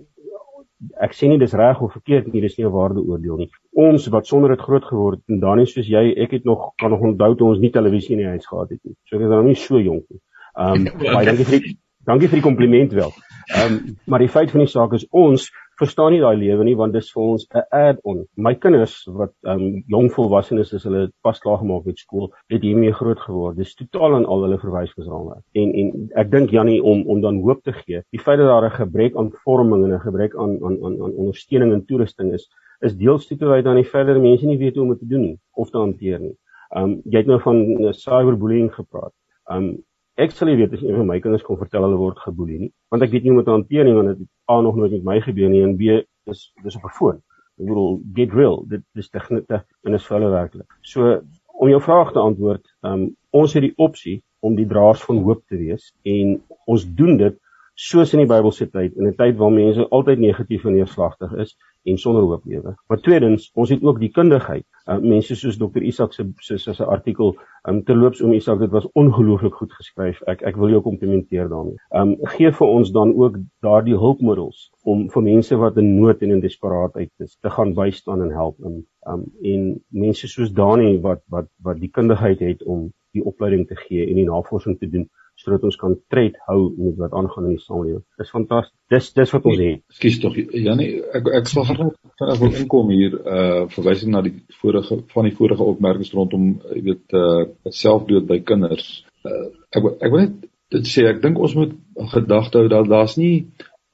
ek 1.01 1.15
sê 1.17 1.29
nie 1.29 1.39
dis 1.39 1.55
reg 1.57 1.81
of 1.81 1.93
verkeerd 1.93 2.33
nie, 2.33 2.41
dis 2.41 2.57
nie 2.59 2.67
'n 2.67 2.73
waardeoordeel 2.73 3.37
nie. 3.37 3.51
Ons 3.73 4.09
wat 4.09 4.27
sonder 4.27 4.51
dit 4.51 4.61
groot 4.61 4.85
geword 4.85 5.19
het 5.19 5.29
en 5.29 5.41
dan 5.41 5.61
is 5.61 5.73
soos 5.73 5.87
jy, 5.87 6.15
ek 6.17 6.31
het 6.31 6.45
nog 6.45 6.73
kan 6.77 6.91
nog 6.91 7.01
onthou 7.01 7.35
toe 7.37 7.49
ons 7.49 7.59
nie 7.59 7.71
televisie 7.71 8.13
in 8.17 8.23
die 8.23 8.33
huis 8.35 8.47
gehad 8.47 8.71
het 8.71 8.81
nie. 8.85 8.97
So 9.05 9.17
ek 9.17 9.23
is 9.23 9.29
nou 9.29 9.43
nie 9.45 9.55
so 9.55 9.79
jonk 9.79 10.05
nie. 10.11 10.21
Ehm 10.59 10.87
um, 10.87 10.99
baie 10.99 11.27
dankie 11.27 11.45
vir 11.45 11.61
die 11.61 11.77
dankie 12.05 12.29
vir 12.29 12.41
die 12.41 12.49
kompliment 12.49 12.93
wel. 12.93 13.13
Ehm 13.55 13.73
um, 13.73 13.97
maar 14.07 14.19
die 14.19 14.29
feit 14.29 14.51
van 14.51 14.61
die 14.61 14.71
saak 14.71 14.93
is 14.93 15.07
ons 15.11 15.51
verstaan 15.81 16.13
nie 16.15 16.21
daai 16.23 16.37
lewe 16.39 16.65
nie 16.65 16.77
want 16.79 16.95
dis 16.95 17.11
vir 17.15 17.23
ons 17.23 17.47
'n 17.55 17.63
add-on. 17.79 18.25
My 18.37 18.55
kinders 18.55 18.95
wat 19.21 19.33
um 19.53 19.83
jong 19.95 20.11
volwassenes 20.17 20.73
is, 20.73 20.85
hulle 20.85 21.11
pas 21.23 21.39
klaar 21.39 21.59
gemaak 21.59 21.85
met 21.87 21.99
skool, 21.99 22.31
het 22.49 22.63
hiermee 22.63 22.93
groot 22.93 23.21
geword. 23.21 23.57
Dis 23.57 23.75
totaal 23.75 24.15
aan 24.15 24.27
al 24.27 24.43
hulle 24.47 24.59
verwysingsraamwerk. 24.59 25.45
En 25.55 25.73
en 25.81 26.11
ek 26.15 26.31
dink 26.31 26.51
Jannie 26.51 26.83
om 26.83 27.07
om 27.07 27.21
dan 27.21 27.41
hoop 27.43 27.63
te 27.63 27.73
gee. 27.73 28.03
Die 28.11 28.21
feit 28.21 28.39
dat 28.39 28.47
daar 28.47 28.67
'n 28.67 28.79
gebrek 28.83 29.17
aan 29.17 29.33
vorming 29.45 29.85
en 29.85 29.93
'n 29.95 30.01
gebrek 30.01 30.37
aan 30.37 30.59
aan 30.65 30.79
aan 30.85 31.03
aan 31.03 31.19
ondersteuning 31.23 31.73
en 31.73 31.85
toerusting 31.85 32.33
is, 32.33 32.49
is 32.81 32.97
deels 32.97 33.27
toe 33.27 33.49
uit 33.49 33.67
aan 33.67 33.77
die 33.77 33.91
feit 33.93 34.07
dat 34.07 34.21
mense 34.21 34.47
nie 34.47 34.59
weet 34.59 34.75
hoe 34.75 34.85
om 34.85 34.91
dit 34.91 34.99
te 34.99 35.07
doen 35.07 35.21
nie 35.21 35.39
of 35.55 35.71
te 35.71 35.79
hanteer 35.79 36.21
nie. 36.21 36.37
Um 36.77 37.01
jy 37.05 37.19
het 37.19 37.27
nou 37.27 37.41
van 37.41 37.57
uh, 37.57 37.93
cyberbullying 37.93 38.73
gepraat. 38.75 39.13
Um 39.51 39.85
Ek 40.15 40.31
sal 40.31 40.47
nie 40.47 40.59
weet 40.61 40.75
as 40.77 40.83
een 40.83 40.95
van 40.95 41.09
my 41.09 41.17
kinders 41.19 41.43
kon 41.43 41.59
vertel 41.59 41.83
hulle 41.83 41.99
word 41.99 42.21
geboelie 42.23 42.59
nie, 42.61 42.73
want 42.95 43.03
ek 43.03 43.11
weet 43.11 43.25
nie 43.25 43.33
hoe 43.33 43.41
om 43.41 43.45
dit 43.45 43.51
hanteer 43.51 43.87
nie 43.89 43.95
want 43.97 44.13
dit 44.13 44.29
A 44.53 44.61
nog 44.63 44.77
nooit 44.79 44.93
met 44.95 45.09
my 45.09 45.17
gebeur 45.25 45.51
nie 45.51 45.63
en 45.67 45.75
B 45.79 45.97
is 46.31 46.45
dis 46.63 46.77
op 46.79 46.85
'n 46.87 46.95
foon. 46.99 47.17
Ek 47.59 47.67
bedoel 47.67 48.01
get 48.15 48.33
real, 48.33 48.63
dit 48.71 48.83
dis 48.95 49.11
tegnieke 49.11 49.65
en 49.85 49.95
is 49.95 50.07
vir 50.07 50.19
hulle 50.19 50.31
werklik. 50.31 50.71
So 50.83 51.21
om 51.59 51.69
jou 51.69 51.81
vraag 51.81 52.13
te 52.13 52.23
antwoord, 52.23 52.63
um, 52.83 53.17
ons 53.31 53.55
het 53.55 53.63
die 53.63 53.75
opsie 53.77 54.23
om 54.41 54.55
die 54.55 54.67
draers 54.67 55.03
van 55.03 55.19
hoop 55.27 55.43
te 55.49 55.57
wees 55.57 55.93
en 56.05 56.41
ons 56.67 56.87
doen 56.95 57.17
dit 57.17 57.39
soos 57.75 58.13
in 58.15 58.23
die 58.23 58.31
Bybelse 58.31 58.69
tyd 58.71 58.95
in 58.95 59.09
'n 59.09 59.17
tyd 59.19 59.37
waar 59.37 59.53
mense 59.53 59.89
altyd 59.91 60.19
negatief 60.19 60.65
en 60.65 60.75
neerslagtig 60.75 61.33
is 61.43 61.57
en 61.85 61.99
sonder 61.99 62.23
hoop 62.23 62.45
lewe. 62.45 62.75
Maar 62.89 63.01
tweedens, 63.01 63.51
ons 63.55 63.69
het 63.69 63.83
ook 63.83 63.99
die 64.01 64.11
kundigheid. 64.11 64.65
Uh, 64.87 64.99
mense 64.99 65.35
soos 65.37 65.59
Dr. 65.59 65.83
Isak 65.83 66.13
se 66.13 66.25
se 66.41 66.59
se 66.59 66.85
artikel, 66.85 67.35
um, 67.69 67.83
terloops 67.85 68.23
om 68.23 68.33
Isak, 68.33 68.59
dit 68.59 68.71
was 68.71 68.87
ongelooflik 68.93 69.55
goed 69.55 69.73
geskryf. 69.73 70.23
Ek 70.27 70.43
ek 70.43 70.57
wil 70.57 70.71
jou 70.71 70.83
komplimenteer 70.83 71.49
daarmee. 71.49 71.77
Um 71.91 72.17
gee 72.37 72.53
vir 72.53 72.67
ons 72.67 72.93
dan 72.93 73.15
ook 73.15 73.39
daardie 73.61 73.97
hulpmiddels 73.97 74.71
om 74.83 75.09
vir 75.11 75.23
mense 75.23 75.57
wat 75.57 75.77
in 75.77 75.95
nood 76.01 76.23
en 76.23 76.31
in 76.31 76.41
desperaatheid 76.41 77.11
is 77.19 77.37
te 77.41 77.51
gaan 77.51 77.75
bystaan 77.75 78.23
en 78.23 78.31
help 78.31 78.57
en 78.65 78.87
um 79.09 79.25
en 79.43 79.81
mense 79.89 80.29
soos 80.29 80.53
Dani 80.53 81.01
wat 81.01 81.23
wat 81.29 81.49
wat 81.63 81.81
die 81.81 81.91
kundigheid 81.91 82.41
het 82.41 82.63
om 82.63 82.93
die 83.13 83.25
opleiding 83.25 83.67
te 83.69 83.77
gee 83.77 84.07
en 84.09 84.17
die 84.17 84.29
navorsing 84.29 84.79
te 84.79 84.89
doen 84.91 85.09
sodat 85.41 85.65
ons 85.67 85.77
kan 85.77 85.97
tred 86.13 86.37
hou 86.49 86.61
met 86.79 86.97
wat 87.01 87.13
aangaan 87.19 87.49
in 87.49 87.57
die 87.57 87.65
samelewing. 87.65 88.05
Dis 88.21 88.31
fantasties. 88.33 88.77
Dis 88.93 89.11
dis 89.17 89.35
wat 89.35 89.49
ons 89.51 89.61
het. 89.61 89.83
Ekskuus 89.93 90.21
tog 90.23 90.39
Janie, 90.39 90.89
ek 91.19 91.31
ek 91.41 91.51
sal 91.51 91.67
graag 91.69 91.93
vinnig 92.21 92.41
wil 92.41 92.57
inkom 92.61 92.95
hier 92.95 93.19
uh 93.19 93.67
verwysing 93.75 94.15
na 94.15 94.23
die 94.27 94.35
vorige 94.61 95.01
van 95.15 95.29
die 95.29 95.37
vorige 95.37 95.69
opmerkings 95.75 96.15
rondom 96.17 96.49
jy 96.71 96.83
weet 96.91 97.19
uh 97.19 97.45
selfdood 97.83 98.29
by 98.31 98.41
kinders. 98.47 98.89
Uh 99.27 99.47
ek 99.75 99.91
ek 100.01 100.11
wil 100.15 100.27
net 100.27 100.51
dit 100.75 100.91
sê 100.91 101.07
ek 101.11 101.23
dink 101.23 101.39
ons 101.39 101.55
moet 101.59 101.75
gedagte 102.15 102.61
hou 102.61 102.71
dat 102.73 102.91
daar's 102.91 103.19
nie 103.21 103.37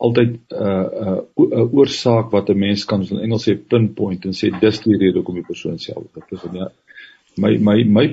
altyd 0.00 0.36
'n 0.36 0.64
uh, 0.64 1.20
'n 1.36 1.52
uh, 1.60 1.74
oorsaak 1.76 2.30
wat 2.34 2.48
'n 2.48 2.58
mens 2.58 2.84
kan 2.84 3.02
in 3.02 3.24
Engels 3.24 3.48
sê 3.48 3.56
pinpoint 3.72 4.24
en 4.24 4.32
sê 4.32 4.48
dis 4.60 4.80
die 4.86 4.96
rede 4.96 5.18
hoekom 5.18 5.40
die 5.40 5.50
persoon 5.52 5.78
self 5.78 6.06
dit 6.14 6.32
is. 6.36 6.44
Ja, 6.52 6.68
my 7.36 7.58
my 7.58 7.84
my 7.84 8.06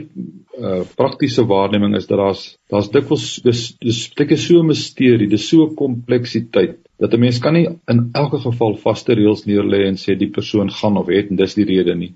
uh 0.57 0.83
praktiese 0.97 1.45
waarneming 1.45 1.95
is 1.95 2.07
dat 2.07 2.17
daar's 2.17 2.43
daar's 2.69 2.89
dikwels 2.89 3.41
dis 3.43 3.77
dis 3.79 4.01
baie 4.17 4.37
so 4.37 4.59
'n 4.61 4.67
misterie, 4.67 5.29
dis 5.29 5.49
so 5.49 5.65
'n 5.65 5.75
kompleksiteit 5.75 6.77
dat 6.99 7.13
'n 7.13 7.19
mens 7.19 7.39
kan 7.39 7.53
nie 7.53 7.67
in 7.87 8.09
elke 8.13 8.39
geval 8.39 8.75
vaste 8.75 9.13
reëls 9.13 9.45
neerlê 9.45 9.85
en 9.87 9.97
sê 9.97 10.17
die 10.17 10.29
persoon 10.29 10.69
gaan 10.69 10.97
of 10.97 11.07
het 11.07 11.29
en 11.29 11.35
dis 11.35 11.55
die 11.55 11.65
rede 11.65 11.95
nie. 11.95 12.13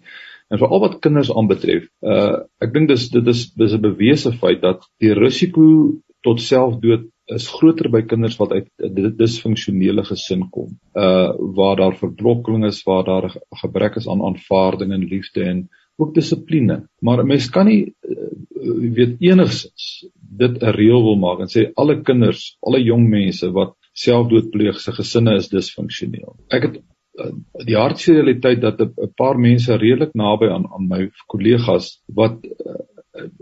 En 0.49 0.57
veral 0.57 0.79
wat 0.79 0.99
kinders 0.99 1.31
aanbetref, 1.31 1.87
uh 2.01 2.43
ek 2.59 2.73
dink 2.73 2.87
dis 2.89 3.09
dit 3.09 3.27
is 3.27 3.51
dis 3.53 3.73
'n 3.73 3.81
bewese 3.81 4.31
feit 4.31 4.61
dat 4.61 4.87
die 4.99 5.13
risiko 5.13 5.93
tot 6.23 6.41
selfdood 6.41 7.09
is 7.31 7.47
groter 7.47 7.89
by 7.89 8.01
kinders 8.01 8.37
wat 8.39 8.51
uit 8.51 8.67
'n 8.79 9.15
disfunksionele 9.17 10.03
gesin 10.03 10.49
kom. 10.49 10.77
Uh 10.95 11.31
waar 11.57 11.75
daar 11.75 11.95
verblokking 11.95 12.65
is, 12.65 12.83
waar 12.83 13.03
daar 13.03 13.35
gebrek 13.63 13.95
is 13.95 14.07
aan 14.07 14.21
aanvaarding 14.21 14.91
en 14.91 15.07
liefde 15.13 15.43
en 15.43 15.69
ook 15.97 16.13
dissipline. 16.15 16.81
Maar 17.01 17.23
'n 17.23 17.27
mens 17.27 17.49
kan 17.49 17.65
nie 17.65 17.93
uh, 18.01 18.93
weet 18.95 19.19
enigsins 19.19 20.05
dit 20.37 20.61
'n 20.61 20.75
reël 20.77 21.03
wil 21.03 21.15
maak 21.15 21.39
en 21.39 21.51
sê 21.51 21.71
alle 21.75 22.01
kinders, 22.01 22.57
alle 22.61 22.83
jong 22.83 23.09
mense 23.09 23.51
wat 23.51 23.75
selfdood 23.93 24.51
pleeg 24.51 24.79
se 24.79 24.91
gesinne 24.91 25.35
is 25.35 25.49
disfunksioneel. 25.49 26.35
Ek 26.49 26.63
het 26.67 26.77
uh, 27.19 27.31
die 27.65 27.75
hartseer 27.75 28.21
realiteit 28.21 28.61
dat 28.61 28.81
'n 28.81 29.11
paar 29.15 29.39
mense 29.39 29.75
redelik 29.75 30.13
naby 30.13 30.47
aan 30.47 30.65
aan 30.71 30.87
my 30.87 31.09
kollegas 31.27 31.99
wat 32.07 32.39
uh, 32.45 32.79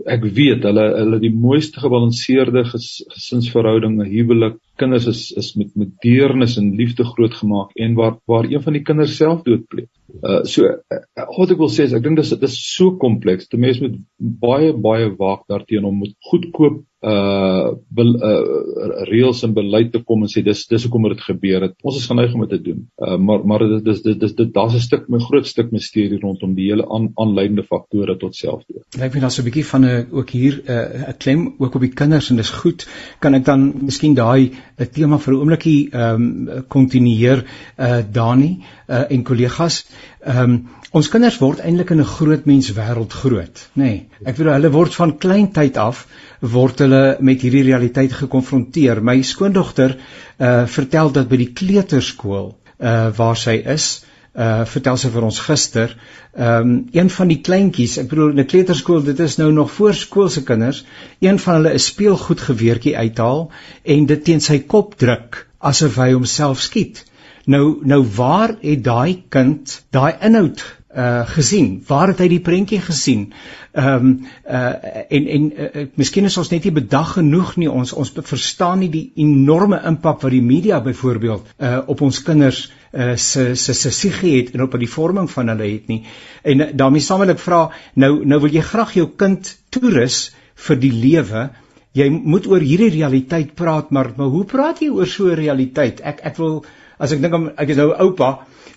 ek 0.06 0.24
weet 0.36 0.64
hulle 0.66 0.86
hulle 0.96 1.20
die 1.22 1.32
mooiste 1.32 1.80
gebalanseerde 1.80 2.64
ges, 2.72 3.04
gesinsverhoudinge, 3.14 4.08
huwelik, 4.10 4.58
kinders 4.82 5.06
is 5.12 5.22
is 5.42 5.54
met 5.60 5.72
met 5.82 5.94
deernis 6.04 6.56
en 6.60 6.74
liefde 6.80 7.06
grootgemaak 7.12 7.74
en 7.86 7.96
waar 8.00 8.18
waar 8.32 8.48
een 8.50 8.64
van 8.66 8.78
die 8.78 8.84
kinders 8.90 9.16
selfdood 9.16 9.66
pleeg. 9.72 9.90
Uh 10.22 10.42
so 10.52 10.66
uh, 10.66 11.00
wat 11.38 11.54
ek 11.54 11.62
wil 11.62 11.72
sê 11.72 11.86
is 11.88 11.96
ek 11.96 12.04
dink 12.06 12.20
dis 12.20 12.32
dit 12.34 12.46
is 12.48 12.58
so 12.74 12.96
kompleks. 13.04 13.50
Die 13.52 13.60
mens 13.60 13.80
moet 13.84 13.98
baie 14.18 14.72
baie 14.88 15.10
waak 15.18 15.46
daarteenoor 15.52 15.94
om 15.94 16.02
met 16.04 16.16
goedkoop 16.32 16.80
uh, 17.00 17.70
bel, 17.88 18.10
uh 18.20 18.88
reëls 19.08 19.42
en 19.46 19.54
beleid 19.56 19.90
te 19.94 20.02
kom 20.04 20.24
en 20.24 20.30
sê 20.30 20.42
dis 20.44 20.62
dis 20.68 20.84
hoekom 20.86 21.08
dit 21.12 21.22
gebeur 21.24 21.66
het. 21.66 21.76
Ons 21.86 22.00
is 22.00 22.08
geneig 22.10 22.34
om 22.36 22.44
dit 22.44 22.52
te 22.56 22.60
doen. 22.70 22.82
Uh 23.00 23.16
maar 23.18 23.44
maar 23.46 23.64
dit 23.64 23.84
dis 23.86 24.02
dis 24.04 24.18
dis 24.24 24.34
dit 24.42 24.52
daar's 24.54 24.74
'n 24.74 24.84
stuk 24.86 25.08
'n 25.08 25.20
groot 25.28 25.46
stuk 25.46 25.72
misterie 25.72 26.20
rondom 26.20 26.54
die 26.54 26.70
hele 26.70 26.88
aan, 26.88 27.10
aanleidende 27.16 27.64
faktore 27.64 28.16
tot 28.16 28.36
selfdood. 28.36 28.84
Lyk 28.98 29.14
my 29.14 29.20
daar's 29.20 29.38
'n 29.38 29.44
bietjie 29.44 29.64
van 29.64 29.84
'n 29.84 30.06
ook 30.12 30.30
hier 30.30 30.60
uh, 30.66 31.08
'n 31.08 31.18
klem 31.18 31.54
ook 31.58 31.74
op 31.74 31.80
die 31.80 31.94
kinders 31.94 32.30
en 32.30 32.36
dis 32.36 32.50
goed. 32.50 32.86
Kan 33.20 33.34
ek 33.34 33.44
dan 33.44 33.74
miskien 33.80 34.14
daai 34.14 34.50
'n 34.80 34.90
tema 34.96 35.18
vir 35.18 35.34
'n 35.34 35.40
oombliekie 35.40 35.80
ehm 35.92 36.26
um, 36.26 36.64
kontinueer 36.68 37.44
uh 37.78 38.00
Dani 38.12 38.50
uh 38.88 39.04
en 39.10 39.22
kollegas. 39.22 39.84
Ehm 40.24 40.42
um, 40.44 40.54
ons 40.92 41.08
kinders 41.08 41.38
word 41.38 41.60
eintlik 41.60 41.90
in 41.94 42.00
'n 42.00 42.12
groot 42.16 42.46
mens 42.46 42.72
wêreld 42.78 43.12
groot, 43.12 43.56
nê. 43.74 43.82
Nee, 43.84 44.06
ek 44.24 44.36
bedoel 44.36 44.52
hulle 44.52 44.70
word 44.70 44.94
van 44.94 45.16
klein 45.18 45.52
tyd 45.52 45.76
af 45.76 46.06
word 46.40 46.78
hulle 46.78 47.16
met 47.20 47.42
hierdie 47.42 47.66
realiteit 47.68 48.12
gekonfronteer. 48.12 49.02
My 49.02 49.20
skoondogter 49.22 49.96
uh 50.38 50.66
vertel 50.66 51.12
dat 51.12 51.28
by 51.28 51.36
die 51.36 51.52
kleuterskool 51.52 52.56
uh 52.80 53.10
waar 53.16 53.36
sy 53.36 53.60
is, 53.76 54.04
uh 54.34 54.64
vertel 54.64 54.96
sy 54.96 55.08
vir 55.10 55.24
ons 55.26 55.40
gister, 55.42 55.96
ehm 56.34 56.70
um, 56.70 56.88
een 56.92 57.10
van 57.10 57.28
die 57.28 57.40
kleintjies, 57.40 57.98
ek 57.98 58.08
bedoel 58.08 58.30
in 58.30 58.40
'n 58.40 58.46
kleuterskool, 58.46 59.02
dit 59.02 59.20
is 59.20 59.36
nou 59.36 59.52
nog 59.52 59.70
voorskoolse 59.70 60.42
kinders, 60.42 60.84
een 61.18 61.38
van 61.38 61.54
hulle 61.54 61.74
'n 61.74 61.78
speelgoed 61.78 62.40
geweertjie 62.40 62.96
uithaal 62.96 63.50
en 63.84 64.06
dit 64.06 64.24
teen 64.24 64.40
sy 64.40 64.58
kop 64.58 64.94
druk 64.94 65.46
asof 65.58 65.96
hy 65.96 66.12
homself 66.12 66.60
skiet. 66.60 67.04
Nou 67.46 67.80
nou 67.82 68.02
waar 68.16 68.56
het 68.60 68.84
daai 68.84 69.22
kind 69.28 69.82
daai 69.90 70.14
inhoud 70.20 70.79
uh 70.96 71.22
gesien? 71.26 71.84
Waar 71.86 72.10
het 72.10 72.18
hy 72.18 72.26
die 72.28 72.40
prentjie 72.42 72.80
gesien? 72.82 73.28
Ehm 73.72 74.06
um, 74.06 74.26
uh 74.44 74.74
en 75.08 75.26
en 75.36 75.44
uh, 75.52 75.84
miskien 75.94 76.26
is 76.26 76.36
ons 76.36 76.50
net 76.50 76.64
nie 76.66 76.74
bedag 76.74 77.12
genoeg 77.18 77.54
nie. 77.56 77.70
Ons 77.70 77.92
ons 77.92 78.10
verstaan 78.10 78.82
nie 78.82 78.90
die 78.90 79.12
enorme 79.22 79.78
impak 79.86 80.22
wat 80.22 80.34
die 80.34 80.42
media 80.42 80.80
byvoorbeeld 80.80 81.46
uh 81.62 81.78
op 81.86 82.02
ons 82.02 82.22
kinders 82.26 82.72
uh 82.92 83.14
se 83.16 83.54
se 83.54 83.74
se 83.74 83.90
sigie 83.90 84.36
het 84.40 84.54
en 84.54 84.66
op 84.66 84.74
die 84.78 84.90
vorming 84.90 85.30
van 85.30 85.48
hulle 85.54 85.70
het 85.70 85.86
nie. 85.86 86.02
En 86.42 86.60
uh, 86.60 86.68
daarmee 86.74 87.06
saam 87.06 87.22
wil 87.22 87.36
ek 87.36 87.38
vra, 87.38 87.70
nou 87.94 88.24
nou 88.24 88.40
wil 88.40 88.50
jy 88.50 88.66
graag 88.66 88.94
jou 88.98 89.06
kind 89.16 89.56
toerus 89.70 90.32
vir 90.66 90.76
die 90.76 90.92
lewe. 90.92 91.50
Jy 91.94 92.10
moet 92.10 92.46
oor 92.46 92.62
hierdie 92.62 92.90
realiteit 92.90 93.54
praat, 93.54 93.90
maar 93.90 94.12
maar 94.16 94.34
hoe 94.34 94.44
praat 94.44 94.82
jy 94.82 94.90
oor 94.90 95.06
so 95.06 95.30
'n 95.30 95.38
realiteit? 95.38 96.00
Ek 96.00 96.20
ek 96.22 96.36
wil 96.36 96.64
as 97.00 97.12
ek 97.16 97.22
dink 97.24 97.52
ek 97.56 97.72
is 97.72 97.80
nou 97.80 97.92
oupa 98.06 98.30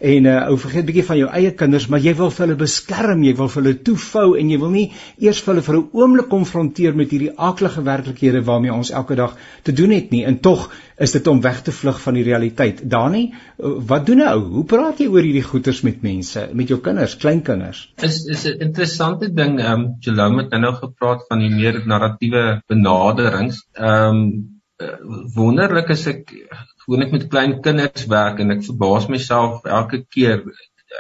en 0.03 0.27
uh, 0.27 0.37
ou 0.51 0.57
vergeet 0.59 0.85
bietjie 0.87 1.05
van 1.07 1.17
jou 1.19 1.27
eie 1.31 1.51
kinders, 1.55 1.85
maar 1.91 2.01
jy 2.03 2.13
wil 2.19 2.31
vir 2.33 2.43
hulle 2.45 2.57
beskerm, 2.59 3.21
jy 3.23 3.33
wil 3.39 3.49
vir 3.51 3.61
hulle 3.61 3.75
toefou 3.87 4.25
en 4.39 4.49
jy 4.51 4.57
wil 4.59 4.73
nie 4.73 4.85
eers 5.23 5.39
vir 5.43 5.53
hulle 5.53 5.65
vir 5.67 5.77
'n 5.77 5.85
oomblik 6.01 6.29
konfronteer 6.31 6.97
met 6.99 7.13
hierdie 7.13 7.31
aaklige 7.37 7.83
werklikhede 7.85 8.41
waarmee 8.43 8.73
ons 8.73 8.91
elke 8.91 9.15
dag 9.15 9.37
te 9.63 9.71
doen 9.71 9.91
het 9.95 10.11
nie. 10.11 10.25
En 10.25 10.39
tog 10.39 10.69
is 10.97 11.11
dit 11.11 11.27
om 11.27 11.41
weg 11.41 11.61
te 11.63 11.71
vlug 11.71 12.01
van 12.01 12.13
die 12.19 12.23
realiteit. 12.23 12.81
Dani, 12.89 13.33
wat 13.57 14.05
doen 14.05 14.19
'n 14.19 14.27
ou? 14.27 14.41
Hoe 14.57 14.65
praat 14.65 14.99
jy 14.99 15.07
oor 15.07 15.23
hierdie 15.23 15.47
goeters 15.47 15.81
met 15.81 16.01
mense, 16.01 16.49
met 16.53 16.67
jou 16.67 16.79
kinders, 16.79 17.15
kleinkinders? 17.15 17.93
Is 18.01 18.25
is 18.25 18.45
'n 18.45 18.59
interessante 18.59 19.33
ding. 19.33 19.59
Ehm 19.59 19.79
um, 19.79 19.95
Jerome 19.99 20.43
het 20.43 20.59
nou 20.59 20.73
gepraat 20.73 21.25
van 21.27 21.39
die 21.39 21.49
meer 21.49 21.81
narratiewe 21.85 22.61
benaderings. 22.67 23.67
Ehm 23.73 24.15
um, 24.15 24.61
wonderlik 25.35 25.89
is 25.89 26.07
ek 26.07 26.33
gewoonlik 26.85 27.11
met 27.15 27.27
klein 27.33 27.57
kinders 27.65 28.05
werk 28.11 28.39
en 28.39 28.55
ek 28.55 28.63
verbaas 28.67 29.09
myself 29.11 29.65
elke 29.79 30.03
keer 30.15 30.43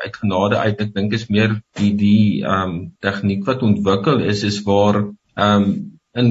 uit 0.03 0.15
genade 0.17 0.57
uit 0.57 0.81
ek 0.81 0.93
dink 0.95 1.13
is 1.13 1.29
meer 1.29 1.57
die 1.79 1.93
die 1.99 2.43
ehm 2.43 2.69
um, 2.69 2.75
tegniek 3.05 3.45
wat 3.49 3.65
ontwikkel 3.69 4.23
is 4.33 4.43
is 4.51 4.61
waar 4.67 5.03
ehm 5.03 5.63
um, 5.63 5.73
in 6.13 6.29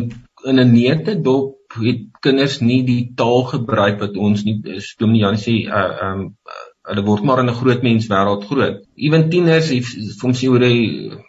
in 0.50 0.60
'n 0.60 0.72
neete 0.72 1.14
dop 1.28 1.78
het 1.80 2.02
kinders 2.20 2.60
nie 2.60 2.82
die 2.84 3.12
taal 3.16 3.44
gebruik 3.52 4.00
wat 4.00 4.16
ons 4.16 4.44
nie 4.44 4.58
Dominee 4.98 5.22
Jan 5.24 5.40
sê 5.44 5.54
uh 5.80 5.88
um 6.08 6.20
hulle 6.90 7.04
word 7.06 7.24
maar 7.24 7.40
in 7.40 7.50
'n 7.50 7.60
groot 7.60 7.82
mens 7.82 8.08
wêreld 8.12 8.44
groot. 8.50 8.78
Ewen 8.96 9.28
tieners 9.30 9.68
het 9.70 9.84
soms 10.20 10.40
sê 10.42 10.48
hoe 10.48 10.58
hy 10.58 10.76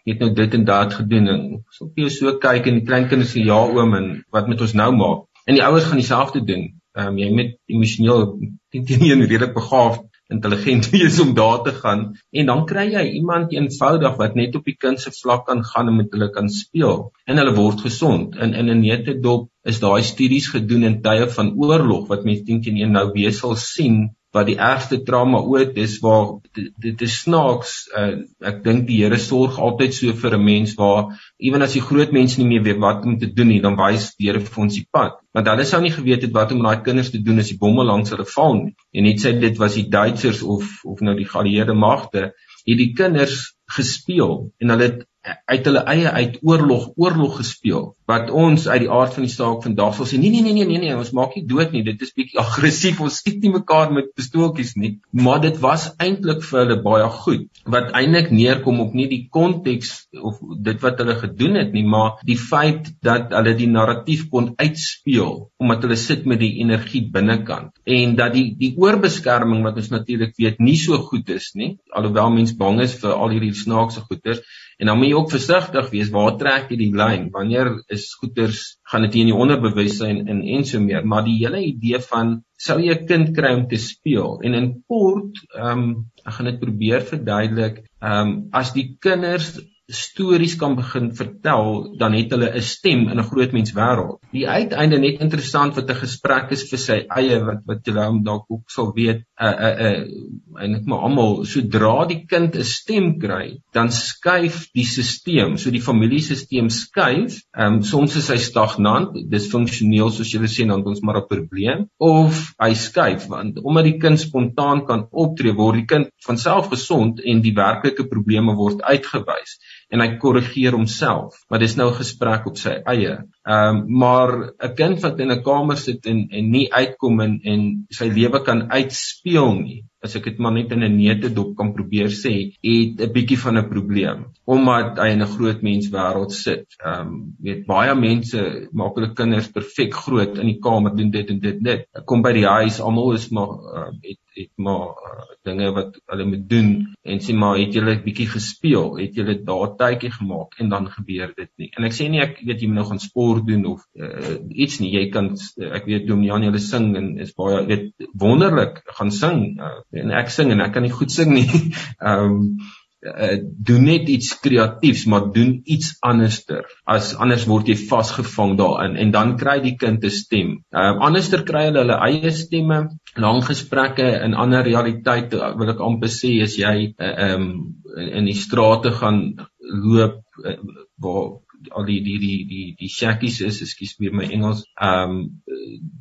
het 0.10 0.20
nou 0.20 0.32
dit 0.34 0.54
en 0.54 0.66
dat 0.66 0.94
gedoen 0.94 1.28
en 1.28 1.42
so 1.70 1.86
op 1.86 1.98
jou 1.98 2.10
so 2.10 2.38
kyk 2.46 2.68
en 2.68 2.80
die 2.80 2.88
klein 2.90 3.08
kinders 3.08 3.36
sê 3.36 3.46
ja 3.46 3.60
oom 3.76 3.94
en 4.00 4.08
wat 4.32 4.48
moet 4.48 4.62
ons 4.62 4.74
nou 4.74 4.92
maak? 4.96 5.20
En 5.46 5.54
die 5.56 5.64
ouers 5.64 5.84
gaan 5.84 6.02
dieselfde 6.02 6.44
doen. 6.44 6.64
Um 6.94 7.18
jy 7.18 7.30
moet 7.34 7.56
emosioneel 7.66 8.26
teen 8.72 8.86
teen 8.86 9.24
redelik 9.26 9.54
begaafd 9.56 10.04
intelligent 10.34 10.90
wees 10.94 11.20
om 11.20 11.34
daar 11.38 11.64
te 11.64 11.74
gaan. 11.78 12.04
En 12.32 12.50
dan 12.52 12.66
kry 12.70 12.86
jy 12.94 13.04
iemand 13.20 13.54
eenvoudig 13.54 14.18
wat 14.22 14.36
net 14.40 14.56
op 14.56 14.66
die 14.70 14.78
kind 14.86 15.02
se 15.02 15.12
vlak 15.20 15.46
kan 15.50 15.64
gaan 15.72 15.92
en 15.92 16.00
met 16.02 16.14
hulle 16.16 16.30
kan 16.38 16.50
speel. 16.50 17.12
En 17.26 17.42
hulle 17.42 17.56
word 17.58 17.86
gesond. 17.88 18.36
In 18.36 18.54
in 18.54 18.72
'n 18.72 18.82
netedop 18.86 19.50
is 19.64 19.80
daai 19.80 20.04
studies 20.04 20.50
gedoen 20.56 20.84
in 20.90 21.02
tye 21.02 21.30
van 21.38 21.54
oorlog 21.58 22.08
wat 22.08 22.26
mense 22.26 22.44
teen 22.44 22.62
teen 22.62 22.92
nou 22.92 23.12
weer 23.14 23.34
sal 23.34 23.56
sien 23.56 24.04
wat 24.34 24.48
die 24.50 24.58
ergste 24.58 24.98
trauma 25.06 25.40
ooit 25.46 25.78
is 25.78 26.00
waar 26.02 26.40
dit 26.82 27.02
is 27.06 27.20
snaaks 27.22 27.74
uh, 27.94 28.16
ek 28.42 28.64
dink 28.66 28.88
die 28.88 29.04
Here 29.04 29.20
sorg 29.22 29.60
altyd 29.62 29.94
so 29.94 30.14
vir 30.24 30.38
'n 30.38 30.46
mens 30.46 30.74
waar 30.80 31.14
ewen 31.38 31.62
as 31.62 31.76
die 31.78 31.84
groot 31.86 32.12
mense 32.18 32.42
nie 32.42 32.50
meer 32.50 32.64
weet 32.66 32.82
wat 32.82 33.06
om 33.06 33.20
te 33.20 33.30
doen 33.30 33.52
nie 33.54 33.62
dan 33.62 33.78
wys 33.78 34.10
die 34.18 34.32
Here 34.32 34.42
vir 34.42 34.64
ons 34.66 34.80
die 34.80 34.88
pad. 34.92 35.20
Want 35.34 35.48
hulle 35.52 35.66
sou 35.66 35.82
nie 35.82 35.94
geweet 35.94 36.26
het 36.26 36.34
wat 36.34 36.52
om 36.52 36.62
met 36.62 36.72
daai 36.72 36.86
kinders 36.90 37.12
te 37.14 37.22
doen 37.22 37.40
as 37.40 37.54
die 37.54 37.60
bomme 37.62 37.86
langs 37.86 38.10
hulle 38.10 38.26
val 38.26 38.58
nie. 38.58 38.76
En 38.94 39.04
net 39.04 39.22
sê 39.22 39.38
dit 39.40 39.58
was 39.58 39.78
die 39.78 39.90
Duitsers 39.90 40.42
of 40.42 40.82
of 40.84 41.02
nou 41.02 41.16
die 41.16 41.30
geallieerde 41.30 41.74
magte 41.74 42.32
het 42.66 42.78
die 42.80 42.94
kinders 42.98 43.54
gespeel 43.78 44.52
en 44.60 44.74
hulle 44.74 44.90
het 44.90 45.06
uit 45.24 45.66
hulle 45.66 45.84
eie 45.88 46.10
uit 46.12 46.40
oorlog 46.42 46.90
oorlog 47.00 47.38
gespeel 47.40 47.94
wat 48.12 48.32
ons 48.44 48.66
uit 48.68 48.82
die 48.84 48.92
aard 48.92 49.14
van 49.16 49.24
die 49.24 49.32
saak 49.32 49.62
vandag 49.64 49.96
sal 49.96 50.08
sê 50.10 50.20
nee 50.20 50.32
nee 50.34 50.44
nee 50.44 50.56
nee 50.58 50.68
nee 50.68 50.82
nee 50.82 50.96
ons 51.00 51.14
maak 51.16 51.38
nie 51.38 51.46
dood 51.48 51.72
nie 51.76 51.84
dit 51.88 52.02
is 52.04 52.12
bietjie 52.18 52.40
aggressief 52.42 53.00
ons 53.04 53.20
skiet 53.22 53.40
nie 53.44 53.54
mekaar 53.54 53.94
met 53.96 54.12
pistooltjies 54.18 54.74
nie. 54.80 54.92
Maar 55.12 55.40
dit 55.46 55.60
was 55.64 55.88
eintlik 56.04 56.44
vir 56.48 56.60
hulle 56.64 56.78
baie 56.84 57.08
goed 57.24 57.46
wat 57.76 57.94
eintlik 58.00 58.32
neerkom 58.36 58.82
op 58.84 58.98
nie 58.98 59.08
die 59.12 59.22
konteks 59.38 59.94
of 60.20 60.42
dit 60.68 60.84
wat 60.84 61.00
hulle 61.00 61.16
gedoen 61.22 61.56
het 61.62 61.72
nie 61.76 61.86
maar 61.96 62.20
die 62.28 62.38
feit 62.40 62.92
dat 63.06 63.32
hulle 63.38 63.56
die 63.60 63.70
narratief 63.72 64.28
kon 64.34 64.52
uitspeel 64.60 65.32
omdat 65.64 65.88
hulle 65.88 66.00
sit 66.00 66.28
met 66.28 66.42
die 66.44 66.58
energie 66.66 67.06
binnekant. 67.16 67.72
En 67.88 68.18
dat 68.20 68.36
die 68.36 68.50
die 68.60 68.74
oorbeskerming 68.80 69.64
wat 69.64 69.80
ons 69.80 69.94
natuurlik 69.96 70.36
weet 70.42 70.60
nie 70.60 70.78
so 70.84 71.00
goed 71.08 71.32
is 71.32 71.54
nie 71.56 71.78
alhoewel 71.96 72.36
mens 72.36 72.52
bang 72.60 72.84
is 72.84 73.00
vir 73.00 73.16
al 73.16 73.32
hierdie 73.32 73.56
snaakse 73.56 74.04
goeters 74.10 74.44
En 74.84 74.90
dan 74.92 74.98
moet 75.00 75.08
jy 75.08 75.16
ook 75.16 75.30
versigtig 75.32 75.86
wees 75.94 76.10
waar 76.12 76.34
trek 76.36 76.72
jy 76.74 76.78
die 76.82 76.92
lyn? 76.92 77.30
Wanneer 77.32 77.70
is 77.96 78.10
goeters 78.20 78.64
gaan 78.92 79.06
dit 79.06 79.14
in 79.22 79.30
die 79.32 79.38
onderbewussyn 79.46 80.26
in 80.28 80.42
en 80.58 80.66
so 80.68 80.84
meer, 80.84 81.06
maar 81.08 81.24
die 81.24 81.38
hele 81.38 81.62
idee 81.64 82.02
van 82.04 82.34
sou 82.60 82.76
jy 82.84 82.92
'n 82.92 83.06
kind 83.08 83.32
kry 83.38 83.54
om 83.56 83.64
te 83.72 83.80
speel 83.80 84.42
en 84.44 84.58
in 84.60 84.68
kort 84.92 85.40
ehm 85.56 85.72
um, 85.72 85.86
ek 86.28 86.36
gaan 86.36 86.50
dit 86.52 86.60
probeer 86.60 87.08
verduidelik. 87.14 87.80
Ehm 88.02 88.28
um, 88.28 88.36
as 88.52 88.74
die 88.76 88.98
kinders 89.00 89.54
stories 89.92 90.56
kan 90.56 90.76
begin 90.76 91.12
vertel, 91.16 91.96
dan 92.00 92.14
het 92.16 92.32
hulle 92.32 92.50
'n 92.56 92.62
stem 92.62 93.10
in 93.10 93.20
'n 93.20 93.24
groot 93.24 93.52
mens 93.52 93.74
wêreld. 93.74 94.20
Die 94.32 94.48
uiteinde 94.48 94.98
net 95.00 95.20
interessant 95.20 95.76
wat 95.76 95.90
'n 95.90 95.96
gesprek 95.96 96.52
is 96.52 96.70
vir 96.70 96.80
sy 96.80 97.06
eie 97.10 97.44
wat 97.44 97.62
wat 97.66 97.86
jy 97.86 97.94
hom 97.94 98.24
dalk 98.24 98.46
ook 98.48 98.70
sal 98.70 98.94
weet, 98.96 99.24
'n 99.40 99.46
'n 99.46 99.76
'n 99.84 100.60
eintlik 100.62 100.86
maar 100.86 101.00
almal 101.00 101.46
sodra 101.46 102.06
die 102.06 102.26
kind 102.26 102.56
'n 102.56 102.64
stem 102.64 103.20
kry, 103.20 103.60
dan 103.74 103.92
skuif 103.92 104.72
die 104.74 104.86
stelsel, 104.86 105.58
so 105.58 105.70
die 105.70 105.82
familiesisteem 105.82 106.70
skuif. 106.70 107.42
Ehm 107.58 107.74
um, 107.74 107.82
soms 107.84 108.16
is 108.16 108.30
hy 108.30 108.38
stagnant, 108.38 109.30
disfunksioneel 109.30 110.12
soos 110.12 110.32
jy 110.32 110.40
sê, 110.48 110.68
dan 110.68 110.86
ons 110.86 111.02
maar 111.02 111.18
'n 111.18 111.28
probleem 111.28 111.90
of 111.98 112.54
hy 112.60 112.74
skuif 112.74 113.28
want 113.28 113.60
omdat 113.60 113.84
die 113.84 114.00
kind 114.00 114.20
spontaan 114.20 114.86
kan 114.86 115.08
optree, 115.12 115.54
word 115.54 115.76
die 115.76 115.86
kind 115.86 116.08
van 116.26 116.38
self 116.38 116.70
gesond 116.70 117.20
en 117.20 117.42
die 117.42 117.54
werklike 117.54 118.08
probleme 118.08 118.56
word 118.56 118.82
uitgewys 118.82 119.60
en 119.92 120.02
hy 120.02 120.10
korrigeer 120.22 120.76
homself. 120.78 121.38
Maar 121.50 121.60
dis 121.60 121.76
nou 121.78 121.90
'n 121.90 122.00
gesprek 122.02 122.48
op 122.48 122.58
sy 122.58 122.82
eie. 122.86 123.18
Um, 123.46 123.86
maar 123.88 124.54
'n 124.60 124.76
kind 124.76 125.02
wat 125.02 125.20
in 125.20 125.32
'n 125.32 125.44
kamer 125.44 125.78
sit 125.78 126.06
en 126.06 126.28
en 126.32 126.52
nie 126.52 126.68
uitkom 126.72 127.22
en 127.22 127.40
en 127.44 127.86
sy 127.90 128.06
lewe 128.06 128.44
kan 128.44 128.70
uitspeel 128.72 129.54
nie. 129.62 129.84
As 130.04 130.16
ek 130.16 130.24
dit 130.24 130.40
maar 130.40 130.52
net 130.52 130.72
in 130.72 130.84
'n 130.84 130.98
neutedop 130.98 131.56
kan 131.58 131.74
probeer 131.74 132.10
sê, 132.10 132.54
het 132.64 133.02
'n 133.02 133.14
bietjie 133.14 133.38
van 133.38 133.58
'n 133.58 133.70
probleem 133.70 134.26
omdat 134.46 134.98
hy 135.00 135.08
in 135.16 135.22
'n 135.22 135.34
groot 135.36 135.62
mens 135.62 135.90
wêreld 135.90 136.32
sit. 136.32 136.66
Ehm 136.84 137.08
um, 137.08 137.36
weet 137.40 137.66
baie 137.66 137.96
mense 137.96 138.68
maak 138.72 138.96
hulle 138.96 139.14
kinders 139.14 139.52
perfek 139.52 139.94
groot 139.94 140.38
in 140.38 140.48
die 140.52 140.60
kamer 140.60 140.96
doen 140.96 141.12
dit 141.12 141.30
en 141.30 141.40
dit 141.40 141.62
net. 141.62 141.88
Kom 142.06 142.22
by 142.22 142.34
die 142.34 142.48
huis, 142.48 142.82
almal 142.82 143.14
is 143.14 143.30
maar 143.30 143.54
uh, 143.76 143.92
het 144.02 144.20
het 144.34 144.50
maar 144.56 144.98
uh, 144.98 145.24
dinge 145.46 145.72
wat 145.72 146.00
hulle 146.10 146.26
moet 146.26 146.50
doen 146.50 146.70
en 147.02 147.20
sê 147.22 147.36
maar 147.38 147.58
het 147.58 147.74
julle 147.74 147.96
'n 147.96 148.04
bietjie 148.04 148.28
gespeel, 148.28 148.98
het 148.98 149.16
julle 149.16 149.36
daar 149.44 149.76
tydjie 149.78 150.12
gemaak 150.12 150.60
en 150.60 150.70
dan 150.70 150.90
gebeur 150.90 151.34
dit 151.36 151.50
nie. 151.58 151.70
En 151.78 151.84
ek 151.84 151.94
sê 151.94 152.10
nie 152.10 152.22
ek 152.22 152.42
weet 152.46 152.62
jy 152.62 152.68
moet 152.68 152.82
nou 152.82 152.88
gaan 152.90 153.00
sport 153.00 153.48
doen 153.48 153.66
of 153.66 153.86
uh, 153.96 154.38
iets 154.50 154.80
nie. 154.80 154.92
Jy 154.92 155.10
kan 155.10 155.36
ek 155.72 155.86
weet 155.86 156.08
Domian 156.08 156.44
julle 156.44 156.60
sing 156.60 156.96
en 156.98 157.18
is 157.18 157.34
baie 157.34 157.66
weet 157.66 157.94
wonderlik 158.14 158.82
gaan 158.86 159.12
sing 159.12 159.60
uh, 159.60 159.80
en 159.92 160.12
ek 160.12 160.30
sing 160.30 160.52
en 160.52 160.62
ek 160.62 160.74
kan 160.74 160.84
nie 160.84 160.92
goed 160.92 161.12
sing 161.12 161.34
nie. 161.34 161.50
Ehm 162.00 162.26
um, 162.26 162.58
uh, 163.04 163.38
doen 163.42 163.84
net 163.88 164.10
iets 164.10 164.34
kreatiefs 164.40 165.06
maar 165.12 165.30
doen 165.36 165.54
iets 165.64 165.94
anderster 166.02 166.66
as 166.90 167.14
anders 167.16 167.46
word 167.50 167.70
jy 167.72 167.78
vasgevang 167.90 168.56
daarin 168.60 168.98
en 169.00 169.14
dan 169.16 169.36
kry 169.38 169.60
die 169.64 169.76
kind 169.78 170.04
'n 170.04 170.10
stem. 170.10 170.50
Ehm 170.72 171.00
uh, 171.00 171.06
anderster 171.08 171.44
kry 171.44 171.66
hulle 171.70 171.84
hulle 171.84 172.00
eie 172.08 172.32
stemme, 172.32 172.80
lang 173.16 173.44
gesprekke 173.46 174.10
in 174.26 174.34
ander 174.34 174.64
realiteite 174.64 175.54
wil 175.60 175.74
ek 175.76 175.86
amper 175.88 176.12
sê 176.12 176.42
as 176.44 176.58
jy 176.58 176.94
eh, 176.98 177.14
ehm 177.28 177.42
uh, 177.42 177.54
um, 177.54 177.76
in, 177.94 178.26
die 178.26 178.40
strate 178.40 178.92
gaan 178.92 179.20
loop 179.60 180.22
uh, 180.44 180.58
waar 180.98 181.40
al 181.72 181.86
die 181.86 182.02
die 182.04 182.18
die 182.20 182.40
die 182.48 182.66
die 182.80 182.90
shackies 182.90 183.42
is, 183.42 183.62
ekskuus 183.62 183.96
my 184.00 184.30
Engels. 184.32 184.66
Ehm 184.80 185.10
um, 185.10 185.42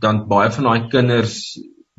dan 0.02 0.26
baie 0.28 0.50
van 0.50 0.64
daai 0.64 0.88
kinders 0.90 1.36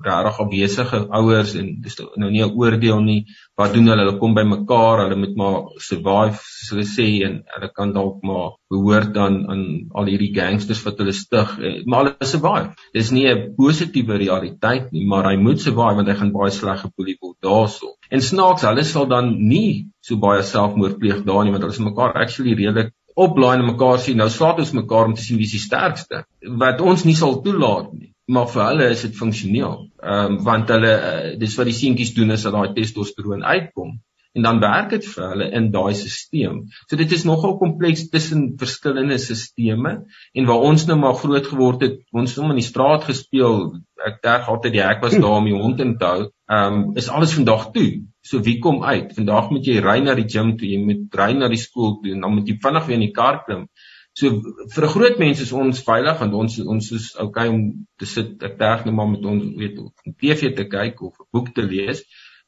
regtig 0.02 0.40
afwesige 0.42 1.00
ouers 1.14 1.54
en 1.60 1.68
dis 1.82 1.98
nou 2.18 2.30
nie 2.32 2.42
'n 2.44 2.56
oordeel 2.58 3.02
nie. 3.02 3.26
Wat 3.56 3.74
doen 3.74 3.88
hulle? 3.88 4.06
Hulle 4.06 4.20
kom 4.20 4.34
by 4.34 4.44
mekaar, 4.44 5.04
hulle 5.04 5.16
moet 5.16 5.36
maar 5.36 5.58
survive, 5.78 6.40
soos 6.42 6.72
hulle 6.72 6.86
sê 6.86 7.26
en 7.26 7.44
hulle 7.56 7.70
kan 7.76 7.94
dalk 7.94 8.24
maar 8.24 8.58
behoort 8.70 9.18
aan 9.18 9.50
aan 9.50 9.64
al 9.94 10.06
hierdie 10.06 10.34
gangsters 10.34 10.84
wat 10.86 10.98
hulle 10.98 11.14
stig, 11.14 11.60
eh, 11.60 11.84
maar 11.86 12.04
hulle 12.04 12.26
survive. 12.26 12.74
Dis 12.94 13.12
nie 13.12 13.28
'n 13.28 13.56
positiewe 13.56 14.18
realiteit 14.18 14.92
nie, 14.92 15.06
maar 15.06 15.26
hy 15.30 15.36
moet 15.36 15.62
survive 15.62 15.96
want 15.96 16.08
hy 16.08 16.16
gaan 16.16 16.32
baie 16.32 16.52
sleg 16.52 16.80
geboelie 16.82 17.18
word 17.22 17.38
daarso. 17.42 17.94
En 18.10 18.22
snaaks, 18.22 18.64
hulle 18.64 18.84
sal 18.84 19.06
dan 19.06 19.48
nie 19.48 19.88
so 20.02 20.18
baie 20.18 20.42
selfmoord 20.42 20.98
pleeg 21.00 21.24
daar 21.24 21.44
nie 21.44 21.52
want 21.52 21.64
hulle 21.64 21.74
is 21.74 21.80
mekaar 21.80 22.14
actually 22.14 22.56
redelik 22.56 22.94
opblaai 23.16 23.60
en 23.60 23.66
mekaar 23.66 24.00
sien. 24.00 24.18
Nou 24.18 24.30
slaat 24.30 24.58
ons 24.58 24.74
mekaar 24.74 25.06
om 25.06 25.14
te 25.14 25.22
sien 25.22 25.38
wie 25.38 25.48
die 25.48 25.60
sterkste 25.60 26.26
wat 26.58 26.82
ons 26.82 27.06
nie 27.06 27.16
sal 27.16 27.42
toelaat 27.44 27.94
nie 27.94 28.13
maar 28.26 28.48
vir 28.48 28.64
hulle 28.70 28.88
is 28.94 29.04
dit 29.08 29.16
funksioneel. 29.18 29.78
Ehm 30.00 30.38
um, 30.38 30.40
want 30.48 30.72
hulle 30.72 30.94
uh, 30.96 31.36
dis 31.40 31.56
wat 31.60 31.70
die 31.70 31.78
seentjies 31.78 32.14
doen 32.16 32.32
as 32.32 32.46
hulle 32.48 32.62
daai 32.62 32.76
testosteron 32.78 33.44
uitkom 33.44 34.00
en 34.34 34.42
dan 34.42 34.60
werk 34.60 34.90
dit 34.90 35.06
vir 35.06 35.26
hulle 35.30 35.48
in 35.54 35.68
daai 35.74 35.94
stelsel. 35.94 36.64
So 36.90 36.98
dit 36.98 37.12
is 37.14 37.26
nogal 37.30 37.58
kompleks 37.60 38.08
tussen 38.10 38.56
verskillende 38.58 39.20
stelsels 39.22 40.24
en 40.34 40.48
waar 40.50 40.66
ons 40.70 40.88
nou 40.90 40.98
maar 40.98 41.20
groot 41.20 41.48
geword 41.52 41.86
het, 41.86 42.00
ons 42.12 42.34
het 42.34 42.50
in 42.50 42.62
die 42.62 42.66
straat 42.66 43.06
gespeel. 43.10 43.60
Ek 44.04 44.24
dink 44.26 44.50
altyd 44.50 44.74
die 44.74 44.84
hek 44.84 45.04
was 45.06 45.14
daar 45.20 45.38
om 45.38 45.52
die 45.52 45.60
hond 45.60 45.84
in 45.86 45.98
te 46.00 46.10
hou. 46.10 46.26
Ehm 46.50 46.80
um, 46.80 46.84
is 46.98 47.10
alles 47.10 47.36
vandag 47.38 47.70
toe. 47.76 47.90
So 48.24 48.40
wie 48.42 48.60
kom 48.64 48.84
uit? 48.84 49.14
Vandag 49.14 49.52
moet 49.52 49.68
jy 49.68 49.82
ry 49.84 50.00
na 50.00 50.16
die 50.16 50.30
gim 50.32 50.56
toe, 50.58 50.68
jy 50.68 50.80
moet 50.80 51.20
ry 51.20 51.34
na 51.38 51.52
die 51.52 51.60
skool 51.60 52.00
toe 52.02 52.16
en 52.16 52.24
dan 52.24 52.40
moet 52.40 52.48
jy 52.48 52.58
vinnig 52.64 52.88
weer 52.88 53.02
in 53.02 53.10
die 53.10 53.16
kar 53.16 53.44
klim 53.46 53.68
So 54.14 54.30
vir 54.74 54.84
'n 54.86 54.94
groot 54.96 55.18
mens 55.18 55.40
is 55.42 55.52
ons 55.52 55.84
veilig 55.86 56.20
want 56.20 56.34
ons 56.34 56.60
ons 56.60 56.92
is 56.98 57.06
okay 57.18 57.48
om 57.50 57.62
te 57.98 58.06
sit 58.06 58.44
ek 58.44 58.60
terg 58.60 58.86
net 58.86 58.94
maar 58.94 59.10
met 59.10 59.26
ons 59.26 59.48
weet 59.62 59.80
om 59.80 60.14
TV 60.22 60.54
te 60.60 60.66
kyk 60.70 61.02
of 61.02 61.16
'n 61.20 61.30
boek 61.34 61.50
te 61.56 61.66
lees. 61.66 62.04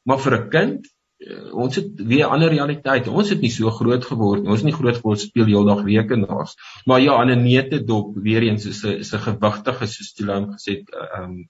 Maar 0.06 0.20
vir 0.24 0.36
'n 0.36 0.50
kind 0.50 0.86
uh, 1.26 1.54
ons 1.64 1.76
het 1.80 1.90
weer 2.12 2.26
'n 2.26 2.32
ander 2.36 2.54
realiteit. 2.54 3.08
Ons 3.08 3.30
het 3.34 3.40
nie 3.40 3.50
so 3.50 3.70
groot 3.70 4.04
geword 4.12 4.42
nie. 4.42 4.50
Ons 4.50 4.62
het 4.62 4.70
nie 4.70 4.78
groot 4.78 4.96
geword 5.00 5.20
speel 5.20 5.50
heeldag 5.50 5.82
rekenaars. 5.84 6.54
Maar 6.86 7.00
ja, 7.00 7.18
aan 7.18 7.34
'n 7.34 7.42
nete 7.42 7.84
dop 7.84 8.14
weer 8.14 8.42
eens 8.42 8.66
is 8.66 8.84
'n 8.84 8.98
is 9.02 9.12
'n 9.12 9.26
gewigtige 9.26 9.86
soos 9.86 10.12
Tilam 10.12 10.52
gesê 10.54 10.78
het 10.78 10.88
'n 10.90 11.02
uh, 11.02 11.24
um, 11.24 11.48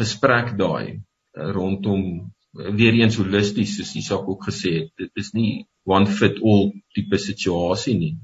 gesprek 0.00 0.58
daai 0.58 1.00
rondom 1.32 2.32
weer 2.52 2.94
eens 2.94 3.16
holisties 3.16 3.76
soos 3.76 3.94
Isak 3.96 4.28
ook 4.28 4.44
gesê 4.44 4.70
het. 4.80 4.90
Dit 4.96 5.10
is 5.14 5.32
nie 5.32 5.66
one 5.84 6.06
fit 6.06 6.42
all 6.42 6.72
tipe 6.94 7.18
situasie 7.18 7.96
nie. 7.98 8.16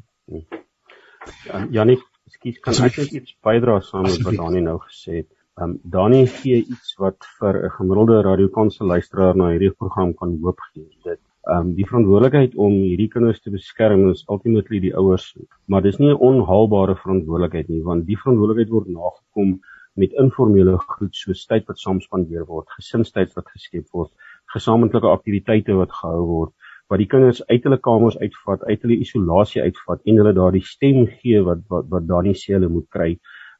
Hmm. 1.20 1.68
Janie, 1.74 1.98
ekskuus, 2.30 2.60
kan 2.64 2.78
ek 2.86 2.96
net 3.02 3.16
iets 3.18 3.34
bydra 3.44 3.80
saam 3.84 4.06
met 4.08 4.22
wat 4.26 4.38
Dani 4.38 4.62
nou 4.64 4.78
gesê 4.86 5.20
het? 5.20 5.30
Ehm 5.60 5.72
um, 5.72 5.74
Dani 5.94 6.20
gee 6.36 6.60
iets 6.62 6.94
wat 7.02 7.26
vir 7.40 7.58
'n 7.66 7.72
gemiddelde 7.76 8.22
radiokanse 8.26 8.86
luisteraar 8.92 9.36
na 9.36 9.50
hierdie 9.52 9.74
program 9.82 10.14
kan 10.20 10.38
hoop 10.44 10.62
gee. 10.68 10.86
Dit 11.08 11.20
ehm 11.20 11.58
um, 11.58 11.74
die 11.80 11.88
verantwoordelikheid 11.90 12.56
om 12.66 12.78
hierdie 12.86 13.10
kinders 13.16 13.40
te 13.40 13.52
beskerm 13.56 14.06
is 14.12 14.24
ultimately 14.28 14.80
die 14.86 14.94
ouers, 15.02 15.26
maar 15.66 15.82
dis 15.82 15.98
nie 15.98 16.10
'n 16.12 16.22
onhaalbare 16.30 16.96
verantwoordelikheid 17.02 17.68
nie, 17.68 17.82
want 17.90 18.06
die 18.06 18.20
verantwoordelikheid 18.22 18.72
word 18.76 18.88
nagekom 18.96 19.60
met 20.00 20.16
informele 20.24 20.78
goed 20.96 21.14
soos 21.22 21.46
tyd 21.46 21.66
wat 21.68 21.78
saam 21.78 22.00
spandeer 22.00 22.46
word, 22.46 22.68
gesinstyd 22.78 23.36
wat 23.36 23.48
geskep 23.56 23.86
word, 23.92 24.12
gesamentlike 24.54 25.12
aktiwiteite 25.16 25.76
wat 25.82 25.92
gehou 26.00 26.24
word 26.26 26.52
wat 26.90 26.98
die 26.98 27.06
kinders 27.06 27.40
uit 27.46 27.62
hulle 27.66 27.78
kamers 27.78 28.18
uitvat, 28.18 28.64
uit 28.66 28.82
hulle 28.82 28.98
isolasie 29.04 29.62
uitvat 29.62 30.02
en 30.10 30.18
hulle 30.20 30.34
daardie 30.34 30.64
stem 30.66 31.04
gee 31.20 31.42
wat 31.46 31.62
wat 31.70 31.86
wat 31.92 32.08
Dani 32.08 32.34
sê 32.34 32.56
hulle 32.56 32.70
moet 32.72 32.88
kry. 32.90 33.12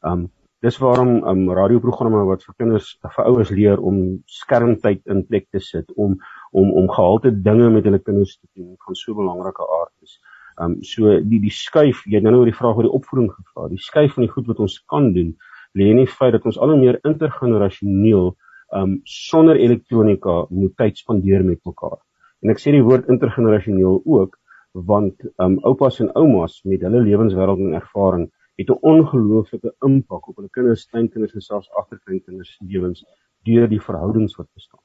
Um 0.02 0.28
dis 0.60 0.76
waarom 0.82 1.12
um 1.30 1.46
radioprogramme 1.56 2.24
wat 2.28 2.42
vir 2.44 2.56
kinders 2.62 2.90
vir 3.04 3.28
ouers 3.30 3.52
leer 3.54 3.80
om 3.90 4.00
skermtyd 4.40 5.06
in 5.14 5.22
plek 5.28 5.46
te 5.54 5.62
sit 5.62 5.94
om 5.96 6.18
om 6.52 6.74
om 6.82 6.90
gehalte 6.90 7.30
dinge 7.30 7.70
met 7.70 7.86
hulle 7.86 8.02
kinders 8.02 8.34
te 8.36 8.50
doen 8.58 8.74
van 8.84 8.98
so 8.98 9.14
belangrike 9.14 9.70
aard 9.78 9.94
is. 10.02 10.18
Um 10.60 10.76
so 10.82 11.14
die 11.22 11.40
die 11.46 11.54
skuif, 11.54 12.02
jy 12.06 12.18
het 12.18 12.26
nou 12.26 12.42
oor 12.42 12.50
die 12.50 12.58
vraag 12.58 12.82
oor 12.82 12.90
die 12.90 12.98
opvoeding 12.98 13.30
gevra. 13.30 13.70
Die 13.70 13.80
skuif 13.86 14.18
van 14.18 14.26
die 14.26 14.34
goed 14.34 14.50
wat 14.50 14.66
ons 14.66 14.78
kan 14.90 15.12
doen 15.14 15.36
lê 15.78 15.92
in 15.94 16.02
die 16.02 16.10
feit 16.18 16.34
dat 16.34 16.50
ons 16.50 16.58
al 16.58 16.74
hoe 16.74 16.82
meer 16.82 16.98
intergenerasioneel 17.06 18.32
um 18.74 19.00
sonder 19.06 19.58
elektronika 19.58 20.46
moet 20.50 20.74
tyd 20.82 20.98
spandeer 20.98 21.46
met 21.46 21.62
mekaar. 21.64 22.00
En 22.42 22.50
ek 22.50 22.60
sê 22.62 22.72
die 22.72 22.84
woord 22.84 23.08
intergenerasioneel 23.12 24.02
ook 24.04 24.36
want 24.72 25.24
um 25.44 25.58
oupas 25.66 25.98
en 26.00 26.12
oumas 26.14 26.60
met 26.64 26.84
hulle 26.86 27.02
lewenswêreld 27.02 27.58
en 27.64 27.74
ervaring 27.80 28.28
het 28.60 28.70
'n 28.70 28.78
ongelooflike 28.92 29.74
impak 29.86 30.28
op 30.28 30.36
hulle 30.36 30.48
kinders, 30.56 30.86
kleinkinders 30.92 31.34
en 31.34 31.40
selfs 31.40 31.72
agterkleinkinders 31.80 32.56
se 32.56 32.64
lewens 32.64 33.04
deur 33.44 33.68
die 33.68 33.80
verhoudings 33.80 34.36
wat 34.36 34.48
bestaan. 34.54 34.84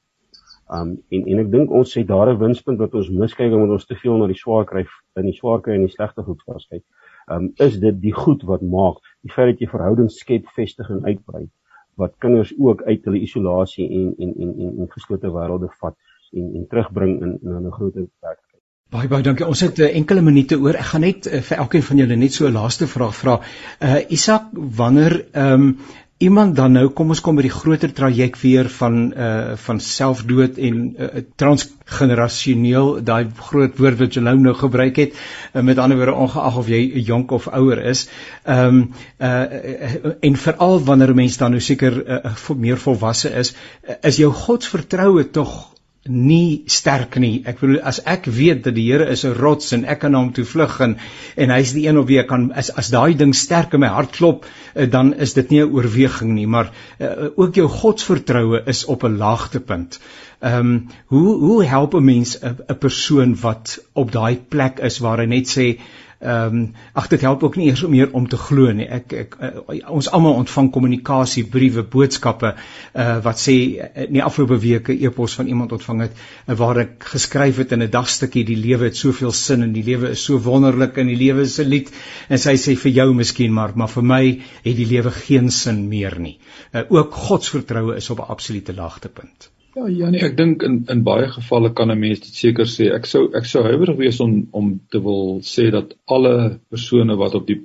Um 0.78 1.02
en 1.08 1.26
en 1.26 1.38
ek 1.38 1.50
dink 1.50 1.70
ons 1.70 1.92
sê 1.96 2.04
daar 2.04 2.28
'n 2.32 2.38
winspunt 2.38 2.78
wat 2.78 2.94
ons 2.94 3.10
miskyk 3.10 3.52
omdat 3.52 3.76
ons 3.78 3.86
te 3.86 3.94
veel 3.94 4.16
na 4.18 4.26
die 4.26 4.42
swaar 4.44 4.64
kry 4.64 4.86
in 5.16 5.26
die 5.30 5.38
swaar 5.40 5.60
kry 5.60 5.74
en 5.74 5.86
die 5.86 5.96
slegte 5.96 6.22
goed 6.22 6.42
vaskyk. 6.46 6.84
Um 7.30 7.52
is 7.56 7.78
dit 7.78 8.00
die 8.00 8.12
goed 8.12 8.42
wat 8.42 8.62
maak 8.62 8.96
die 9.22 9.32
feit 9.32 9.48
dat 9.52 9.60
jy 9.60 9.68
verhoudings 9.68 10.18
skep, 10.18 10.46
vestig 10.56 10.90
en 10.90 11.04
uitbrei 11.04 11.48
wat 11.96 12.18
kinders 12.18 12.52
ook 12.58 12.82
uit 12.82 13.04
hulle 13.04 13.20
isolasie 13.20 13.88
en 13.88 14.14
en 14.18 14.34
en 14.42 14.50
en, 14.60 14.78
en 14.80 14.90
geslote 14.90 15.30
wêrelde 15.30 15.68
vat 15.80 15.96
en 16.36 16.52
en 16.60 16.66
terugbring 16.70 17.20
in 17.22 17.38
in 17.42 17.66
'n 17.66 17.72
groter 17.72 18.06
werklikheid. 18.20 18.62
Baie 18.94 19.08
baie 19.08 19.22
dankie. 19.22 19.46
Ons 19.46 19.60
het 19.60 19.78
uh, 19.78 19.94
enkele 20.00 20.22
minute 20.22 20.58
oor. 20.62 20.76
Ek 20.78 20.90
gaan 20.92 21.00
net 21.00 21.26
uh, 21.26 21.40
vir 21.42 21.62
elkeen 21.64 21.82
van 21.82 22.02
julle 22.02 22.16
net 22.16 22.32
so 22.32 22.46
'n 22.46 22.52
laaste 22.52 22.86
vraag 22.86 23.14
vra. 23.14 23.40
Uh 23.80 24.00
Isak, 24.08 24.50
wanneer 24.52 25.24
ehm 25.32 25.52
um, 25.52 25.78
iemand 26.18 26.56
dan 26.56 26.72
nou 26.72 26.86
kom 26.96 27.10
ons 27.12 27.20
kom 27.20 27.36
by 27.36 27.42
die 27.44 27.52
groter 27.52 27.92
traject 27.92 28.40
weer 28.40 28.70
van 28.72 29.12
uh 29.12 29.56
van 29.66 29.80
selfdood 29.84 30.56
en 30.68 30.78
uh, 30.96 31.22
transgenerasioneel 31.42 33.02
daai 33.04 33.28
groot 33.50 33.76
woord 33.76 34.00
wat 34.00 34.16
jy 34.16 34.22
nou 34.24 34.54
gebruik 34.56 34.96
het 34.96 35.12
uh, 35.12 35.60
met 35.60 35.78
ander 35.78 36.00
woorde 36.00 36.16
ongeag 36.16 36.56
of 36.62 36.72
jy 36.72 36.80
jonk 37.10 37.36
of 37.36 37.48
ouer 37.52 37.84
is 37.92 38.06
ehm 38.44 38.80
um, 38.80 38.82
uh 39.20 40.16
en 40.30 40.36
veral 40.46 40.80
wanneer 40.88 41.12
'n 41.12 41.20
mens 41.20 41.36
dan 41.36 41.50
nou 41.50 41.60
seker 41.60 42.00
uh, 42.06 42.34
meer 42.56 42.80
volwasse 42.80 43.30
is 43.30 43.52
uh, 43.52 44.00
is 44.02 44.16
jou 44.16 44.32
godsvertroue 44.32 45.30
tog 45.30 45.75
nie 46.08 46.62
sterk 46.66 47.16
nie. 47.22 47.42
Ek 47.46 47.60
bedoel 47.60 47.80
as 47.86 48.00
ek 48.04 48.26
weet 48.26 48.64
dat 48.64 48.74
die 48.76 48.86
Here 48.86 49.06
is 49.10 49.24
'n 49.24 49.34
rots 49.34 49.72
en 49.72 49.84
ek 49.84 50.00
kan 50.00 50.12
na 50.12 50.18
hom 50.18 50.32
toe 50.32 50.44
vlug 50.44 50.80
en 50.80 50.96
en 51.36 51.50
hy's 51.50 51.72
die 51.72 51.86
een 51.88 51.98
op 51.98 52.06
wie 52.08 52.18
ek 52.20 52.28
kan 52.28 52.52
as 52.52 52.70
as 52.70 52.90
daai 52.90 53.14
ding 53.14 53.34
sterk 53.34 53.74
in 53.74 53.80
my 53.80 53.88
hart 53.88 54.12
klop, 54.12 54.46
uh, 54.74 54.86
dan 54.90 55.14
is 55.14 55.34
dit 55.34 55.50
nie 55.50 55.60
'n 55.62 55.72
oorweging 55.72 56.34
nie, 56.34 56.46
maar 56.46 56.70
uh, 57.00 57.28
ook 57.36 57.54
jou 57.54 57.68
godsvertroue 57.68 58.62
is 58.66 58.84
op 58.84 59.04
'n 59.04 59.16
laagtepunt. 59.16 60.00
Ehm 60.40 60.60
um, 60.60 60.88
hoe 61.06 61.38
hoe 61.40 61.64
help 61.64 61.94
'n 61.94 62.04
mens 62.04 62.38
'n 62.42 62.78
persoon 62.78 63.36
wat 63.40 63.78
op 63.92 64.12
daai 64.12 64.36
plek 64.36 64.78
is 64.78 64.98
waar 64.98 65.18
hy 65.18 65.26
net 65.26 65.48
sê 65.48 65.78
Ehm 66.20 66.54
um, 66.56 66.74
ag 66.92 67.08
dit 67.12 67.20
help 67.20 67.42
ook 67.44 67.56
nie 67.56 67.66
eers 67.68 67.82
om 67.84 67.90
meer 67.90 68.12
om 68.16 68.28
te 68.28 68.38
glo 68.40 68.72
nie. 68.72 68.86
Ek 68.88 69.12
ek 69.12 69.34
uh, 69.36 69.48
ons 69.92 70.06
almal 70.16 70.38
ontvang 70.40 70.70
kommunikasie, 70.72 71.44
briewe, 71.44 71.82
boodskappe 71.92 72.54
uh 72.56 73.16
wat 73.26 73.42
sê 73.42 73.56
uh, 73.84 74.06
nie 74.08 74.22
afgelope 74.24 74.56
weke 74.62 74.96
e-pos 74.96 75.34
van 75.36 75.50
iemand 75.52 75.74
ontvang 75.76 76.00
het 76.06 76.14
uh, 76.16 76.56
waar 76.56 76.80
ek 76.86 77.04
geskryf 77.12 77.60
het 77.60 77.74
in 77.76 77.84
'n 77.84 77.90
dagstukkie 77.90 78.46
die 78.48 78.56
lewe 78.56 78.88
het 78.88 78.96
soveel 78.96 79.32
sin 79.32 79.62
en 79.62 79.74
die 79.76 79.84
lewe 79.84 80.14
is 80.16 80.24
so 80.24 80.40
wonderlik 80.40 80.96
en 80.96 81.12
die 81.12 81.20
lewe 81.20 81.44
is 81.44 81.58
'n 81.60 81.68
lied 81.68 81.92
en 82.28 82.38
sy 82.38 82.56
sê 82.64 82.76
vir 82.84 82.92
jou 83.00 83.12
miskien 83.14 83.52
maar 83.52 83.76
maar 83.76 83.92
vir 83.92 84.08
my 84.14 84.22
het 84.64 84.76
die 84.76 84.88
lewe 84.94 85.10
geen 85.10 85.50
sin 85.50 85.88
meer 85.88 86.18
nie. 86.18 86.38
Uh, 86.72 86.82
ook 86.88 87.12
godsvertroue 87.12 87.96
is 87.96 88.10
op 88.10 88.24
'n 88.24 88.32
absolute 88.36 88.72
laagtepunt. 88.72 89.50
Ja, 89.76 89.90
Janie, 89.92 90.22
ek 90.24 90.38
dink 90.38 90.62
in 90.64 90.76
in 90.92 91.02
baie 91.04 91.26
gevalle 91.28 91.68
kan 91.76 91.90
'n 91.92 92.00
mens 92.00 92.20
dit 92.24 92.36
seker 92.40 92.68
sê. 92.74 92.86
Ek 92.96 93.04
sou 93.06 93.26
ek 93.40 93.44
sou 93.44 93.62
huiwerig 93.62 93.98
wees 93.98 94.20
om 94.24 94.48
om 94.52 94.70
te 94.90 95.00
wil 95.06 95.40
sê 95.44 95.66
dat 95.70 95.92
alle 96.06 96.60
persone 96.70 97.16
wat 97.22 97.34
op 97.34 97.46
die 97.46 97.58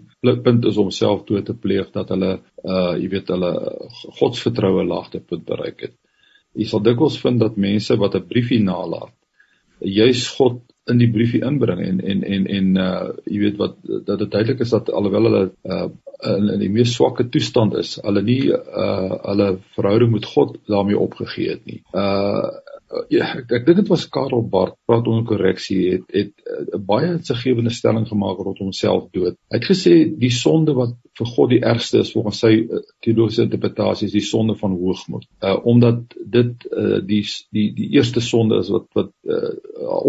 punt 0.48 0.66
is 0.66 0.78
om 0.78 0.92
selfdood 0.92 1.46
te 1.46 1.54
pleeg 1.54 1.94
dat 1.96 2.10
hulle 2.10 2.32
uh 2.74 2.92
jy 3.00 3.08
weet 3.14 3.32
hulle 3.32 3.54
godsvertroue 4.20 4.84
laagtepunt 4.90 5.46
bereik 5.46 5.80
het. 5.88 5.96
Jy 6.54 6.68
sal 6.68 6.84
dikwels 6.84 7.18
vind 7.24 7.40
dat 7.40 7.56
mense 7.56 7.98
wat 8.04 8.16
'n 8.16 8.28
briefie 8.28 8.60
nalat, 8.60 9.16
juis 9.80 10.28
God 10.36 10.60
in 10.92 10.98
die 10.98 11.12
briefie 11.16 11.46
inbring 11.48 11.80
en 11.80 12.02
en 12.02 12.24
en 12.24 12.48
en 12.58 12.78
uh 12.78 13.10
jy 13.26 13.40
weet 13.46 13.58
wat 13.58 13.78
dat 13.88 14.20
dit 14.20 14.32
duidelik 14.32 14.60
is 14.60 14.76
dat 14.76 14.92
alhoewel 14.92 15.30
hulle 15.30 15.44
uh 15.64 15.88
in, 16.24 16.50
in 16.56 16.60
die 16.60 16.70
mees 16.70 16.94
swakke 16.96 17.28
toestand 17.30 17.76
is, 17.80 17.98
hulle 18.04 18.24
nie 18.26 18.42
uh 18.52 19.18
hulle 19.28 19.50
verhouding 19.78 20.12
met 20.16 20.28
God 20.34 20.58
daarmee 20.70 21.00
opgegee 21.00 21.56
het 21.56 21.66
nie. 21.66 21.82
Uh 21.94 22.50
ja, 23.12 23.28
ek, 23.40 23.52
ek 23.56 23.66
dink 23.68 23.82
dit 23.82 23.90
was 23.92 24.08
Karel 24.12 24.44
Barth 24.52 24.76
wat 24.90 25.08
onder 25.08 25.24
korreksie 25.28 25.80
het 25.94 26.04
het 26.12 26.34
'n 26.42 26.76
uh, 26.76 26.80
baie 26.86 27.12
insiggewende 27.14 27.72
stelling 27.72 28.08
gemaak 28.08 28.38
rondom 28.38 28.72
homself 28.72 29.08
dood. 29.12 29.38
Hy 29.50 29.60
het 29.60 29.68
gesê 29.70 29.94
die 30.20 30.32
sonde 30.32 30.76
wat 30.76 30.96
vir 31.18 31.28
God 31.36 31.50
die 31.50 31.62
ergste 31.62 32.00
is 32.00 32.12
volgens 32.12 32.40
sy 32.40 32.54
uh, 32.60 32.82
teologiese 33.00 33.48
interpretasie 33.48 34.08
is 34.08 34.16
die 34.18 34.26
sonde 34.26 34.56
van 34.56 34.76
hoogmoed. 34.76 35.28
Uh 35.44 35.58
omdat 35.66 36.16
dit 36.38 36.68
uh 36.72 37.00
die 37.06 37.24
die 37.52 37.74
die 37.76 37.90
eerste 37.98 38.20
sonde 38.20 38.60
is 38.60 38.70
wat 38.70 38.88
wat 38.94 39.12
uh 39.24 39.56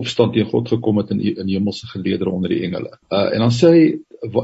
opstand 0.02 0.32
teen 0.34 0.50
God 0.50 0.68
gekom 0.68 0.98
het 0.98 1.10
in 1.10 1.20
in 1.20 1.48
hemelse 1.48 1.86
geleedere 1.86 2.30
onder 2.30 2.50
die 2.50 2.62
engele. 2.62 2.98
Uh 3.10 3.28
en 3.32 3.38
dan 3.46 3.54
sê 3.54 3.68
hy 3.76 3.84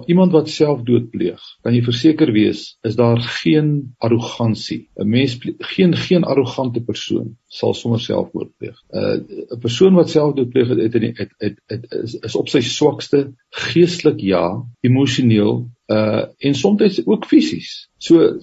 iemand 0.07 0.33
wat 0.33 0.49
selfdood 0.51 1.11
pleeg, 1.11 1.43
kan 1.63 1.75
jy 1.75 1.83
verseker 1.87 2.33
wees 2.35 2.63
is 2.87 2.97
daar 2.99 3.21
geen 3.21 3.95
arrogansie. 4.03 4.89
'n 4.99 5.09
Mens 5.09 5.39
geen 5.59 5.95
geen 5.97 6.25
arrogante 6.25 6.83
persoon 6.83 7.37
sal 7.47 7.75
sommer 7.75 8.01
selfmoord 8.01 8.51
pleeg. 8.59 8.77
uh, 8.91 9.17
'n 9.55 9.59
persoon 9.61 9.95
wat 9.95 10.11
selfdood 10.11 10.51
pleeg 10.51 10.69
het, 10.69 10.93
het, 10.93 11.19
het, 11.19 11.33
het, 11.39 11.61
het 11.67 11.93
is, 12.03 12.15
is 12.15 12.37
op 12.37 12.49
sy 12.49 12.61
swakste 12.61 13.35
geestelik 13.51 14.21
ja, 14.21 14.65
emosioneel 14.81 15.71
uh 15.89 16.25
en 16.39 16.55
soms 16.55 17.07
ook 17.07 17.25
fisies. 17.27 17.89
So 17.99 18.23
uh, 18.23 18.39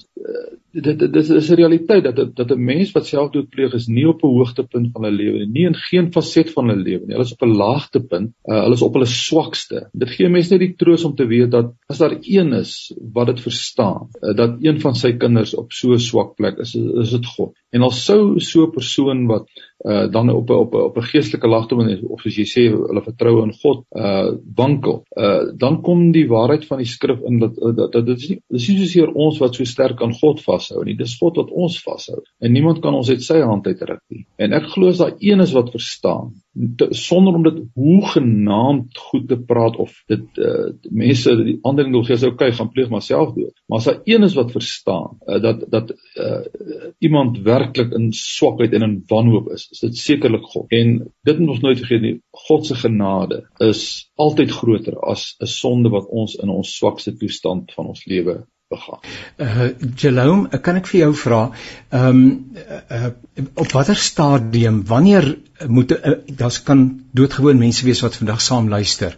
dit 0.72 1.00
dit 1.00 1.16
is 1.16 1.50
'n 1.50 1.56
realiteit 1.56 2.04
dat 2.04 2.36
dat 2.36 2.52
'n 2.52 2.64
mens 2.64 2.92
wat 2.92 3.06
selfdood 3.06 3.50
pleeg 3.50 3.74
is 3.74 3.88
nie 3.88 4.08
op 4.08 4.24
'n 4.24 4.28
hoogtepunt 4.28 4.90
van 4.92 5.04
hulle 5.04 5.16
lewe 5.16 5.46
nie, 5.46 5.66
in 5.66 5.76
geen 5.76 6.12
faset 6.12 6.52
van 6.52 6.70
hulle 6.70 6.82
lewe 6.82 7.06
nie. 7.06 7.16
Hulle 7.16 7.24
is 7.24 7.34
op 7.34 7.42
'n 7.42 7.56
laagtepunt. 7.56 8.34
Uh, 8.44 8.62
hulle 8.62 8.74
is 8.74 8.82
op 8.82 8.94
hulle 8.94 9.06
swakste. 9.06 9.90
Dit 9.94 10.10
gee 10.10 10.30
mense 10.30 10.52
net 10.52 10.60
die 10.60 10.76
troos 10.76 11.04
om 11.04 11.16
te 11.16 11.26
weet 11.26 11.52
dat 11.52 11.74
as 11.88 11.98
daar 11.98 12.18
een 12.22 12.54
is 12.54 12.94
wat 13.14 13.28
dit 13.28 13.40
verstaan, 13.40 14.10
uh, 14.22 14.36
dat 14.36 14.58
een 14.60 14.80
van 14.82 14.96
sy 14.96 15.14
kinders 15.14 15.56
op 15.56 15.72
so 15.72 15.94
'n 15.94 16.00
swak 16.00 16.36
plek 16.36 16.58
is, 16.58 16.76
is 16.76 17.12
dit 17.12 17.26
God. 17.26 17.54
En 17.72 17.82
al 17.82 17.92
sou 17.92 18.40
so 18.40 18.66
'n 18.66 18.72
persoon 18.72 19.28
wat 19.28 19.48
uh, 19.86 20.12
dan 20.12 20.30
op 20.30 20.50
op 20.50 20.74
op 20.74 20.98
'n 20.98 21.02
geestelike 21.02 21.48
laagtepunt 21.48 22.04
of 22.04 22.22
soos 22.22 22.36
jy 22.36 22.46
sê 22.46 22.64
hulle 22.72 23.04
vertrou 23.04 23.44
in 23.44 23.54
God 23.54 23.86
uh 23.92 24.32
wankel, 24.56 25.04
uh 25.18 25.52
dan 25.58 25.82
kom 25.82 26.12
die 26.12 26.28
waarheid 26.28 26.66
van 26.66 26.78
die 26.78 26.88
skrif 26.88 27.20
in 27.24 27.35
dat 27.40 27.56
dat, 27.56 27.92
dat 27.94 28.06
dit 28.06 28.18
is 28.18 28.30
nie 28.30 28.40
dis 28.56 28.68
nie 28.70 28.78
soos 28.80 28.96
hier 28.98 29.12
ons 29.26 29.40
wat 29.44 29.58
so 29.58 29.68
sterk 29.68 30.02
aan 30.02 30.14
God 30.14 30.42
vas 30.44 30.66
vashou 30.66 30.86
nie. 30.86 30.98
Dis 30.98 31.18
God 31.20 31.38
wat 31.42 31.52
ons 31.52 31.78
vashou. 31.84 32.22
En 32.40 32.54
niemand 32.56 32.82
kan 32.84 32.96
ons 32.98 33.10
uit 33.10 33.24
sy 33.24 33.42
hand 33.42 33.68
uitruk 33.68 34.02
nie. 34.10 34.26
En 34.38 34.54
ek 34.54 34.72
glo 34.74 34.94
as 34.94 35.02
daar 35.04 35.16
een 35.20 35.44
is 35.46 35.54
wat 35.56 35.74
verstaan 35.76 36.34
sonder 36.96 37.34
om 37.36 37.44
dit 37.44 37.62
hoegenaamd 37.74 38.98
goed 39.10 39.28
te 39.28 39.38
praat 39.38 39.76
of 39.76 39.92
dit 40.08 40.40
uh, 40.40 40.72
mense 40.90 41.36
die 41.44 41.58
ander 41.62 41.84
ding 41.84 41.96
wil 41.96 42.06
sê 42.08 42.28
okay 42.28 42.52
gaan 42.56 42.72
pleeg 42.72 42.90
maar 42.90 43.04
selfdood 43.04 43.54
maar 43.68 43.82
as 43.82 43.90
daar 43.90 44.02
een 44.06 44.24
is 44.24 44.38
wat 44.40 44.56
verstaan 44.56 45.18
uh, 45.28 45.42
dat 45.42 45.66
dat 45.70 45.92
uh, 46.16 46.46
iemand 47.00 47.42
werklik 47.44 47.92
in 47.94 48.12
swakheid 48.14 48.74
en 48.74 48.82
in 48.82 49.04
wanhoop 49.08 49.52
is 49.52 49.68
is 49.72 49.80
dit 49.80 49.98
sekerlik 49.98 50.44
God. 50.44 50.66
En 50.72 50.98
dit 51.22 51.40
moet 51.40 51.50
ons 51.50 51.64
nooit 51.64 51.78
vergeet 51.78 52.02
nie 52.02 52.16
God 52.48 52.66
se 52.66 52.76
genade 52.80 53.44
is 53.64 54.12
altyd 54.16 54.52
groter 54.52 55.00
as 55.00 55.36
'n 55.40 55.52
sonde 55.52 55.90
wat 55.90 56.08
ons 56.10 56.36
in 56.36 56.50
ons 56.50 56.76
swakste 56.78 57.16
toestand 57.18 57.74
van 57.74 57.88
ons 57.94 58.06
lewe 58.06 58.44
begaan. 58.68 59.00
Uh 59.38 59.70
Jerome, 59.96 60.60
kan 60.62 60.80
ek 60.80 60.88
vir 60.90 61.00
jou 61.04 61.12
vra, 61.22 61.42
ehm 61.94 62.22
um, 62.22 62.22
uh, 62.90 63.12
op 63.62 63.74
watter 63.76 63.96
stadium 63.96 64.84
wanneer 64.90 65.28
moet 65.68 65.94
uh, 65.94 66.16
daar's 66.26 66.62
kan 66.64 66.86
doodgewoon 67.16 67.60
mense 67.60 67.86
wees 67.86 68.02
wat 68.04 68.18
vandag 68.20 68.42
saam 68.44 68.68
luister 68.70 69.16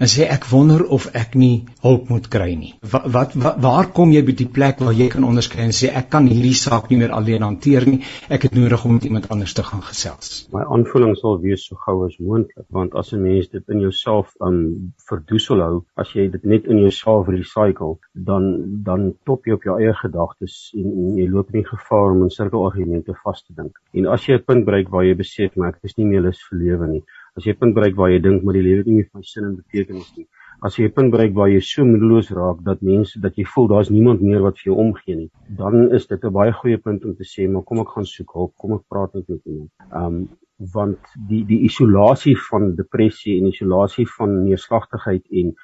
en 0.00 0.08
sê 0.08 0.26
ek 0.32 0.46
wonder 0.50 0.84
of 0.96 1.08
ek 1.18 1.34
nie 1.36 1.66
hulp 1.84 2.08
moet 2.12 2.28
kry 2.32 2.54
nie. 2.56 2.72
Wat, 2.92 3.06
wat, 3.12 3.34
wat 3.42 3.58
waar 3.64 3.90
kom 3.96 4.12
jy 4.14 4.22
by 4.24 4.34
die 4.38 4.48
plek 4.48 4.80
waar 4.84 4.96
jy 4.96 5.10
kan 5.12 5.26
onderskei 5.28 5.66
en 5.66 5.74
sê 5.76 5.90
ek 6.00 6.08
kan 6.14 6.28
hierdie 6.30 6.56
saak 6.56 6.88
nie 6.90 7.00
meer 7.02 7.12
alleen 7.16 7.44
hanteer 7.44 7.86
nie. 7.88 8.00
Ek 8.32 8.46
het 8.46 8.56
nodig 8.56 8.84
om 8.86 8.96
met 8.96 9.08
iemand 9.08 9.28
anders 9.34 9.54
te 9.56 9.64
gaan 9.66 9.82
gesels. 9.84 10.46
My 10.54 10.64
aanvoeling 10.76 11.16
sal 11.20 11.40
wees 11.42 11.66
so 11.68 11.76
gou 11.84 11.98
as 12.06 12.16
moontlik 12.18 12.66
want 12.76 12.94
as 12.96 13.12
'n 13.12 13.22
mens 13.22 13.48
dit 13.52 13.64
in 13.68 13.80
jouself 13.80 14.32
um 14.40 14.92
verdoesel 15.08 15.60
hou, 15.60 15.84
as 15.96 16.12
jy 16.14 16.28
dit 16.30 16.44
net 16.44 16.66
in 16.66 16.80
jouself 16.80 17.28
recycle, 17.28 17.98
dan 18.14 18.82
dan 18.84 19.14
top 19.26 19.46
jy 19.46 19.52
op 19.58 19.64
jou 19.64 19.78
eie 19.80 19.94
gedagtes 19.94 20.72
en, 20.74 20.86
en 20.86 21.16
jy 21.18 21.28
loop 21.28 21.52
nie 21.52 21.64
gevaar 21.64 22.12
om 22.14 22.22
in 22.22 22.30
sirkelargumente 22.30 23.14
vas 23.24 23.42
te 23.42 23.52
dink. 23.56 23.76
En 23.92 24.06
as 24.06 24.26
jy 24.26 24.38
'n 24.38 24.44
punt 24.44 24.64
bereik 24.64 24.88
waar 24.88 25.04
jy 25.04 25.14
besef 25.14 25.56
maar 25.56 25.74
ek 25.74 25.80
is 25.82 25.96
nie 25.96 26.06
meer 26.06 26.22
lus 26.22 26.40
vir 26.48 26.58
lewe 26.58 26.86
nie. 26.86 27.04
As 27.36 27.44
jy 27.44 27.52
'n 27.52 27.60
punt 27.62 27.74
bereik 27.74 27.96
waar 27.96 28.10
jy 28.10 28.20
dink 28.20 28.42
maar 28.42 28.54
die 28.54 28.62
lewe 28.62 28.82
het 28.82 28.86
nie 28.86 28.98
meer 29.00 29.08
van 29.12 29.22
sin 29.22 29.44
en 29.44 29.56
betekenis 29.56 30.12
nie. 30.16 30.26
As 30.62 30.76
jy 30.76 30.84
'n 30.88 30.92
punt 30.92 31.10
bereik 31.10 31.34
waar 31.34 31.48
jy 31.48 31.60
so 31.60 31.84
moedeloos 31.84 32.30
raak 32.30 32.64
dat 32.64 32.82
mense 32.82 33.20
dat 33.20 33.36
jy 33.36 33.44
voel 33.54 33.68
daar's 33.68 33.90
niemand 33.90 34.20
meer 34.20 34.42
wat 34.42 34.58
vir 34.58 34.72
jou 34.72 34.78
omgee 34.78 35.16
nie, 35.16 35.30
dan 35.56 35.92
is 35.92 36.06
dit 36.06 36.24
'n 36.24 36.32
baie 36.32 36.52
goeie 36.52 36.78
punt 36.78 37.04
om 37.04 37.14
te 37.14 37.24
sê 37.24 37.48
maar 37.48 37.62
kom 37.62 37.80
ek 37.80 37.88
gaan 37.94 38.04
soek 38.04 38.32
hulp, 38.34 38.52
kom 38.56 38.72
ek 38.72 38.84
praat 38.88 39.14
met 39.14 39.28
iemand. 39.28 39.70
Um 39.92 40.28
want 40.60 40.98
die 41.28 41.44
die 41.46 41.62
isolasie 41.64 42.36
van 42.50 42.74
depressie 42.76 43.38
en 43.38 43.46
isolasie 43.48 44.06
van 44.18 44.42
neerslagtigheid 44.44 45.24
en 45.30 45.54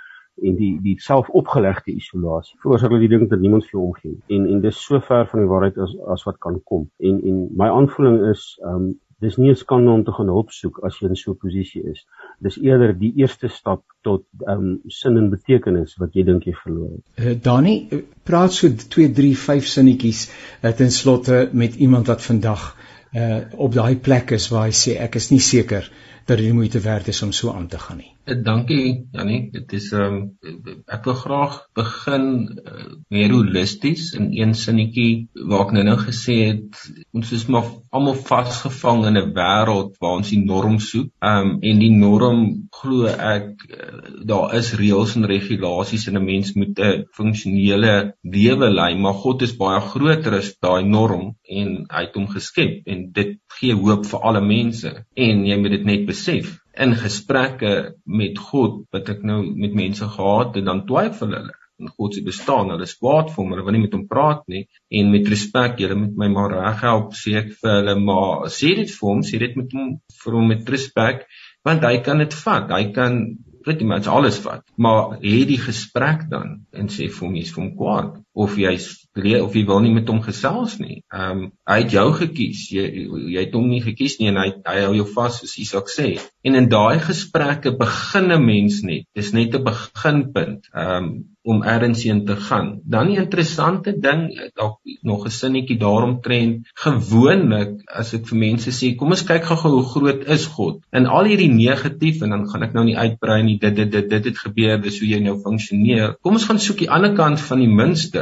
en 0.43 0.57
die 0.57 0.75
die 0.85 0.97
selfopgelegde 1.01 1.95
isolasie 1.97 2.59
veroorsaak 2.61 2.93
dat 2.93 3.05
jy 3.05 3.09
dink 3.09 3.31
dat 3.31 3.41
niemand 3.41 3.64
vir 3.64 3.79
jou 3.79 3.85
omgee 3.87 4.17
en 4.37 4.47
en 4.53 4.61
dis 4.61 4.81
so 4.89 5.01
ver 5.01 5.29
van 5.31 5.43
die 5.43 5.49
waarheid 5.53 5.79
as 5.85 5.95
as 6.14 6.25
wat 6.29 6.39
kan 6.45 6.59
kom 6.71 6.89
en 7.11 7.21
en 7.31 7.39
my 7.62 7.69
aanvoeling 7.73 8.19
is 8.31 8.45
um 8.71 8.91
dis 9.25 9.37
nie 9.37 9.51
'n 9.51 9.57
skande 9.57 9.91
om 9.91 10.05
te 10.05 10.12
gaan 10.12 10.29
hulp 10.33 10.51
soek 10.53 10.81
as 10.85 10.99
jy 11.01 11.09
in 11.09 11.17
so 11.17 11.31
'n 11.33 11.39
posisie 11.45 11.83
is. 11.93 12.07
Dis 12.41 12.59
eerder 12.59 12.93
die 12.99 13.12
eerste 13.17 13.49
stap 13.49 13.83
tot 14.03 14.25
um, 14.47 14.81
sin 14.89 15.17
en 15.17 15.31
betekenis 15.31 15.97
wat 15.97 16.14
jy 16.14 16.25
dink 16.25 16.45
jy 16.45 16.55
verloor 16.62 16.91
het. 16.91 17.05
Uh, 17.19 17.35
Dani, 17.43 17.89
praat 18.25 18.53
so 18.53 18.69
2, 18.69 19.12
3, 19.12 19.37
5 19.37 19.67
sinnetjies 19.67 20.31
uh, 20.62 20.71
ten 20.71 20.91
slotte 20.91 21.49
met 21.53 21.75
iemand 21.77 22.07
wat 22.07 22.23
vandag 22.23 22.77
uh 23.14 23.41
op 23.57 23.73
daai 23.73 23.97
plek 23.97 24.31
is 24.31 24.51
waar 24.51 24.67
hy 24.67 24.75
sê 24.75 24.99
ek 25.01 25.17
is 25.17 25.31
nie 25.31 25.41
seker 25.41 25.91
dat 26.27 26.39
dit 26.39 26.53
moeite 26.53 26.81
werd 26.81 27.09
is 27.09 27.23
om 27.23 27.33
so 27.33 27.53
aan 27.53 27.69
te 27.69 27.79
gaan 27.79 27.97
nie. 27.97 28.16
Eh, 28.27 28.35
dankie 28.43 29.07
Janie, 29.14 29.51
dit 29.55 29.72
is 29.77 29.85
ehm 29.95 30.14
um, 30.43 30.79
ek 30.91 31.05
wil 31.07 31.14
graag 31.20 31.59
begin 31.79 32.24
uh, 32.59 32.87
meer 33.14 33.31
holisties 33.31 34.09
in 34.18 34.33
een 34.35 34.55
sinnetjie 34.59 35.29
waar 35.47 35.62
ek 35.68 35.74
nou 35.77 35.85
nou 35.87 35.95
gesê 36.01 36.35
het 36.49 36.81
ons 37.14 37.31
is 37.37 37.45
maar 37.55 37.68
almal 37.95 38.18
vasgevang 38.31 39.05
in 39.12 39.20
'n 39.20 39.31
wêreld 39.37 39.95
waar 40.03 40.18
ons 40.18 40.35
die 40.35 40.41
norm 40.43 40.81
soek. 40.89 41.12
Ehm 41.22 41.53
um, 41.53 41.55
en 41.70 41.85
die 41.85 41.93
norm 41.95 42.43
glo 42.81 43.07
ek 43.07 43.62
uh, 43.70 44.03
daar 44.33 44.59
is 44.59 44.74
reëls 44.83 45.14
en 45.22 45.31
regulasies 45.37 46.11
en 46.11 46.18
'n 46.18 46.27
mens 46.27 46.53
moet 46.59 46.83
'n 46.83 47.07
funksionele 47.14 47.97
lewe 48.22 48.74
lei, 48.74 48.93
maar 48.99 49.22
God 49.22 49.47
is 49.47 49.55
baie 49.55 49.81
groter 49.81 50.41
as 50.43 50.55
daai 50.59 50.83
norm 50.83 51.37
en 51.47 51.74
hy 51.95 52.07
het 52.11 52.18
hom 52.18 52.27
geskep 52.27 52.91
en 52.91 53.11
dit 53.12 53.39
gee 53.61 53.74
hoop 53.74 54.07
vir 54.07 54.20
alle 54.20 54.43
mense. 54.43 54.97
En 55.14 55.47
jy 55.47 55.62
moet 55.62 55.79
dit 55.79 55.85
net 55.95 56.07
besef 56.11 56.57
in 56.85 56.95
gesprekke 57.01 57.72
met 58.05 58.39
God 58.51 58.83
wat 58.95 59.09
ek 59.12 59.22
nou 59.27 59.41
met 59.57 59.77
mense 59.77 60.09
gehad 60.16 60.59
het 60.59 60.66
dan 60.66 60.85
twyfel 60.89 61.33
hulle 61.33 61.55
en 61.81 61.91
God 61.93 62.14
se 62.16 62.22
bestaan. 62.24 62.70
Hulle 62.72 62.89
kwaad 63.01 63.33
vir 63.33 63.43
hom 63.43 63.51
hulle 63.53 63.64
wil 63.66 63.77
nie 63.77 63.83
met 63.85 63.97
hom 63.97 64.07
praat 64.09 64.45
nie. 64.53 64.62
En 65.01 65.11
met 65.12 65.29
respek 65.29 65.81
julle 65.83 65.99
moet 66.01 66.14
my 66.22 66.29
maar 66.33 66.55
reghelp 66.55 67.16
sê 67.18 67.37
ek 67.43 67.51
vir 67.61 67.74
hulle 67.74 67.97
maar 68.01 68.47
sê 68.53 68.72
dit 68.81 68.93
vir 68.93 69.11
hom 69.11 69.24
sê 69.31 69.41
dit 69.43 69.59
met 69.61 69.77
hom 69.77 69.97
vir 70.22 70.39
hom 70.39 70.49
met 70.53 70.72
respek 70.77 71.27
want 71.66 71.85
hy 71.85 71.99
kan 72.07 72.22
dit 72.22 72.39
vat. 72.45 72.70
Hy 72.72 72.93
kan 72.97 73.20
pretty 73.66 73.85
much 73.85 74.07
alles 74.07 74.39
vat. 74.45 74.62
Maar 74.79 75.18
het 75.20 75.49
die 75.51 75.61
gesprek 75.61 76.29
dan 76.31 76.61
en 76.72 76.93
sê 76.93 77.11
vir 77.11 77.29
hom 77.29 77.37
jy's 77.41 77.53
vir 77.55 77.64
hom 77.64 77.74
kwaad 77.81 78.14
of 78.37 78.57
jy's 78.61 78.87
of 79.16 79.55
jy 79.57 79.62
wil 79.64 79.80
nie 79.80 79.95
met 79.95 80.11
hom 80.12 80.18
gesels 80.24 80.76
nie. 80.80 80.99
Ehm 81.09 81.39
um, 81.39 81.45
hy 81.70 81.76
het 81.82 81.95
jou 81.95 82.07
gekies. 82.18 82.66
Jy 82.74 83.07
jy 83.32 83.45
het 83.47 83.55
hom 83.57 83.70
nie 83.70 83.80
gekies 83.84 84.18
nie 84.20 84.28
en 84.28 84.41
hy 84.43 84.51
hy 84.66 84.82
hou 84.84 84.93
jou 84.99 85.07
vas 85.14 85.39
soos 85.41 85.57
Isak 85.62 85.89
sê. 85.93 86.11
En 86.45 86.59
in 86.61 86.68
daai 86.72 87.01
gesprekke 87.01 87.72
begin 87.80 88.32
'n 88.32 88.45
mens 88.45 88.82
net. 88.82 89.09
Dis 89.14 89.32
net 89.32 89.55
'n 89.55 89.64
beginpunt. 89.64 90.68
Ehm 90.74 91.05
um, 91.05 91.09
om 91.47 91.62
ergens 91.62 92.03
heen 92.03 92.24
te 92.26 92.37
gaan. 92.37 92.80
Dan 92.84 93.07
die 93.07 93.18
interessante 93.22 93.93
ding, 94.03 94.51
dalk 94.59 94.80
nog 95.03 95.26
'n 95.26 95.30
sinnetjie 95.30 95.78
daaromtrent, 95.78 96.66
gewoonlik 96.74 97.87
as 97.87 98.14
ek 98.14 98.26
vir 98.26 98.39
mense 98.39 98.70
sê, 98.70 98.97
kom 98.97 99.14
ons 99.14 99.22
kyk 99.22 99.45
gou-gou 99.45 99.70
hoe 99.70 99.91
groot 99.93 100.26
is 100.26 100.47
God. 100.47 100.82
In 100.93 101.07
al 101.07 101.24
hierdie 101.24 101.53
negatief 101.53 102.22
en 102.22 102.30
dan 102.30 102.49
gaan 102.51 102.62
ek 102.62 102.74
nou 102.74 102.84
nie 102.84 102.97
uitbrei 102.97 103.43
nie, 103.43 103.59
dit 103.59 103.76
dit 103.76 103.93
dit 103.93 104.11
dit 104.11 104.24
het 104.24 104.39
gebeur, 104.39 104.82
dis 104.82 104.99
hoe 104.99 105.09
jy 105.09 105.20
nou 105.20 105.39
funksioneer. 105.43 106.16
Kom 106.20 106.32
ons 106.32 106.45
gaan 106.45 106.59
soek 106.59 106.78
die 106.78 106.91
ander 106.91 107.14
kant 107.14 107.41
van 107.41 107.59
die 107.59 107.70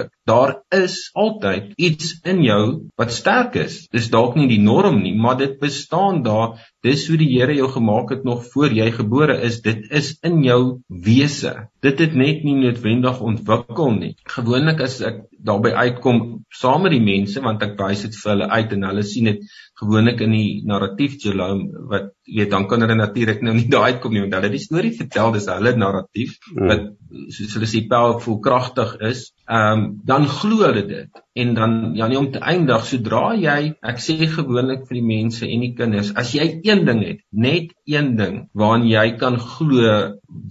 muntstuk. 0.04 0.22
Daar 0.24 0.62
is 0.70 1.10
altyd 1.12 1.72
iets 1.76 2.20
in 2.24 2.42
jou 2.42 2.88
wat 2.96 3.12
sterk 3.12 3.54
is. 3.56 3.86
Dis 3.92 4.08
dalk 4.10 4.36
nie 4.36 4.48
die 4.48 4.60
norm 4.60 5.02
nie, 5.02 5.14
maar 5.14 5.36
dit 5.36 5.58
bestaan 5.60 6.22
daar. 6.22 6.56
Dis 6.82 7.08
hoe 7.08 7.16
die 7.16 7.28
Here 7.34 7.54
jou 7.54 7.68
gemaak 7.68 8.10
het 8.10 8.24
nog 8.24 8.44
voor 8.52 8.72
jy 8.72 8.90
gebore 8.90 9.40
is. 9.40 9.60
Dit 9.60 9.90
is 9.90 10.16
in 10.22 10.42
jou 10.42 10.80
wese. 10.88 11.68
Dit 11.82 11.98
het 11.98 12.14
net 12.14 12.44
nie 12.44 12.54
noodwendig 12.54 13.20
ontwikkel 13.20 13.90
nie. 13.92 14.14
Gewoonlik 14.24 14.80
as 14.80 15.00
ek 15.00 15.24
daarby 15.44 15.74
uitkom 15.76 16.44
saam 16.48 16.82
met 16.86 16.94
die 16.94 17.04
mense 17.04 17.40
want 17.44 17.62
ek 17.62 17.76
wys 17.76 18.06
dit 18.06 18.16
vir 18.16 18.30
hulle 18.32 18.48
uit 18.48 18.72
en 18.72 18.86
hulle 18.88 19.02
sien 19.04 19.28
dit 19.28 19.42
gewoonlik 19.80 20.22
in 20.24 20.32
die 20.32 20.62
narratief 20.64 21.18
Jerome 21.20 21.84
wat 21.90 22.14
weet 22.24 22.50
dan 22.50 22.64
kan 22.68 22.80
hulle 22.80 22.96
natuurlik 22.96 23.42
nou 23.44 23.52
nie 23.56 23.68
daai 23.74 23.92
uitkom 23.92 24.14
nie 24.14 24.22
want 24.24 24.38
hulle 24.38 24.52
die 24.54 24.62
storie 24.62 24.94
vertel 24.96 25.34
dis 25.36 25.50
hulle 25.52 25.74
narratief 25.76 26.38
hmm. 26.48 26.70
wat 26.70 26.86
soos 27.34 27.56
hulle 27.58 27.68
sê 27.68 27.84
powerful 27.90 28.40
kragtig 28.44 28.96
is. 29.10 29.26
Ehm 29.44 29.78
um, 29.78 30.00
dan 30.04 30.24
glo 30.24 30.64
hulle 30.64 30.86
dit 30.88 31.22
en 31.34 31.54
dan 31.54 31.72
ja 31.98 32.06
nie 32.08 32.16
om 32.16 32.30
te 32.32 32.40
eindig 32.40 32.86
sodra 32.88 33.34
jy 33.36 33.74
ek 33.90 34.00
sê 34.00 34.16
gewoonlik 34.36 34.86
vir 34.88 35.00
die 35.00 35.08
mense 35.08 35.44
en 35.44 35.64
die 35.66 35.74
kinders 35.76 36.14
as 36.22 36.32
jy 36.32 36.46
een 36.64 36.84
ding 36.88 37.02
het 37.04 37.20
net 37.46 37.74
een 37.84 38.14
ding 38.16 38.38
waaraan 38.54 38.86
jy 38.88 39.04
kan 39.20 39.36
glo 39.36 39.98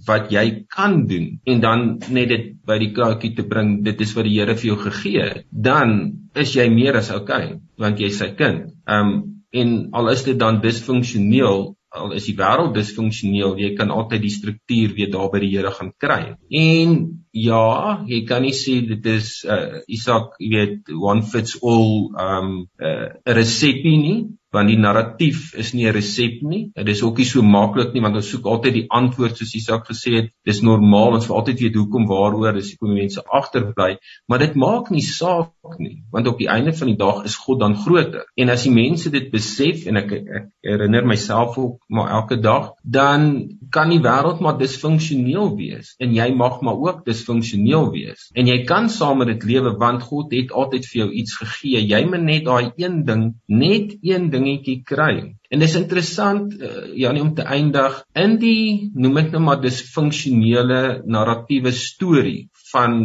wat 0.06 0.30
jy 0.30 0.44
kan 0.76 1.06
doen 1.10 1.26
en 1.44 1.64
dan 1.64 1.84
net 2.08 2.28
dit 2.28 2.46
by 2.66 2.78
die 2.78 2.92
kaartjie 2.94 3.34
te 3.34 3.48
bring 3.50 3.80
dit 3.82 4.06
is 4.06 4.14
wat 4.14 4.28
die 4.30 4.38
Here 4.38 4.54
vir 4.54 4.70
jou 4.70 4.78
gegee 4.86 5.26
het 5.26 5.46
dan 5.50 5.98
is 6.34 6.54
jy 6.54 6.68
meer 6.70 7.02
as 7.02 7.10
okay 7.10 7.58
want 7.78 8.00
jy's 8.00 8.18
sy 8.20 8.34
kind. 8.38 8.68
Ehm 8.86 9.14
um, 9.14 9.22
en 9.54 9.74
al 9.94 10.08
is 10.10 10.24
dit 10.26 10.34
dan 10.34 10.56
disfunksioneel, 10.58 11.60
al 11.94 12.14
is 12.16 12.24
die 12.26 12.34
wêreld 12.34 12.72
disfunksioneel, 12.74 13.52
jy 13.62 13.68
kan 13.78 13.92
altyd 13.94 14.24
die 14.24 14.32
struktuur 14.34 14.96
weer 14.96 15.12
daar 15.12 15.28
by 15.30 15.38
die 15.44 15.52
Here 15.52 15.70
gaan 15.70 15.92
kry. 15.94 16.34
En 16.50 16.96
ja, 17.34 18.04
jy 18.06 18.20
kan 18.28 18.44
nie 18.46 18.54
sê 18.54 18.78
dit 18.86 19.06
is 19.10 19.30
uh 19.44 19.82
Isak, 19.90 20.36
jy 20.38 20.52
weet, 20.54 20.94
one 20.94 21.26
fits 21.26 21.58
all 21.62 22.14
ehm 22.14 22.46
um, 22.46 22.56
uh, 22.78 23.10
'n 23.26 23.36
resepie 23.40 23.98
nie 23.98 24.18
want 24.54 24.70
die 24.70 24.78
narratief 24.78 25.52
is 25.58 25.72
nie 25.74 25.86
'n 25.88 25.94
resep 25.94 26.42
nie. 26.42 26.70
Dit 26.74 26.88
is 26.88 27.02
ook 27.02 27.18
nie 27.18 27.26
so 27.26 27.42
maklik 27.42 27.92
nie 27.94 28.02
want 28.02 28.16
ons 28.20 28.30
soek 28.30 28.46
altyd 28.46 28.74
die 28.74 28.86
antwoord 28.88 29.36
soos 29.36 29.54
Isak 29.58 29.88
gesê 29.90 30.14
het. 30.18 30.30
Dis 30.46 30.62
normaal 30.62 31.18
ons 31.18 31.26
wil 31.28 31.36
altyd 31.40 31.60
weet 31.60 31.78
hoekom 31.80 32.06
waaroor 32.06 32.54
dis 32.54 32.70
hoekom 32.74 32.94
mense 32.94 33.22
agterbly, 33.40 33.96
maar 34.28 34.38
dit 34.38 34.54
maak 34.54 34.90
nie 34.90 35.02
saak 35.02 35.78
nie 35.78 36.04
want 36.12 36.28
op 36.30 36.38
die 36.38 36.48
einde 36.48 36.72
van 36.72 36.88
die 36.88 36.96
dag 36.96 37.24
is 37.24 37.36
God 37.36 37.60
dan 37.60 37.76
groter. 37.76 38.24
En 38.36 38.48
as 38.48 38.62
die 38.62 38.74
mense 38.74 39.10
dit 39.10 39.30
besef 39.30 39.86
en 39.86 39.96
ek 39.96 40.12
ek 40.12 40.48
herinner 40.62 41.06
myself 41.06 41.58
ook 41.58 41.82
maar 41.88 42.10
elke 42.10 42.40
dag, 42.40 42.72
dan 42.82 43.58
kan 43.70 43.90
die 43.90 44.02
wêreld 44.02 44.40
maar 44.40 44.58
disfunksioneel 44.58 45.56
wees 45.56 45.94
en 45.98 46.14
jy 46.14 46.30
mag 46.34 46.60
maar 46.60 46.78
ook 46.78 47.04
disfunksioneel 47.24 47.90
wees. 47.90 48.28
En 48.36 48.46
jy 48.46 48.60
kan 48.68 48.88
saam 48.92 49.22
met 49.22 49.32
dit 49.32 49.44
lewe 49.48 49.74
want 49.80 50.02
God 50.02 50.32
het 50.36 50.52
altyd 50.52 50.86
vir 50.90 51.00
jou 51.00 51.10
iets 51.22 51.36
gegee. 51.40 51.80
Jy 51.80 52.04
moet 52.10 52.22
net 52.22 52.44
daai 52.44 52.72
een 52.76 53.04
ding, 53.08 53.24
net 53.48 53.96
een 54.02 54.30
ding 54.30 54.44
dingetjie 54.44 54.82
kry. 54.84 55.34
En 55.54 55.62
dis 55.62 55.74
interessant 55.78 56.54
uh, 56.58 56.70
Janie 56.98 57.22
om 57.22 57.30
te 57.38 57.44
eindig 57.46 58.00
in 58.18 58.32
die 58.42 58.90
noem 58.98 59.20
ek 59.20 59.28
nou 59.34 59.42
maar 59.44 59.60
disfunksionele 59.62 60.80
narratiewe 61.06 61.70
storie 61.78 62.48
van 62.72 62.96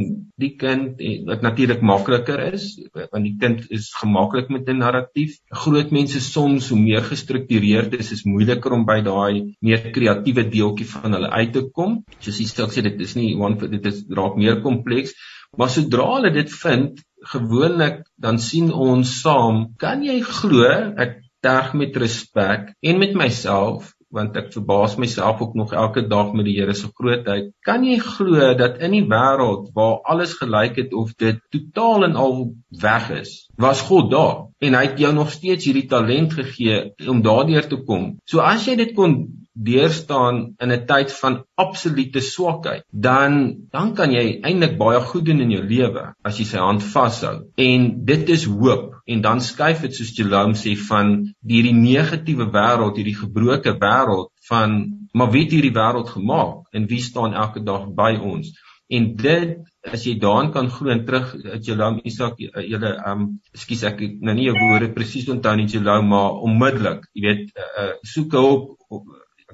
die 0.42 0.50
kind 0.58 1.04
en 1.06 1.28
wat 1.30 1.44
natuurlik 1.46 1.84
makliker 1.86 2.42
is 2.48 2.66
want 2.96 3.22
die 3.28 3.36
kind 3.44 3.68
is 3.76 3.92
gemaklik 4.00 4.50
met 4.50 4.66
'n 4.66 4.82
narratief. 4.82 5.38
Groot 5.66 5.94
mense 5.94 6.24
soms 6.26 6.72
hoe 6.74 6.80
meer 6.80 7.06
gestruktureerd 7.06 7.94
is, 8.00 8.12
is 8.18 8.26
moeiliker 8.26 8.74
om 8.74 8.88
by 8.90 8.98
daai 9.06 9.54
meer 9.62 9.92
kreatiewe 9.94 10.48
deeltjie 10.50 10.90
van 10.96 11.14
hulle 11.20 11.30
uit 11.30 11.54
te 11.54 11.68
kom. 11.70 12.00
Soos 12.20 12.42
jy 12.42 12.50
sê 12.50 12.82
dit 12.90 13.06
is 13.08 13.16
nie 13.16 13.36
one 13.38 13.62
dit 13.78 13.86
is 13.86 14.06
raak 14.10 14.42
meer 14.42 14.62
kompleks, 14.66 15.14
maar 15.58 15.70
sodra 15.70 16.10
hulle 16.16 16.34
dit 16.34 16.50
vind, 16.64 17.06
gewoonlik 17.34 18.06
dan 18.18 18.40
sien 18.40 18.72
ons 18.74 19.22
saam, 19.22 19.76
kan 19.78 20.02
jy 20.04 20.22
glo 20.22 20.66
ek 20.98 21.20
terg 21.46 21.74
met 21.74 21.96
respek 21.98 22.74
en 22.80 23.02
met 23.02 23.16
myself 23.18 23.96
want 24.10 24.38
ek 24.40 24.50
verbaas 24.56 24.96
myself 24.98 25.42
ook 25.44 25.54
nog 25.54 25.74
elke 25.78 26.02
dag 26.10 26.32
met 26.34 26.48
die 26.48 26.56
Here 26.58 26.74
se 26.74 26.90
grootheid. 26.98 27.52
Kan 27.66 27.86
jy 27.86 28.00
glo 28.02 28.54
dat 28.58 28.80
in 28.82 28.96
die 28.98 29.06
wêreld 29.10 29.70
waar 29.78 30.00
alles 30.10 30.34
gelyk 30.40 30.80
het 30.82 30.96
of 30.98 31.14
dit 31.22 31.42
totaal 31.54 32.08
en 32.10 32.18
al 32.18 32.40
weg 32.82 33.10
is, 33.20 33.34
was 33.58 33.84
God 33.86 34.10
daar 34.12 34.48
en 34.66 34.76
hy 34.76 34.86
het 34.88 35.04
jou 35.04 35.14
nog 35.14 35.30
steeds 35.32 35.70
hierdie 35.70 35.88
talent 35.92 36.34
gegee 36.34 36.82
om 37.08 37.22
daardeur 37.22 37.70
te 37.70 37.78
kom. 37.86 38.16
So 38.26 38.42
as 38.42 38.66
jy 38.66 38.80
dit 38.82 38.96
kon 38.98 39.20
deurstaan 39.66 40.54
in 40.58 40.72
'n 40.72 40.86
tyd 40.86 41.12
van 41.22 41.44
absolute 41.56 42.22
swakheid, 42.22 42.84
dan 42.92 43.56
dan 43.72 43.94
kan 43.96 44.12
jy 44.12 44.40
eintlik 44.42 44.78
baie 44.78 45.02
goed 45.02 45.26
doen 45.26 45.42
in 45.42 45.52
jou 45.52 45.64
lewe 45.64 46.14
as 46.24 46.40
jy 46.40 46.46
sy 46.46 46.58
hand 46.58 46.84
vashou. 46.84 47.36
En 47.58 48.06
dit 48.06 48.30
is 48.30 48.46
hoop. 48.46 48.96
En 49.06 49.22
dan 49.22 49.42
skuif 49.42 49.82
dit 49.82 49.96
soos 49.96 50.16
Jerome 50.18 50.54
sê 50.54 50.76
van 50.78 51.34
hierdie 51.42 51.74
negatiewe 51.74 52.46
wêreld, 52.54 52.96
hierdie 52.96 53.18
gebroke 53.18 53.74
wêreld 53.80 54.32
van 54.50 54.96
maar 55.12 55.32
wie 55.32 55.44
het 55.44 55.52
hierdie 55.52 55.74
wêreld 55.74 56.10
gemaak 56.10 56.68
en 56.72 56.86
wie 56.88 57.02
staan 57.02 57.34
elke 57.34 57.64
dag 57.64 57.88
by 57.96 58.14
ons? 58.22 58.52
En 58.90 59.16
dit 59.16 59.58
as 59.94 60.04
jy 60.06 60.16
daaraan 60.20 60.52
kan 60.52 60.70
glo 60.70 60.92
en 60.92 61.06
terug 61.06 61.32
dat 61.44 61.66
Jerome 61.66 62.02
Isak 62.04 62.40
julle 62.42 62.92
um 63.12 63.26
ekskuus 63.54 63.84
ek 63.90 64.02
nou 64.22 64.36
nie 64.36 64.48
jou 64.50 64.56
woorde 64.58 64.92
presies 64.94 65.30
onthou 65.30 65.56
nie 65.56 65.68
Jerome 65.72 66.10
maar 66.10 66.42
onmiddellik, 66.46 67.06
jy 67.14 67.26
weet, 67.26 67.44
uh, 67.58 67.94
soek 68.04 68.36
hulp 68.38 68.76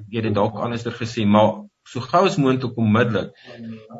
jy 0.04 0.20
het 0.20 0.28
dit 0.28 0.36
dalk 0.36 0.58
anderster 0.60 0.94
gesê, 0.94 1.24
maar 1.24 1.62
so 1.86 2.02
gou 2.02 2.24
as 2.26 2.36
moontlik 2.42 2.76
onmiddellik. 2.82 3.32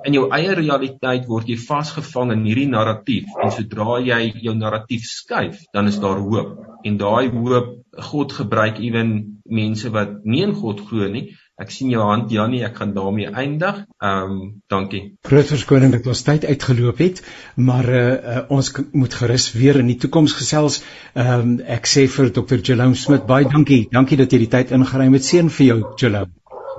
In 0.09 0.16
jou 0.16 0.26
eie 0.34 0.55
realiteit 0.59 1.26
word 1.30 1.49
jy 1.51 1.57
vasgevang 1.61 2.34
in 2.34 2.44
hierdie 2.49 2.68
narratief 2.70 3.30
en 3.42 3.53
sodra 3.55 4.01
jy 4.03 4.20
jou 4.49 4.55
narratief 4.59 5.07
skuif, 5.07 5.62
dan 5.74 5.90
is 5.90 6.01
daar 6.03 6.18
hoop. 6.22 6.57
En 6.86 6.99
daai 6.99 7.30
hoop 7.30 7.74
God 8.11 8.34
gebruik 8.36 8.80
ewen 8.82 9.12
mense 9.47 9.90
wat 9.94 10.18
nie 10.24 10.42
in 10.44 10.55
God 10.59 10.82
glo 10.88 11.09
nie. 11.09 11.28
Ek 11.57 11.70
sien 11.72 11.88
jou 11.88 12.02
hand 12.04 12.32
Janie, 12.32 12.61
ek 12.66 12.76
gaan 12.82 12.92
daarmee 12.92 13.30
eindig. 13.32 13.78
Ehm 14.04 14.32
um, 14.32 14.40
dankie. 14.72 15.00
Groot 15.24 15.48
verskoning 15.52 15.94
dat 15.94 16.09
ons 16.12 16.22
tyd 16.26 16.44
uitgeloop 16.44 17.00
het, 17.00 17.22
maar 17.57 17.88
uh, 17.88 18.02
uh, 18.02 18.42
ons 18.52 18.72
moet 18.92 19.16
gerus 19.22 19.48
weer 19.57 19.80
in 19.80 19.88
die 19.88 19.96
toekoms 20.04 20.36
gesels. 20.36 20.82
Ehm 21.14 21.46
um, 21.46 21.57
ek 21.78 21.88
sê 21.88 22.04
vir 22.18 22.28
Dr. 22.40 22.61
Jerome 22.61 23.00
Smit 23.07 23.24
baie 23.30 23.48
dankie. 23.48 23.86
Dankie 23.90 24.20
dat 24.20 24.36
jy 24.36 24.44
die 24.44 24.52
tyd 24.59 24.76
ingeruim 24.76 25.16
het. 25.16 25.24
Seën 25.24 25.48
vir 25.59 25.66
jou, 25.70 25.80
Jerome. 25.96 26.34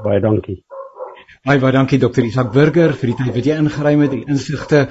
Baie 0.06 0.22
dankie. 0.22 0.62
Baie 1.48 1.62
baie 1.64 1.72
dankie 1.72 1.96
dokter 1.96 2.26
Isak 2.28 2.50
Burger 2.52 2.92
vir 3.00 3.08
die 3.08 3.14
tyd 3.16 3.36
wat 3.38 3.46
jy 3.48 3.56
ingeruim 3.62 4.02
het, 4.04 4.12
die 4.12 4.34
insigte 4.34 4.82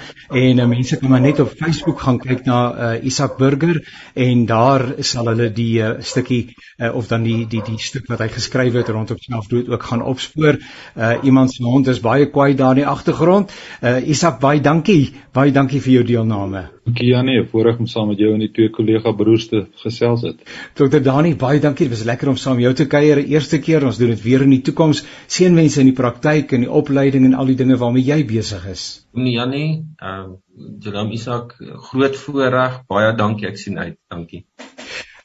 en 0.40 0.62
uh, 0.62 0.64
mense 0.70 0.96
kan 0.96 1.10
maar 1.12 1.20
net 1.20 1.42
op 1.42 1.50
Facebook 1.52 1.98
gaan 2.00 2.16
kyk 2.22 2.46
na 2.48 2.60
uh, 2.70 2.86
Isak 3.10 3.34
Burger 3.36 3.82
en 4.24 4.46
daar 4.48 4.86
sal 5.04 5.28
hulle 5.28 5.50
die 5.52 5.82
uh, 5.84 5.90
stukkie 6.00 6.46
uh, 6.48 6.94
of 6.96 7.10
dan 7.10 7.26
die 7.28 7.42
die 7.44 7.60
die 7.66 7.76
stuk 7.76 8.08
wat 8.08 8.24
hy 8.24 8.30
geskryf 8.38 8.78
het 8.80 8.88
rondom 8.88 9.20
selfdood 9.20 9.68
ook 9.68 9.84
gaan 9.90 10.06
opspoor. 10.14 10.56
Uh, 10.96 11.12
iemand 11.28 11.52
se 11.52 11.66
hond 11.66 11.92
is 11.92 12.00
baie 12.00 12.30
kwaai 12.32 12.54
daar 12.56 12.72
in 12.72 12.86
die 12.86 12.88
agtergrond. 12.88 13.52
Uh, 13.82 14.00
Isak 14.08 14.40
baie 14.40 14.64
dankie. 14.64 15.12
Baie 15.36 15.52
dankie 15.52 15.84
vir 15.84 15.98
jou 15.98 16.06
deelname. 16.14 16.70
Dankie 16.86 17.08
Janie, 17.08 17.40
voorreg 17.50 17.80
om 17.82 17.86
saam 17.90 18.12
met 18.12 18.20
jou 18.22 18.28
en 18.30 18.42
die 18.44 18.52
twee 18.54 18.70
kollega 18.70 19.10
broers 19.18 19.48
te 19.50 19.64
gesels 19.82 20.22
het. 20.22 20.42
Dr. 20.78 21.00
Dani, 21.02 21.32
baie 21.34 21.58
dankie. 21.58 21.88
Dit 21.88 21.96
was 21.96 22.04
lekker 22.06 22.30
om 22.30 22.36
saam 22.38 22.60
jou 22.62 22.70
te 22.78 22.86
kuier. 22.86 23.18
Eerste 23.26 23.58
keer, 23.58 23.82
ons 23.88 23.98
doen 23.98 24.12
dit 24.14 24.22
weer 24.22 24.44
in 24.46 24.54
die 24.54 24.60
toekoms. 24.62 25.02
Seënwense 25.26 25.82
in 25.82 25.90
die 25.90 25.96
praktyk 25.98 26.54
en 26.54 26.62
die 26.62 26.70
opleiding 26.70 27.26
en 27.26 27.34
al 27.34 27.50
die 27.50 27.58
dinge 27.58 27.80
waarmee 27.80 28.06
jy 28.06 28.20
besig 28.30 28.68
is. 28.70 28.86
Nee 29.18 29.34
Janie, 29.34 29.82
ehm 29.98 30.30
uh, 30.30 30.70
Jerome 30.86 31.12
Isak, 31.12 31.56
groot 31.90 32.16
voorreg. 32.22 32.78
Baie 32.86 33.12
dankie. 33.18 33.50
Ek 33.50 33.58
sien 33.58 33.82
uit. 33.82 33.98
Dankie. 34.08 34.46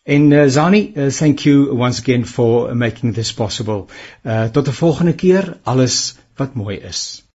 En 0.03 0.31
uh, 0.31 0.47
Zani, 0.49 0.91
uh, 0.95 1.09
thank 1.13 1.45
you 1.45 1.77
once 1.77 2.01
again 2.01 2.25
for 2.25 2.73
making 2.75 3.13
this 3.13 3.33
possible. 3.33 3.85
Uh 4.25 4.49
tot 4.49 4.67
'n 4.67 4.73
volgende 4.73 5.13
keer. 5.13 5.59
Alles 5.63 6.17
wat 6.35 6.55
mooi 6.55 6.77
is. 6.77 7.21